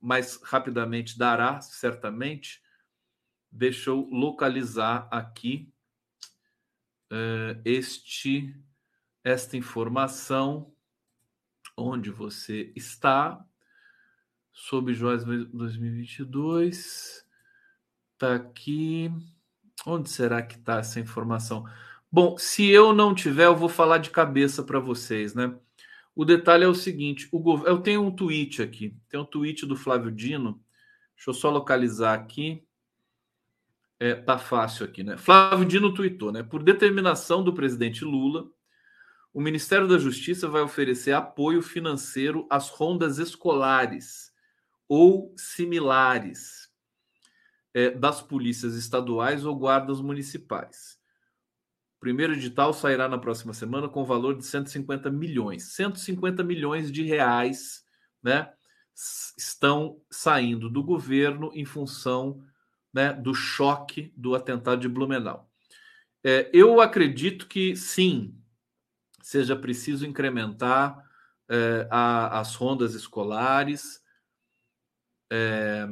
mas 0.00 0.40
rapidamente 0.42 1.18
dará, 1.18 1.60
certamente. 1.60 2.62
Deixa 3.52 3.90
eu 3.90 4.08
localizar 4.10 5.06
aqui 5.10 5.70
este 7.62 8.58
esta 9.22 9.54
informação. 9.54 10.72
Onde 11.76 12.10
você 12.10 12.72
está? 12.74 13.44
Sobre 14.50 14.94
Joias 14.94 15.26
2022 15.26 17.28
Tá 18.20 18.34
aqui. 18.34 19.10
Onde 19.86 20.10
será 20.10 20.42
que 20.42 20.56
está 20.56 20.80
essa 20.80 21.00
informação? 21.00 21.64
Bom, 22.12 22.36
se 22.36 22.68
eu 22.68 22.92
não 22.92 23.14
tiver, 23.14 23.46
eu 23.46 23.56
vou 23.56 23.68
falar 23.70 23.96
de 23.96 24.10
cabeça 24.10 24.62
para 24.62 24.78
vocês, 24.78 25.34
né? 25.34 25.56
O 26.14 26.22
detalhe 26.22 26.64
é 26.64 26.68
o 26.68 26.74
seguinte: 26.74 27.30
o 27.32 27.40
gov... 27.40 27.64
eu 27.66 27.78
tenho 27.80 28.04
um 28.04 28.14
tweet 28.14 28.60
aqui, 28.60 28.94
tem 29.08 29.18
um 29.18 29.24
tweet 29.24 29.64
do 29.64 29.74
Flávio 29.74 30.12
Dino. 30.12 30.62
Deixa 31.16 31.30
eu 31.30 31.34
só 31.34 31.48
localizar 31.48 32.12
aqui. 32.12 32.62
É, 33.98 34.14
tá 34.14 34.36
fácil 34.36 34.84
aqui, 34.84 35.02
né? 35.02 35.16
Flávio 35.16 35.64
Dino 35.64 35.94
tweetou, 35.94 36.30
né? 36.30 36.42
Por 36.42 36.62
determinação 36.62 37.42
do 37.42 37.54
presidente 37.54 38.04
Lula, 38.04 38.50
o 39.32 39.40
Ministério 39.40 39.88
da 39.88 39.96
Justiça 39.96 40.46
vai 40.46 40.60
oferecer 40.60 41.12
apoio 41.12 41.62
financeiro 41.62 42.46
às 42.50 42.68
rondas 42.68 43.18
escolares 43.18 44.30
ou 44.86 45.34
similares 45.38 46.69
é, 47.74 47.90
das 47.90 48.20
polícias 48.20 48.74
estaduais 48.74 49.44
ou 49.44 49.56
guardas 49.56 50.00
municipais. 50.00 50.98
O 51.96 52.00
primeiro 52.00 52.32
edital 52.32 52.72
sairá 52.72 53.08
na 53.08 53.18
próxima 53.18 53.52
semana 53.52 53.88
com 53.88 54.04
valor 54.04 54.36
de 54.36 54.44
150 54.44 55.10
milhões. 55.10 55.74
150 55.74 56.42
milhões 56.42 56.90
de 56.90 57.02
reais 57.02 57.84
né, 58.22 58.52
estão 59.36 60.00
saindo 60.10 60.70
do 60.70 60.82
governo 60.82 61.50
em 61.54 61.64
função 61.64 62.42
né, 62.92 63.12
do 63.12 63.34
choque 63.34 64.12
do 64.16 64.34
atentado 64.34 64.80
de 64.80 64.88
Blumenau. 64.88 65.48
É, 66.24 66.50
eu 66.52 66.80
acredito 66.80 67.46
que 67.46 67.74
sim, 67.76 68.34
seja 69.22 69.56
preciso 69.56 70.06
incrementar 70.06 71.02
é, 71.48 71.86
a, 71.90 72.40
as 72.40 72.54
rondas 72.54 72.94
escolares. 72.94 74.02
É, 75.30 75.86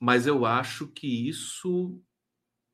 mas 0.00 0.26
eu 0.26 0.46
acho 0.46 0.86
que 0.86 1.28
isso 1.28 2.02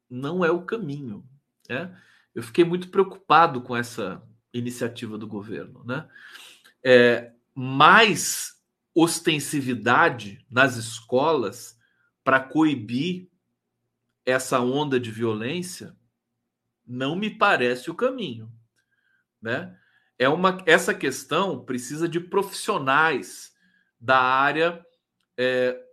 não 0.08 0.44
é 0.44 0.50
o 0.50 0.64
caminho. 0.64 1.28
Né? 1.68 2.00
Eu 2.32 2.42
fiquei 2.42 2.64
muito 2.64 2.88
preocupado 2.88 3.60
com 3.60 3.76
essa 3.76 4.22
iniciativa 4.54 5.18
do 5.18 5.26
governo. 5.26 5.82
Né? 5.84 6.08
É, 6.84 7.32
mais 7.52 8.54
ostensividade 8.94 10.46
nas 10.48 10.76
escolas 10.76 11.76
para 12.22 12.40
coibir 12.40 13.28
essa 14.24 14.60
onda 14.60 14.98
de 14.98 15.10
violência 15.10 15.96
não 16.86 17.16
me 17.16 17.28
parece 17.28 17.90
o 17.90 17.94
caminho. 17.94 18.52
Né? 19.42 19.76
É 20.18 20.28
uma, 20.28 20.62
essa 20.64 20.94
questão 20.94 21.64
precisa 21.64 22.08
de 22.08 22.20
profissionais 22.20 23.52
da 24.00 24.20
área 24.20 24.84
é, 25.36 25.85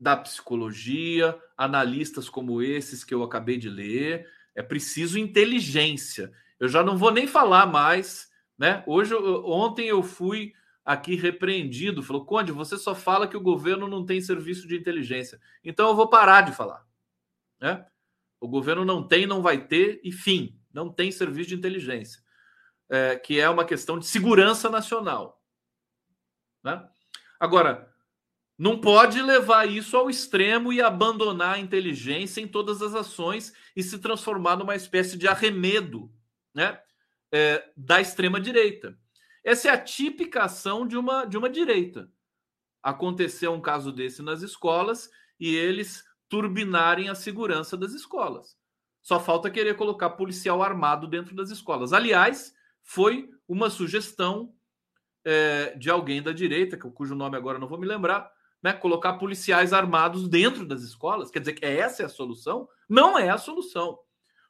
da 0.00 0.16
psicologia, 0.16 1.38
analistas 1.56 2.30
como 2.30 2.62
esses 2.62 3.04
que 3.04 3.12
eu 3.12 3.22
acabei 3.22 3.58
de 3.58 3.68
ler. 3.68 4.26
É 4.54 4.62
preciso 4.62 5.18
inteligência. 5.18 6.32
Eu 6.58 6.68
já 6.68 6.82
não 6.82 6.96
vou 6.96 7.10
nem 7.10 7.26
falar 7.26 7.66
mais, 7.66 8.30
né? 8.56 8.82
Hoje, 8.86 9.14
ontem 9.14 9.88
eu 9.88 10.02
fui 10.02 10.54
aqui 10.84 11.14
repreendido, 11.14 12.02
falou: 12.02 12.24
"Conde, 12.24 12.50
você 12.50 12.78
só 12.78 12.94
fala 12.94 13.28
que 13.28 13.36
o 13.36 13.42
governo 13.42 13.86
não 13.86 14.06
tem 14.06 14.20
serviço 14.20 14.66
de 14.66 14.76
inteligência". 14.76 15.38
Então 15.62 15.88
eu 15.88 15.94
vou 15.94 16.08
parar 16.08 16.40
de 16.42 16.52
falar, 16.52 16.86
né? 17.60 17.86
O 18.40 18.48
governo 18.48 18.84
não 18.86 19.06
tem, 19.06 19.26
não 19.26 19.42
vai 19.42 19.66
ter, 19.66 20.00
e 20.02 20.10
fim, 20.10 20.58
não 20.72 20.90
tem 20.90 21.12
serviço 21.12 21.50
de 21.50 21.56
inteligência, 21.56 22.22
é, 22.88 23.16
que 23.16 23.38
é 23.38 23.48
uma 23.50 23.66
questão 23.66 23.98
de 23.98 24.06
segurança 24.06 24.70
nacional, 24.70 25.42
né? 26.64 26.82
Agora, 27.38 27.89
não 28.60 28.78
pode 28.78 29.22
levar 29.22 29.66
isso 29.66 29.96
ao 29.96 30.10
extremo 30.10 30.70
e 30.70 30.82
abandonar 30.82 31.54
a 31.54 31.58
inteligência 31.58 32.42
em 32.42 32.46
todas 32.46 32.82
as 32.82 32.94
ações 32.94 33.54
e 33.74 33.82
se 33.82 33.98
transformar 33.98 34.54
numa 34.54 34.76
espécie 34.76 35.16
de 35.16 35.26
arremedo 35.26 36.12
né, 36.54 36.78
é, 37.32 37.66
da 37.74 38.02
extrema-direita. 38.02 38.98
Essa 39.42 39.68
é 39.68 39.70
a 39.70 39.82
típica 39.82 40.42
ação 40.42 40.86
de 40.86 40.94
uma, 40.94 41.24
de 41.24 41.38
uma 41.38 41.48
direita. 41.48 42.12
Aconteceu 42.82 43.50
um 43.54 43.62
caso 43.62 43.90
desse 43.90 44.20
nas 44.20 44.42
escolas 44.42 45.10
e 45.40 45.56
eles 45.56 46.04
turbinarem 46.28 47.08
a 47.08 47.14
segurança 47.14 47.78
das 47.78 47.94
escolas. 47.94 48.58
Só 49.00 49.18
falta 49.18 49.50
querer 49.50 49.74
colocar 49.74 50.10
policial 50.10 50.62
armado 50.62 51.06
dentro 51.06 51.34
das 51.34 51.48
escolas. 51.48 51.94
Aliás, 51.94 52.54
foi 52.82 53.30
uma 53.48 53.70
sugestão 53.70 54.54
é, 55.24 55.74
de 55.78 55.88
alguém 55.88 56.22
da 56.22 56.30
direita, 56.30 56.76
cujo 56.76 57.14
nome 57.14 57.38
agora 57.38 57.58
não 57.58 57.66
vou 57.66 57.78
me 57.78 57.86
lembrar, 57.86 58.30
né, 58.62 58.72
colocar 58.72 59.14
policiais 59.14 59.72
armados 59.72 60.28
dentro 60.28 60.66
das 60.66 60.82
escolas. 60.82 61.30
Quer 61.30 61.40
dizer 61.40 61.54
que 61.54 61.64
essa 61.64 62.02
é 62.02 62.06
a 62.06 62.10
solução? 62.10 62.68
Não 62.88 63.18
é 63.18 63.30
a 63.30 63.38
solução. 63.38 63.98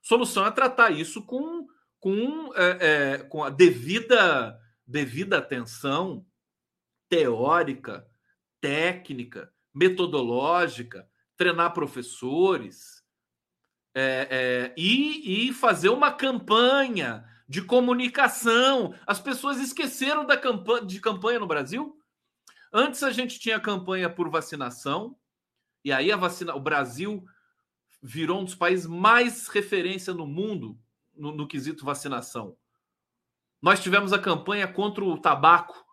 Solução 0.02 0.46
é 0.46 0.50
tratar 0.50 0.90
isso 0.90 1.22
com, 1.22 1.66
com, 1.98 2.52
é, 2.54 2.78
é, 2.80 3.18
com 3.18 3.44
a 3.44 3.50
devida, 3.50 4.58
devida 4.86 5.38
atenção 5.38 6.24
teórica, 7.08 8.06
técnica, 8.60 9.52
metodológica, 9.74 11.08
treinar 11.36 11.72
professores 11.72 13.02
é, 13.94 14.28
é, 14.30 14.74
e, 14.76 15.48
e 15.48 15.52
fazer 15.52 15.88
uma 15.88 16.12
campanha 16.12 17.24
de 17.48 17.62
comunicação. 17.62 18.94
As 19.06 19.18
pessoas 19.18 19.58
esqueceram 19.58 20.24
da 20.24 20.36
campanha, 20.36 20.86
de 20.86 21.00
campanha 21.00 21.40
no 21.40 21.48
Brasil. 21.48 21.99
Antes 22.72 23.02
a 23.02 23.10
gente 23.10 23.38
tinha 23.38 23.58
campanha 23.60 24.08
por 24.08 24.28
vacinação, 24.30 25.16
e 25.84 25.92
aí 25.92 26.12
a 26.12 26.16
vacina, 26.16 26.54
o 26.54 26.60
Brasil 26.60 27.24
virou 28.02 28.40
um 28.40 28.44
dos 28.44 28.54
países 28.54 28.86
mais 28.86 29.48
referência 29.48 30.14
no 30.14 30.26
mundo 30.26 30.78
no, 31.14 31.32
no 31.32 31.46
quesito 31.46 31.84
vacinação. 31.84 32.56
Nós 33.60 33.82
tivemos 33.82 34.12
a 34.12 34.18
campanha 34.18 34.66
contra 34.66 35.04
o 35.04 35.18
tabaco, 35.18 35.84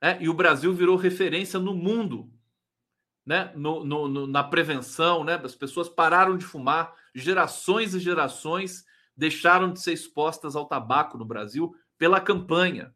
né? 0.00 0.18
e 0.20 0.28
o 0.28 0.34
Brasil 0.34 0.72
virou 0.72 0.96
referência 0.96 1.58
no 1.58 1.74
mundo 1.74 2.32
né? 3.24 3.52
No, 3.54 3.84
no, 3.84 4.08
no, 4.08 4.26
na 4.26 4.44
prevenção, 4.44 5.24
né? 5.24 5.40
as 5.42 5.54
pessoas 5.54 5.88
pararam 5.88 6.36
de 6.36 6.44
fumar, 6.44 6.94
gerações 7.14 7.94
e 7.94 8.00
gerações 8.00 8.84
deixaram 9.16 9.72
de 9.72 9.80
ser 9.80 9.92
expostas 9.92 10.56
ao 10.56 10.66
tabaco 10.66 11.16
no 11.16 11.24
Brasil 11.24 11.74
pela 11.96 12.20
campanha 12.20 12.94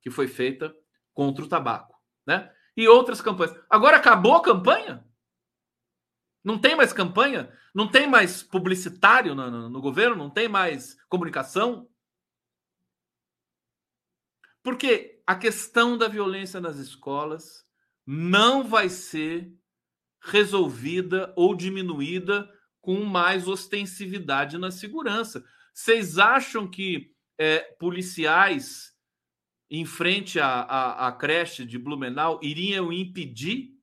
que 0.00 0.10
foi 0.10 0.28
feita 0.28 0.74
contra 1.12 1.44
o 1.44 1.48
tabaco, 1.48 1.97
né? 2.28 2.52
E 2.76 2.86
outras 2.86 3.22
campanhas. 3.22 3.58
Agora 3.70 3.96
acabou 3.96 4.36
a 4.36 4.42
campanha? 4.42 5.02
Não 6.44 6.58
tem 6.58 6.76
mais 6.76 6.92
campanha? 6.92 7.50
Não 7.74 7.90
tem 7.90 8.06
mais 8.06 8.42
publicitário 8.42 9.34
no, 9.34 9.50
no, 9.50 9.68
no 9.70 9.80
governo? 9.80 10.14
Não 10.14 10.28
tem 10.28 10.46
mais 10.46 10.94
comunicação? 11.08 11.88
Porque 14.62 15.22
a 15.26 15.34
questão 15.34 15.96
da 15.96 16.06
violência 16.06 16.60
nas 16.60 16.76
escolas 16.76 17.66
não 18.06 18.62
vai 18.62 18.90
ser 18.90 19.50
resolvida 20.20 21.32
ou 21.34 21.54
diminuída 21.54 22.48
com 22.82 23.04
mais 23.04 23.48
ostensividade 23.48 24.58
na 24.58 24.70
segurança. 24.70 25.42
Vocês 25.72 26.18
acham 26.18 26.68
que 26.68 27.14
é, 27.38 27.60
policiais 27.78 28.97
em 29.70 29.84
frente 29.84 30.40
à, 30.40 30.60
à, 30.60 31.08
à, 31.08 31.12
creche 31.12 31.64
de 31.64 31.78
Blumenau 31.78 32.40
iriam 32.42 32.92
impedir 32.92 33.76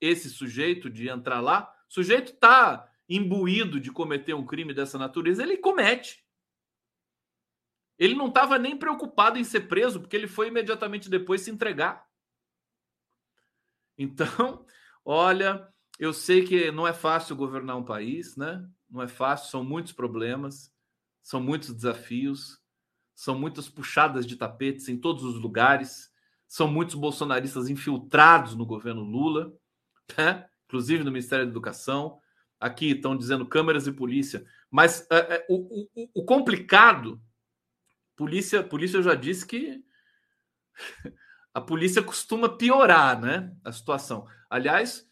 esse 0.00 0.30
sujeito 0.30 0.88
de 0.88 1.08
entrar 1.08 1.40
lá? 1.40 1.72
O 1.88 1.92
sujeito 1.92 2.32
está 2.32 2.90
imbuído 3.08 3.80
de 3.80 3.90
cometer 3.90 4.34
um 4.34 4.46
crime 4.46 4.72
dessa 4.72 4.98
natureza, 4.98 5.42
ele 5.42 5.56
comete. 5.56 6.24
Ele 7.98 8.14
não 8.14 8.28
estava 8.28 8.58
nem 8.58 8.76
preocupado 8.76 9.38
em 9.38 9.44
ser 9.44 9.68
preso, 9.68 10.00
porque 10.00 10.16
ele 10.16 10.26
foi 10.26 10.48
imediatamente 10.48 11.10
depois 11.10 11.42
se 11.42 11.50
entregar. 11.50 12.08
Então, 14.02 14.64
Olha, 15.04 15.66
eu 15.98 16.12
sei 16.12 16.44
que 16.46 16.70
não 16.70 16.86
é 16.86 16.92
fácil 16.92 17.34
governar 17.34 17.76
um 17.76 17.84
país, 17.84 18.36
né? 18.36 18.64
Não 18.88 19.02
é 19.02 19.08
fácil, 19.08 19.50
são 19.50 19.64
muitos 19.64 19.92
problemas, 19.92 20.72
são 21.22 21.40
muitos 21.40 21.74
desafios, 21.74 22.59
são 23.20 23.38
muitas 23.38 23.68
puxadas 23.68 24.26
de 24.26 24.34
tapetes 24.34 24.88
em 24.88 24.96
todos 24.96 25.24
os 25.24 25.38
lugares, 25.38 26.10
são 26.48 26.66
muitos 26.66 26.94
bolsonaristas 26.94 27.68
infiltrados 27.68 28.54
no 28.54 28.64
governo 28.64 29.02
Lula, 29.02 29.52
né? 30.16 30.48
inclusive 30.64 31.04
no 31.04 31.10
Ministério 31.10 31.44
da 31.44 31.50
Educação. 31.50 32.18
Aqui 32.58 32.92
estão 32.92 33.14
dizendo 33.14 33.44
câmeras 33.44 33.86
e 33.86 33.92
polícia, 33.92 34.46
mas 34.70 35.06
é, 35.10 35.34
é, 35.34 35.46
o, 35.50 35.86
o, 35.94 36.08
o 36.14 36.24
complicado, 36.24 37.22
polícia, 38.16 38.62
polícia 38.62 39.02
já 39.02 39.14
disse 39.14 39.46
que 39.46 39.84
a 41.52 41.60
polícia 41.60 42.02
costuma 42.02 42.48
piorar 42.48 43.20
né, 43.20 43.54
a 43.62 43.70
situação. 43.70 44.26
Aliás, 44.48 45.06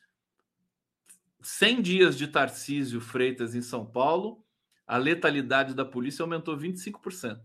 100 1.43 1.83
dias 1.83 2.17
de 2.17 2.27
Tarcísio 2.27 3.03
Freitas 3.03 3.55
em 3.55 3.61
São 3.61 3.85
Paulo, 3.85 4.43
a 4.87 4.97
letalidade 4.97 5.75
da 5.75 5.85
polícia 5.85 6.23
aumentou 6.23 6.57
25%. 6.57 7.39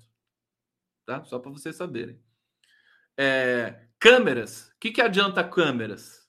Tá? 1.05 1.23
Só 1.25 1.39
para 1.39 1.51
vocês 1.51 1.75
saberem. 1.75 2.21
É, 3.17 3.87
câmeras. 3.99 4.69
O 4.69 4.79
que, 4.79 4.91
que 4.91 5.01
adianta 5.01 5.43
câmeras? 5.43 6.27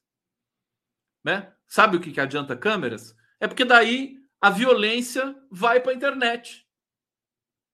Né? 1.22 1.52
Sabe 1.66 1.96
o 1.96 2.00
que, 2.00 2.12
que 2.12 2.20
adianta 2.20 2.56
câmeras? 2.56 3.16
É 3.40 3.48
porque 3.48 3.64
daí 3.64 4.22
a 4.40 4.50
violência 4.50 5.34
vai 5.50 5.80
para 5.80 5.92
a 5.92 5.94
internet. 5.94 6.68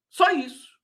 Só 0.09 0.31
isso. 0.31 0.79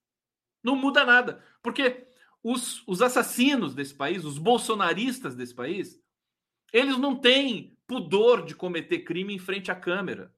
Não 0.63 0.75
muda 0.77 1.05
nada. 1.05 1.45
Porque 1.63 2.09
os, 2.43 2.87
os 2.87 3.03
assassinos 3.03 3.75
desse 3.75 3.95
país, 3.95 4.25
os 4.25 4.39
bolsonaristas 4.39 5.35
desse 5.35 5.55
país, 5.55 6.01
eles 6.73 6.99
não 6.99 7.17
têm 7.17 7.77
pudor 7.87 8.45
de 8.45 8.55
cometer 8.55 9.01
crime 9.01 9.35
em 9.35 9.39
frente 9.39 9.71
à 9.71 9.75
câmera. 9.75 10.35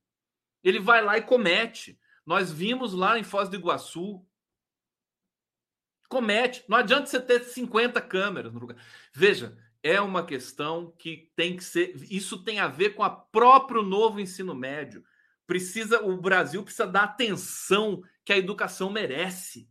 Ele 0.62 0.78
vai 0.78 1.02
lá 1.02 1.16
e 1.16 1.22
comete. 1.22 1.98
Nós 2.26 2.52
vimos 2.52 2.92
lá 2.92 3.18
em 3.18 3.24
Foz 3.24 3.48
do 3.48 3.56
Iguaçu. 3.56 4.24
Comete. 6.08 6.64
Não 6.68 6.78
adianta 6.78 7.06
você 7.06 7.20
ter 7.20 7.44
50 7.44 8.00
câmeras 8.00 8.52
no 8.52 8.60
lugar. 8.60 8.76
Veja, 9.12 9.56
é 9.82 10.00
uma 10.00 10.24
questão 10.24 10.92
que 10.98 11.30
tem 11.36 11.56
que 11.56 11.62
ser. 11.62 11.94
Isso 12.10 12.42
tem 12.42 12.58
a 12.58 12.68
ver 12.68 12.90
com 12.94 13.02
o 13.02 13.10
próprio 13.10 13.82
novo 13.82 14.20
ensino 14.20 14.54
médio. 14.54 15.04
Precisa, 15.46 16.02
o 16.04 16.20
Brasil 16.20 16.62
precisa 16.62 16.86
dar 16.86 17.04
atenção 17.04 18.02
que 18.24 18.32
a 18.32 18.38
educação 18.38 18.90
merece. 18.90 19.68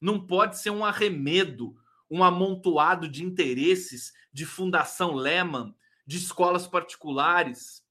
Não 0.00 0.26
pode 0.26 0.58
ser 0.58 0.70
um 0.70 0.84
arremedo, 0.84 1.76
um 2.10 2.24
amontoado 2.24 3.08
de 3.08 3.24
interesses 3.24 4.12
de 4.32 4.46
Fundação 4.46 5.14
Lehman, 5.14 5.74
de 6.06 6.16
escolas 6.16 6.66
particulares, 6.66 7.82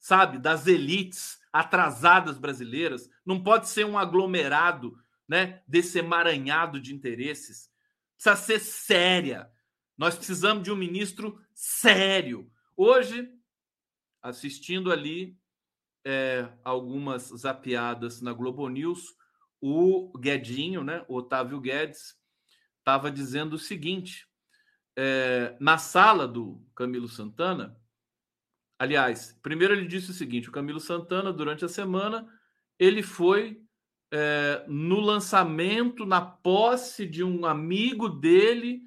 sabe, 0.00 0.38
das 0.38 0.66
elites 0.66 1.38
atrasadas 1.52 2.38
brasileiras. 2.38 3.08
Não 3.24 3.42
pode 3.42 3.68
ser 3.68 3.86
um 3.86 3.96
aglomerado, 3.96 4.96
né, 5.28 5.62
desse 5.68 5.98
emaranhado 5.98 6.80
de 6.80 6.94
interesses. 6.94 7.70
Precisa 8.16 8.36
ser 8.36 8.60
séria. 8.60 9.50
Nós 9.96 10.16
precisamos 10.16 10.62
de 10.62 10.72
um 10.72 10.76
ministro 10.76 11.40
sério. 11.54 12.50
Hoje, 12.76 13.28
assistindo 14.22 14.90
ali 14.90 15.36
é, 16.04 16.48
algumas 16.64 17.24
zapiadas 17.36 18.22
na 18.22 18.32
Globo 18.32 18.68
News, 18.68 19.14
o 19.60 20.16
Guedinho, 20.18 20.82
né, 20.82 21.04
o 21.08 21.16
Otávio 21.16 21.60
Guedes, 21.60 22.16
estava 22.78 23.10
dizendo 23.10 23.54
o 23.54 23.58
seguinte: 23.58 24.26
é, 24.96 25.56
na 25.60 25.76
sala 25.76 26.26
do 26.26 26.64
Camilo 26.74 27.08
Santana, 27.08 27.76
aliás, 28.78 29.38
primeiro 29.42 29.74
ele 29.74 29.86
disse 29.86 30.10
o 30.10 30.14
seguinte: 30.14 30.48
o 30.48 30.52
Camilo 30.52 30.80
Santana, 30.80 31.32
durante 31.32 31.64
a 31.64 31.68
semana, 31.68 32.26
ele 32.78 33.02
foi 33.02 33.60
é, 34.12 34.64
no 34.66 35.00
lançamento, 35.00 36.06
na 36.06 36.20
posse 36.20 37.06
de 37.06 37.22
um 37.22 37.44
amigo 37.44 38.08
dele 38.08 38.82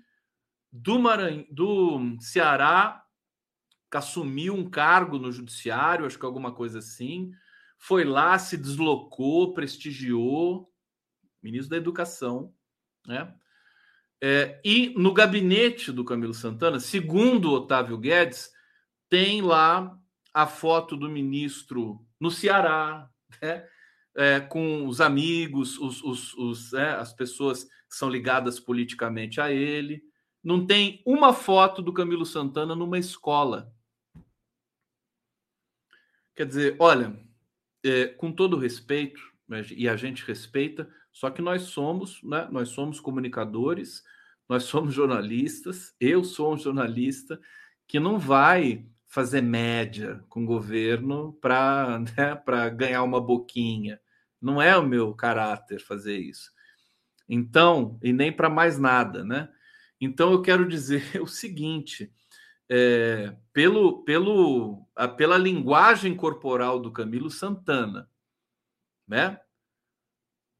do, 0.72 0.99
Maranhão, 0.99 1.45
do 1.49 2.17
Ceará, 2.19 3.03
que 3.89 3.97
assumiu 3.97 4.53
um 4.53 4.69
cargo 4.69 5.19
no 5.19 5.32
judiciário, 5.32 6.05
acho 6.05 6.17
que 6.17 6.26
alguma 6.26 6.53
coisa 6.53 6.80
assim 6.80 7.32
foi 7.78 8.03
lá, 8.03 8.38
se 8.38 8.55
deslocou, 8.57 9.55
prestigiou, 9.55 10.72
ministro 11.41 11.72
da 11.72 11.78
Educação, 11.78 12.53
né? 13.07 13.34
É, 14.24 14.61
e 14.63 14.93
no 14.95 15.11
gabinete 15.11 15.91
do 15.91 16.05
Camilo 16.05 16.34
Santana, 16.34 16.80
segundo 16.80 17.51
Otávio 17.51 17.97
Guedes, 17.97 18.51
tem 19.09 19.41
lá 19.41 19.97
a 20.32 20.45
foto 20.45 20.95
do 20.95 21.09
ministro 21.09 22.05
no 22.19 22.30
Ceará, 22.30 23.09
né? 23.41 23.67
É, 24.16 24.39
com 24.39 24.88
os 24.88 24.99
amigos, 24.99 25.78
os, 25.78 26.03
os, 26.03 26.34
os 26.34 26.74
é, 26.74 26.91
as 26.91 27.14
pessoas 27.14 27.64
que 27.64 27.95
são 27.95 28.09
ligadas 28.09 28.59
politicamente 28.59 29.39
a 29.39 29.51
ele. 29.51 30.03
Não 30.43 30.66
tem 30.66 31.01
uma 31.05 31.34
foto 31.34 31.82
do 31.82 31.93
Camilo 31.93 32.26
Santana 32.26 32.76
numa 32.76 32.97
escola. 32.97 33.74
Quer 36.36 36.45
dizer, 36.45 36.76
olha, 36.80 37.20
é, 37.84 38.07
com 38.07 38.32
todo 38.32 38.57
respeito, 38.57 39.22
né, 39.47 39.64
e 39.76 39.88
a 39.88 39.95
gente 39.95 40.26
respeita, 40.26 40.89
só 41.12 41.30
que 41.30 41.41
nós 41.41 41.64
somos, 41.64 42.22
né, 42.24 42.47
nós 42.51 42.70
somos 42.70 42.99
comunicadores, 42.99 44.03
nós 44.47 44.64
somos 44.64 44.93
jornalistas, 44.93 45.93
eu 45.99 46.24
sou 46.24 46.53
um 46.53 46.57
jornalista 46.57 47.39
que 47.88 47.99
não 47.99 48.18
vai 48.18 48.86
fazer 49.07 49.41
média 49.41 50.24
com 50.30 50.43
o 50.43 50.45
governo 50.45 51.34
para 51.41 51.99
né, 52.18 52.72
ganhar 52.76 53.03
uma 53.03 53.22
boquinha. 53.22 54.01
Não 54.41 54.61
é 54.61 54.75
o 54.77 54.85
meu 54.85 55.13
caráter 55.13 55.79
fazer 55.79 56.17
isso. 56.17 56.51
Então, 57.29 57.99
e 58.01 58.11
nem 58.11 58.31
para 58.31 58.49
mais 58.49 58.77
nada, 58.79 59.23
né? 59.23 59.49
Então 59.99 60.31
eu 60.31 60.41
quero 60.41 60.67
dizer 60.67 61.03
o 61.21 61.27
seguinte: 61.27 62.11
é, 62.67 63.35
pelo, 63.53 64.03
pelo, 64.03 64.87
a, 64.95 65.07
pela 65.07 65.37
linguagem 65.37 66.15
corporal 66.15 66.79
do 66.79 66.91
Camilo 66.91 67.29
Santana, 67.29 68.09
né? 69.07 69.39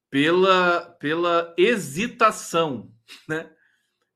Pela, 0.10 0.82
pela 1.00 1.56
hesitação, 1.58 2.94
né? 3.28 3.50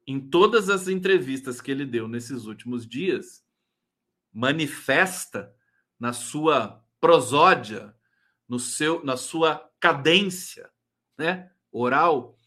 Em 0.05 0.19
todas 0.19 0.69
as 0.69 0.87
entrevistas 0.87 1.59
que 1.59 1.71
ele 1.71 1.85
deu 1.85 2.07
nesses 2.07 2.45
últimos 2.45 2.85
dias, 2.85 3.43
manifesta 4.31 5.55
na 5.99 6.13
sua 6.13 6.85
prosódia, 6.99 7.95
no 8.47 8.59
seu, 8.59 9.03
na 9.03 9.17
sua 9.17 9.69
cadência, 9.79 10.69
né? 11.17 11.49
Oral, 11.71 12.37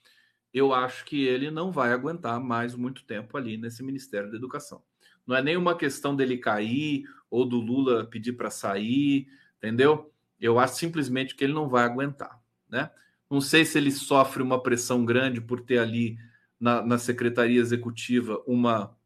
eu 0.52 0.72
acho 0.72 1.04
que 1.04 1.24
ele 1.24 1.50
não 1.50 1.70
vai 1.70 1.92
aguentar 1.92 2.40
mais 2.40 2.74
muito 2.74 3.04
tempo 3.04 3.36
ali 3.36 3.56
nesse 3.56 3.82
Ministério 3.82 4.30
da 4.30 4.36
Educação. 4.36 4.82
Não 5.26 5.36
é 5.36 5.42
nenhuma 5.42 5.76
questão 5.76 6.16
dele 6.16 6.38
cair 6.38 7.04
ou 7.30 7.44
do 7.44 7.60
Lula 7.60 8.06
pedir 8.06 8.32
para 8.32 8.50
sair, 8.50 9.28
entendeu? 9.58 10.12
Eu 10.40 10.58
acho 10.58 10.76
simplesmente 10.76 11.34
que 11.34 11.44
ele 11.44 11.52
não 11.52 11.68
vai 11.68 11.84
aguentar, 11.84 12.40
né? 12.68 12.90
Não 13.30 13.40
sei 13.40 13.64
se 13.64 13.76
ele 13.76 13.90
sofre 13.90 14.42
uma 14.42 14.62
pressão 14.62 15.04
grande 15.04 15.40
por 15.40 15.60
ter 15.60 15.78
ali 15.78 16.18
na, 16.58 16.82
na 16.82 16.98
secretaria 16.98 17.60
executiva 17.60 18.42
uma 18.46 18.96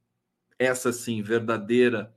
essa 0.59 0.93
sim 0.93 1.23
verdadeira 1.23 2.15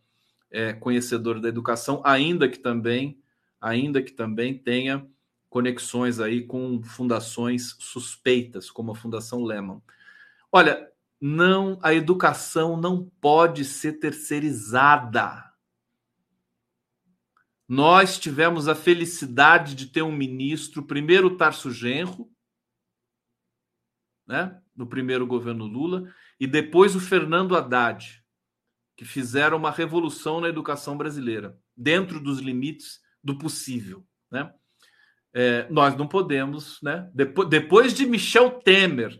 é, 0.51 0.71
conhecedora 0.73 1.39
da 1.39 1.49
educação, 1.49 2.01
ainda 2.05 2.47
que 2.47 2.59
também 2.59 3.19
ainda 3.65 3.99
que 3.99 4.11
também 4.11 4.55
tenha 4.55 5.09
conexões 5.49 6.19
aí 6.19 6.45
com 6.45 6.83
fundações 6.83 7.75
suspeitas, 7.79 8.69
como 8.69 8.91
a 8.91 8.95
Fundação 8.95 9.43
Lehman. 9.43 9.81
Olha, 10.51 10.87
não, 11.19 11.79
a 11.81 11.91
educação 11.91 12.77
não 12.77 13.09
pode 13.19 13.65
ser 13.65 13.93
terceirizada. 13.93 15.51
Nós 17.67 18.19
tivemos 18.19 18.67
a 18.67 18.75
felicidade 18.75 19.73
de 19.73 19.87
ter 19.87 20.03
um 20.03 20.11
ministro, 20.11 20.83
primeiro 20.83 21.35
Tarso 21.35 21.71
Genro, 21.71 22.29
né, 24.27 24.61
no 24.75 24.85
primeiro 24.85 25.25
governo 25.25 25.65
Lula, 25.65 26.13
e 26.39 26.45
depois 26.45 26.95
o 26.95 26.99
Fernando 26.99 27.55
Haddad, 27.55 28.23
que 28.95 29.05
fizeram 29.05 29.57
uma 29.57 29.71
revolução 29.71 30.39
na 30.39 30.49
educação 30.49 30.95
brasileira, 30.95 31.59
dentro 31.75 32.19
dos 32.19 32.37
limites 32.37 33.03
do 33.25 33.37
possível, 33.37 34.05
né? 34.31 34.53
É, 35.33 35.67
nós 35.69 35.97
não 35.97 36.07
podemos, 36.07 36.79
né? 36.81 37.09
Depois, 37.13 37.49
depois 37.49 37.93
de 37.93 38.05
Michel 38.05 38.51
Temer, 38.61 39.19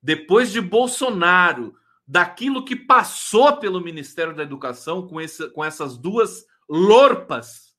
depois 0.00 0.50
de 0.50 0.60
Bolsonaro, 0.60 1.76
daquilo 2.06 2.64
que 2.64 2.74
passou 2.74 3.58
pelo 3.58 3.80
Ministério 3.80 4.34
da 4.34 4.44
Educação 4.44 5.06
com, 5.06 5.20
esse, 5.20 5.50
com 5.50 5.62
essas 5.62 5.98
duas 5.98 6.46
lorpas, 6.68 7.76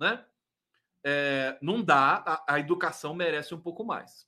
né? 0.00 0.24
É, 1.04 1.58
não 1.60 1.82
dá, 1.82 2.22
a, 2.26 2.54
a 2.54 2.60
educação 2.60 3.14
merece 3.14 3.54
um 3.54 3.60
pouco 3.60 3.84
mais. 3.84 4.26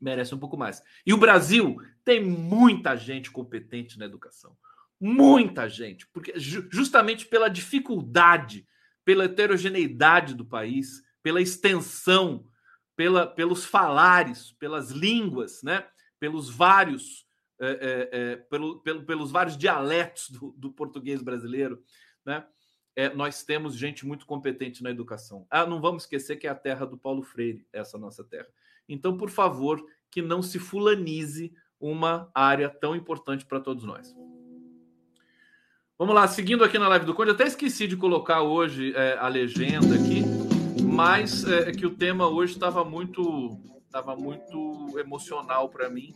Merece 0.00 0.34
um 0.34 0.38
pouco 0.38 0.56
mais. 0.56 0.82
E 1.04 1.12
o 1.12 1.18
Brasil 1.18 1.76
tem 2.04 2.24
muita 2.24 2.96
gente 2.96 3.30
competente 3.30 3.98
na 3.98 4.06
educação. 4.06 4.56
Muita 5.00 5.68
gente, 5.68 6.06
porque 6.08 6.32
justamente 6.36 7.26
pela 7.26 7.48
dificuldade, 7.48 8.66
pela 9.08 9.24
heterogeneidade 9.24 10.34
do 10.34 10.44
país, 10.44 11.02
pela 11.22 11.40
extensão, 11.40 12.46
pela, 12.94 13.26
pelos 13.26 13.64
falares, 13.64 14.52
pelas 14.58 14.90
línguas, 14.90 15.62
né? 15.62 15.86
pelos 16.20 16.50
vários, 16.50 17.26
é, 17.58 17.70
é, 17.70 18.08
é, 18.12 18.36
pelo, 18.36 18.80
pelo, 18.80 19.06
pelos 19.06 19.30
vários 19.30 19.56
dialetos 19.56 20.28
do, 20.28 20.54
do 20.58 20.70
português 20.70 21.22
brasileiro, 21.22 21.82
né? 22.22 22.46
É, 22.94 23.08
nós 23.14 23.42
temos 23.42 23.78
gente 23.78 24.04
muito 24.06 24.26
competente 24.26 24.82
na 24.82 24.90
educação. 24.90 25.46
Ah, 25.48 25.64
não 25.64 25.80
vamos 25.80 26.02
esquecer 26.02 26.36
que 26.36 26.46
é 26.46 26.50
a 26.50 26.54
terra 26.54 26.84
do 26.84 26.98
Paulo 26.98 27.22
Freire, 27.22 27.66
essa 27.72 27.96
nossa 27.96 28.22
terra. 28.22 28.48
Então, 28.86 29.16
por 29.16 29.30
favor, 29.30 29.82
que 30.10 30.20
não 30.20 30.42
se 30.42 30.58
fulanize 30.58 31.50
uma 31.80 32.30
área 32.34 32.68
tão 32.68 32.94
importante 32.94 33.46
para 33.46 33.58
todos 33.58 33.84
nós. 33.84 34.14
Vamos 35.98 36.14
lá, 36.14 36.28
seguindo 36.28 36.62
aqui 36.62 36.78
na 36.78 36.88
live 36.88 37.04
do 37.04 37.14
Conde, 37.14 37.32
até 37.32 37.44
esqueci 37.44 37.88
de 37.88 37.96
colocar 37.96 38.42
hoje 38.42 38.94
é, 38.94 39.18
a 39.18 39.26
legenda 39.26 39.96
aqui 39.96 40.22
mas 40.98 41.44
é, 41.44 41.68
é 41.68 41.72
que 41.72 41.86
o 41.86 41.94
tema 41.94 42.26
hoje 42.26 42.54
estava 42.54 42.84
muito 42.84 43.56
estava 43.84 44.16
muito 44.16 44.98
emocional 44.98 45.68
para 45.68 45.88
mim, 45.88 46.12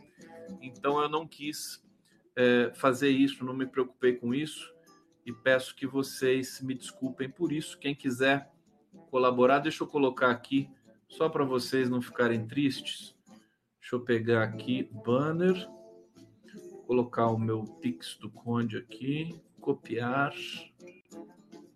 então 0.61 1.01
eu 1.01 1.09
não 1.09 1.27
quis 1.27 1.83
é, 2.37 2.73
fazer 2.75 3.11
isso, 3.11 3.45
não 3.45 3.55
me 3.55 3.65
preocupei 3.65 4.15
com 4.15 4.35
isso 4.35 4.75
e 5.25 5.33
peço 5.33 5.75
que 5.75 5.87
vocês 5.87 6.61
me 6.61 6.75
desculpem 6.75 7.31
por 7.31 7.53
isso. 7.53 7.79
Quem 7.79 7.95
quiser 7.95 8.51
colaborar, 9.11 9.61
deixa 9.61 9.85
eu 9.85 9.87
colocar 9.87 10.31
aqui 10.31 10.69
só 11.09 11.29
para 11.29 11.45
vocês 11.45 11.89
não 11.89 12.03
ficarem 12.03 12.47
tristes. 12.47 13.15
Deixa 13.81 13.95
eu 13.95 14.01
pegar 14.01 14.43
aqui 14.43 14.91
banner, 15.05 15.67
colocar 16.87 17.29
o 17.29 17.39
meu 17.39 17.63
Pix 17.81 18.17
do 18.21 18.29
Conde 18.29 18.77
aqui, 18.77 19.41
copiar, 19.63 20.35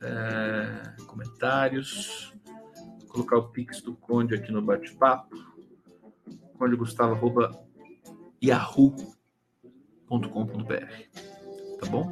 é, 0.02 0.94
comentários 1.06 2.36
colocar 3.16 3.38
o 3.38 3.48
Pix 3.48 3.80
do 3.80 3.94
Conde 3.94 4.34
aqui 4.34 4.52
no 4.52 4.60
bate-papo. 4.60 5.34
Conde 6.58 6.76
Gustavo, 6.76 7.32
yahoo.com.br. 8.42 9.16
Tá 11.80 11.86
bom? 11.90 12.10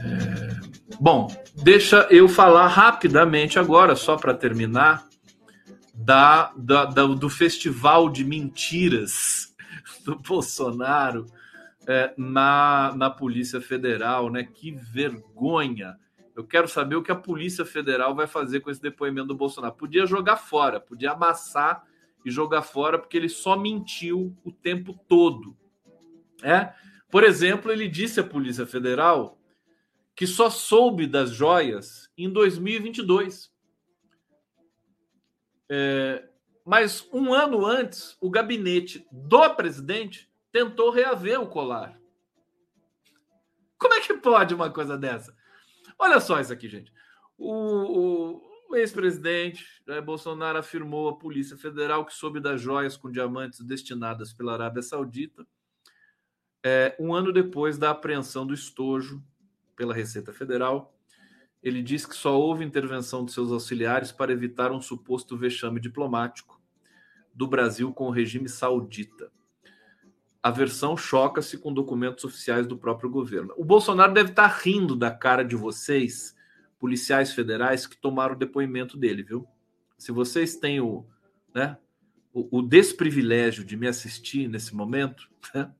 É... 0.00 0.68
Bom, 1.00 1.28
deixa 1.54 2.06
eu 2.10 2.28
falar 2.28 2.66
rapidamente 2.66 3.58
agora, 3.58 3.96
só 3.96 4.16
para 4.16 4.34
terminar, 4.34 5.06
da, 5.94 6.52
da, 6.56 6.84
da, 6.84 7.06
do 7.06 7.30
festival 7.30 8.10
de 8.10 8.24
mentiras 8.24 9.54
do 10.04 10.16
Bolsonaro 10.16 11.26
é, 11.88 12.12
na, 12.18 12.94
na 12.94 13.08
Polícia 13.08 13.62
Federal, 13.62 14.30
né? 14.30 14.44
Que 14.44 14.70
vergonha! 14.70 15.98
Eu 16.36 16.44
quero 16.44 16.68
saber 16.68 16.94
o 16.96 17.02
que 17.02 17.10
a 17.10 17.16
Polícia 17.16 17.64
Federal 17.64 18.14
vai 18.14 18.26
fazer 18.26 18.60
com 18.60 18.70
esse 18.70 18.80
depoimento 18.80 19.28
do 19.28 19.34
Bolsonaro. 19.34 19.74
Podia 19.74 20.06
jogar 20.06 20.36
fora, 20.36 20.78
podia 20.78 21.12
amassar 21.12 21.82
e 22.24 22.30
jogar 22.30 22.60
fora, 22.62 22.98
porque 22.98 23.16
ele 23.16 23.28
só 23.28 23.56
mentiu 23.56 24.36
o 24.44 24.52
tempo 24.52 24.94
todo. 25.08 25.56
É? 26.42 26.72
Por 27.10 27.24
exemplo, 27.24 27.72
ele 27.72 27.88
disse 27.88 28.20
à 28.20 28.24
Polícia 28.24 28.66
Federal 28.66 29.40
que 30.14 30.26
só 30.26 30.50
soube 30.50 31.06
das 31.06 31.30
joias 31.30 32.10
em 32.18 32.30
2022. 32.30 33.50
É, 35.70 36.28
mas 36.64 37.08
um 37.12 37.32
ano 37.32 37.64
antes, 37.64 38.16
o 38.20 38.28
gabinete 38.28 39.06
do 39.10 39.48
presidente 39.54 40.27
tentou 40.52 40.90
reaver 40.90 41.40
o 41.40 41.46
colar. 41.46 41.98
Como 43.78 43.94
é 43.94 44.00
que 44.00 44.14
pode 44.14 44.54
uma 44.54 44.70
coisa 44.70 44.96
dessa? 44.98 45.36
Olha 45.98 46.20
só 46.20 46.40
isso 46.40 46.52
aqui, 46.52 46.68
gente. 46.68 46.92
O, 47.36 48.40
o 48.68 48.76
ex-presidente 48.76 49.64
Jair 49.86 50.02
Bolsonaro 50.02 50.58
afirmou 50.58 51.08
à 51.08 51.16
Polícia 51.16 51.56
Federal 51.56 52.04
que 52.04 52.12
soube 52.12 52.40
das 52.40 52.60
joias 52.60 52.96
com 52.96 53.10
diamantes 53.10 53.60
destinadas 53.60 54.32
pela 54.32 54.54
Arábia 54.54 54.82
Saudita 54.82 55.46
é, 56.64 56.96
um 56.98 57.14
ano 57.14 57.32
depois 57.32 57.78
da 57.78 57.90
apreensão 57.90 58.46
do 58.46 58.52
estojo 58.52 59.22
pela 59.76 59.94
Receita 59.94 60.32
Federal. 60.32 60.94
Ele 61.62 61.82
disse 61.82 62.08
que 62.08 62.14
só 62.14 62.38
houve 62.38 62.64
intervenção 62.64 63.24
de 63.24 63.32
seus 63.32 63.50
auxiliares 63.50 64.12
para 64.12 64.32
evitar 64.32 64.72
um 64.72 64.80
suposto 64.80 65.36
vexame 65.36 65.80
diplomático 65.80 66.60
do 67.32 67.46
Brasil 67.46 67.92
com 67.92 68.08
o 68.08 68.10
regime 68.10 68.48
saudita 68.48 69.30
a 70.42 70.50
versão 70.50 70.96
choca-se 70.96 71.58
com 71.58 71.72
documentos 71.72 72.24
oficiais 72.24 72.66
do 72.66 72.78
próprio 72.78 73.10
governo. 73.10 73.52
O 73.56 73.64
Bolsonaro 73.64 74.12
deve 74.12 74.30
estar 74.30 74.46
rindo 74.46 74.94
da 74.94 75.10
cara 75.10 75.42
de 75.42 75.56
vocês, 75.56 76.34
policiais 76.78 77.32
federais, 77.32 77.86
que 77.86 77.96
tomaram 77.96 78.34
o 78.34 78.38
depoimento 78.38 78.96
dele, 78.96 79.22
viu? 79.22 79.46
Se 79.96 80.12
vocês 80.12 80.56
têm 80.56 80.80
o, 80.80 81.04
né, 81.52 81.76
o, 82.32 82.58
o 82.58 82.62
desprivilégio 82.62 83.64
de 83.64 83.76
me 83.76 83.88
assistir 83.88 84.48
nesse 84.48 84.74
momento, 84.76 85.28
né, 85.52 85.72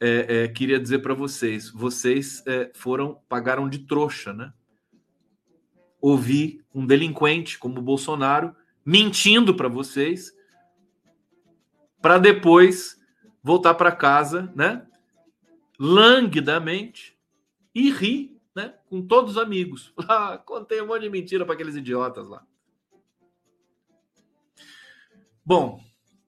é, 0.00 0.44
é, 0.44 0.48
queria 0.48 0.80
dizer 0.80 0.98
para 0.98 1.14
vocês, 1.14 1.70
vocês 1.70 2.42
é, 2.46 2.70
foram 2.74 3.20
pagaram 3.28 3.68
de 3.68 3.80
trouxa, 3.80 4.32
né? 4.32 4.52
Ouvir 6.00 6.64
um 6.74 6.86
delinquente 6.86 7.58
como 7.58 7.78
o 7.78 7.82
Bolsonaro 7.82 8.54
mentindo 8.84 9.54
para 9.54 9.68
vocês, 9.68 10.32
para 12.00 12.18
depois 12.18 12.96
voltar 13.46 13.74
para 13.74 13.92
casa, 13.92 14.52
né? 14.54 14.86
Languidamente 15.78 17.16
e 17.74 17.90
rir 17.90 18.36
né? 18.56 18.72
Com 18.88 19.06
todos 19.06 19.32
os 19.32 19.38
amigos. 19.38 19.92
Ah, 20.08 20.38
contei 20.38 20.80
um 20.80 20.86
monte 20.86 21.02
de 21.02 21.10
mentira 21.10 21.44
para 21.44 21.54
aqueles 21.54 21.76
idiotas 21.76 22.26
lá. 22.26 22.42
Bom, 25.44 25.80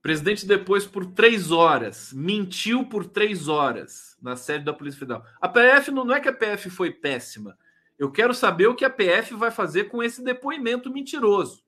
presidente 0.02 0.46
depois 0.46 0.84
por 0.84 1.06
três 1.06 1.50
horas 1.50 2.12
mentiu 2.12 2.84
por 2.84 3.06
três 3.06 3.48
horas 3.48 4.16
na 4.20 4.36
sede 4.36 4.64
da 4.64 4.74
Polícia 4.74 4.98
Federal. 4.98 5.24
A 5.40 5.48
PF 5.48 5.90
não, 5.90 6.04
não 6.04 6.14
é 6.14 6.20
que 6.20 6.28
a 6.28 6.32
PF 6.32 6.68
foi 6.68 6.90
péssima. 6.90 7.58
Eu 7.98 8.12
quero 8.12 8.34
saber 8.34 8.66
o 8.66 8.76
que 8.76 8.84
a 8.84 8.90
PF 8.90 9.34
vai 9.34 9.50
fazer 9.50 9.84
com 9.84 10.02
esse 10.02 10.22
depoimento 10.22 10.92
mentiroso, 10.92 11.64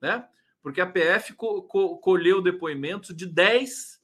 né? 0.00 0.26
Porque 0.62 0.80
a 0.80 0.86
PF 0.86 1.34
co 1.34 1.62
co 1.62 1.98
colheu 1.98 2.42
depoimentos 2.42 3.14
de 3.14 3.26
10 3.26 4.01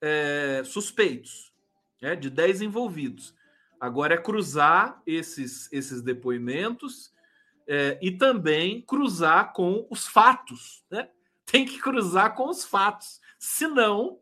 é, 0.00 0.62
suspeitos, 0.64 1.52
né? 2.00 2.16
de 2.16 2.30
10 2.30 2.62
envolvidos. 2.62 3.34
Agora 3.80 4.14
é 4.14 4.18
cruzar 4.18 5.02
esses, 5.06 5.70
esses 5.72 6.00
depoimentos 6.00 7.12
é, 7.66 7.98
e 8.00 8.10
também 8.10 8.80
cruzar 8.80 9.52
com 9.52 9.86
os 9.90 10.06
fatos, 10.06 10.84
né? 10.90 11.08
Tem 11.44 11.64
que 11.64 11.78
cruzar 11.78 12.34
com 12.34 12.48
os 12.48 12.64
fatos, 12.64 13.20
senão 13.38 14.18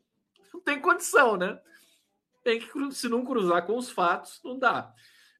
não 0.52 0.60
tem 0.60 0.80
condição, 0.80 1.36
né? 1.36 1.58
Tem 2.42 2.60
que 2.60 2.92
se 2.92 3.08
não 3.08 3.24
cruzar 3.24 3.64
com 3.64 3.78
os 3.78 3.90
fatos, 3.90 4.40
não 4.44 4.58
dá. 4.58 4.92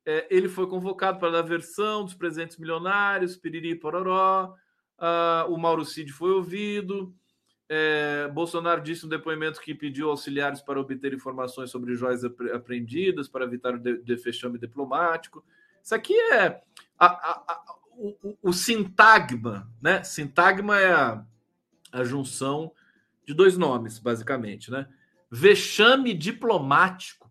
É, 0.07 0.27
ele 0.31 0.49
foi 0.49 0.67
convocado 0.67 1.19
para 1.19 1.31
dar 1.31 1.43
versão 1.43 2.05
dos 2.05 2.15
presentes 2.15 2.57
milionários, 2.57 3.37
piriri 3.37 3.75
pororó. 3.75 4.55
Uh, 4.97 5.53
o 5.53 5.59
Mauro 5.59 5.85
Cid 5.85 6.13
foi 6.13 6.31
ouvido. 6.31 7.15
É, 7.69 8.29
Bolsonaro 8.29 8.83
disse 8.83 9.05
no 9.05 9.11
depoimento 9.11 9.61
que 9.61 9.75
pediu 9.75 10.11
auxiliares 10.11 10.61
para 10.61 10.79
obter 10.79 11.15
informações 11.15 11.71
sobre 11.71 11.95
joias 11.95 12.23
apreendidas 12.25 13.29
para 13.29 13.45
evitar 13.45 13.75
o 13.75 13.79
de, 13.79 14.03
de 14.03 14.17
fechame 14.19 14.59
diplomático. 14.59 15.45
Isso 15.83 15.95
aqui 15.95 16.15
é 16.15 16.63
a, 16.99 17.07
a, 17.07 17.43
a, 17.49 17.77
o, 17.97 18.37
o, 18.43 18.53
sintagma, 18.53 19.71
né? 19.81 20.03
Sintagma 20.03 20.79
é 20.79 20.93
a, 20.93 21.25
junção 22.05 22.73
de 23.27 23.33
dois 23.33 23.57
nomes, 23.57 23.99
basicamente, 23.99 24.71
né? 24.71 24.87
Vexame 25.31 26.13
diplomático. 26.13 27.31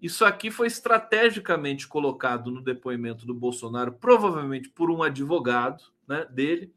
Isso 0.00 0.24
aqui 0.24 0.50
foi 0.50 0.66
estrategicamente 0.66 1.86
colocado 1.86 2.50
no 2.50 2.62
depoimento 2.62 3.26
do 3.26 3.34
Bolsonaro, 3.34 3.92
provavelmente 3.92 4.68
por 4.68 4.90
um 4.90 5.02
advogado 5.02 5.84
né, 6.08 6.26
dele, 6.30 6.72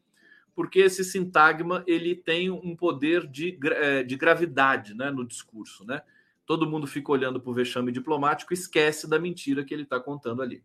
porque 0.54 0.80
esse 0.80 1.04
sintagma 1.04 1.82
ele 1.86 2.14
tem 2.14 2.50
um 2.50 2.76
poder 2.76 3.26
de, 3.26 3.58
é, 3.64 4.02
de 4.02 4.16
gravidade 4.16 4.94
né, 4.94 5.10
no 5.10 5.26
discurso. 5.26 5.84
Né? 5.84 6.00
Todo 6.46 6.68
mundo 6.68 6.86
fica 6.86 7.10
olhando 7.10 7.40
para 7.40 7.50
o 7.50 7.54
vexame 7.54 7.90
diplomático 7.90 8.52
e 8.52 8.54
esquece 8.54 9.08
da 9.08 9.18
mentira 9.18 9.64
que 9.64 9.74
ele 9.74 9.82
está 9.82 9.98
contando 9.98 10.42
ali. 10.42 10.62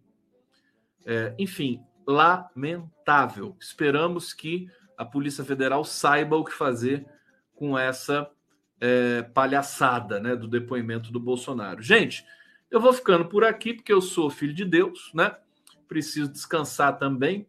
É, 1.06 1.34
enfim, 1.40 1.82
lamentável. 2.06 3.56
Esperamos 3.60 4.34
que 4.34 4.68
a 4.98 5.06
Polícia 5.06 5.44
Federal 5.44 5.84
saiba 5.84 6.36
o 6.36 6.44
que 6.44 6.54
fazer 6.54 7.06
com 7.56 7.78
essa 7.78 8.30
é, 8.80 9.24
palhaçada 9.24 10.20
né, 10.20 10.36
do 10.36 10.48
depoimento 10.48 11.12
do 11.12 11.20
Bolsonaro. 11.20 11.82
Gente, 11.82 12.26
eu 12.70 12.80
vou 12.80 12.94
ficando 12.94 13.26
por 13.26 13.44
aqui 13.44 13.74
porque 13.74 13.92
eu 13.92 14.02
sou 14.02 14.30
filho 14.30 14.54
de 14.54 14.66
Deus, 14.66 15.12
né? 15.14 15.36
Preciso 15.88 16.32
descansar 16.32 16.98
também. 16.98 17.48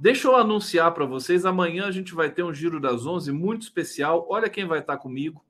Deixa 0.00 0.28
eu 0.28 0.34
anunciar 0.34 0.94
para 0.94 1.04
vocês, 1.04 1.44
amanhã 1.44 1.84
a 1.84 1.90
gente 1.90 2.14
vai 2.14 2.30
ter 2.30 2.42
um 2.42 2.54
Giro 2.54 2.80
das 2.80 3.04
Onze 3.04 3.30
muito 3.30 3.64
especial. 3.64 4.26
Olha 4.30 4.48
quem 4.48 4.64
vai 4.64 4.78
estar 4.78 4.96
comigo 4.96 5.44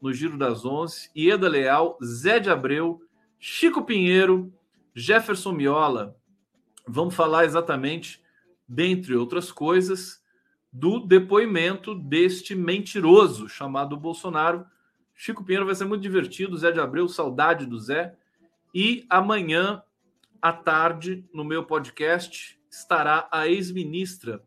no 0.00 0.14
Giro 0.14 0.38
das 0.38 0.64
Onze. 0.64 1.10
Ieda 1.14 1.46
Leal, 1.46 1.98
Zé 2.02 2.40
de 2.40 2.48
Abreu, 2.48 3.02
Chico 3.38 3.84
Pinheiro, 3.84 4.50
Jefferson 4.94 5.52
Miola. 5.52 6.16
Vamos 6.88 7.14
falar 7.14 7.44
exatamente, 7.44 8.24
dentre 8.66 9.14
outras 9.14 9.52
coisas, 9.52 10.24
do 10.72 10.98
depoimento 10.98 11.94
deste 11.94 12.54
mentiroso 12.54 13.46
chamado 13.46 13.94
Bolsonaro. 13.94 14.64
Chico 15.14 15.44
Pinheiro 15.44 15.66
vai 15.66 15.74
ser 15.74 15.84
muito 15.84 16.00
divertido, 16.00 16.56
Zé 16.56 16.72
de 16.72 16.80
Abreu, 16.80 17.08
saudade 17.08 17.66
do 17.66 17.78
Zé. 17.78 18.16
E 18.74 19.04
amanhã 19.10 19.82
à 20.40 20.50
tarde, 20.50 21.28
no 21.30 21.44
meu 21.44 21.62
podcast, 21.66 22.58
estará 22.72 23.28
a 23.30 23.46
ex-ministra 23.46 24.42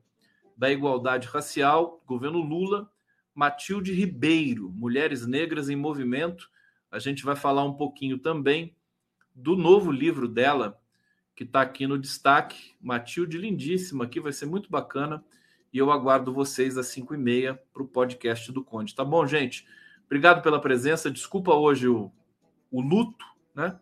da 0.58 0.72
Igualdade 0.72 1.28
Racial, 1.28 2.02
governo 2.08 2.40
Lula, 2.40 2.90
Matilde 3.36 3.94
Ribeiro, 3.94 4.72
Mulheres 4.72 5.28
Negras 5.28 5.70
em 5.70 5.76
Movimento. 5.76 6.50
A 6.92 6.98
gente 6.98 7.24
vai 7.24 7.36
falar 7.36 7.64
um 7.64 7.74
pouquinho 7.74 8.18
também 8.18 8.76
do 9.34 9.56
novo 9.56 9.92
livro 9.92 10.28
dela, 10.28 10.82
que 11.36 11.44
está 11.44 11.62
aqui 11.62 11.86
no 11.86 12.00
destaque. 12.00 12.74
Matilde, 12.82 13.38
lindíssima 13.38 14.06
aqui, 14.06 14.20
vai 14.20 14.34
ser 14.34 14.48
muito 14.48 14.72
bacana. 14.72 15.24
E 15.72 15.78
eu 15.78 15.92
aguardo 15.92 16.34
vocês 16.34 16.78
às 16.78 16.88
5 16.88 17.14
e 17.14 17.18
meia 17.18 17.62
para 17.74 17.84
o 17.84 17.88
podcast 17.88 18.52
do 18.52 18.64
Conde. 18.64 18.96
Tá 18.96 19.06
bom, 19.06 19.28
gente? 19.28 19.68
Obrigado 20.06 20.42
pela 20.42 20.60
presença. 20.60 21.12
Desculpa 21.12 21.54
hoje 21.54 21.88
o, 21.88 22.12
o 22.72 22.82
luto, 22.82 23.26
né? 23.54 23.78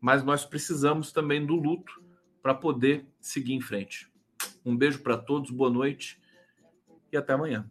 Mas 0.00 0.22
nós 0.22 0.44
precisamos 0.44 1.10
também 1.10 1.44
do 1.44 1.56
luto 1.56 2.07
para 2.42 2.54
poder 2.54 3.06
seguir 3.20 3.54
em 3.54 3.60
frente. 3.60 4.08
Um 4.64 4.76
beijo 4.76 5.00
para 5.00 5.16
todos, 5.16 5.50
boa 5.50 5.70
noite 5.70 6.20
e 7.12 7.16
até 7.16 7.32
amanhã. 7.32 7.68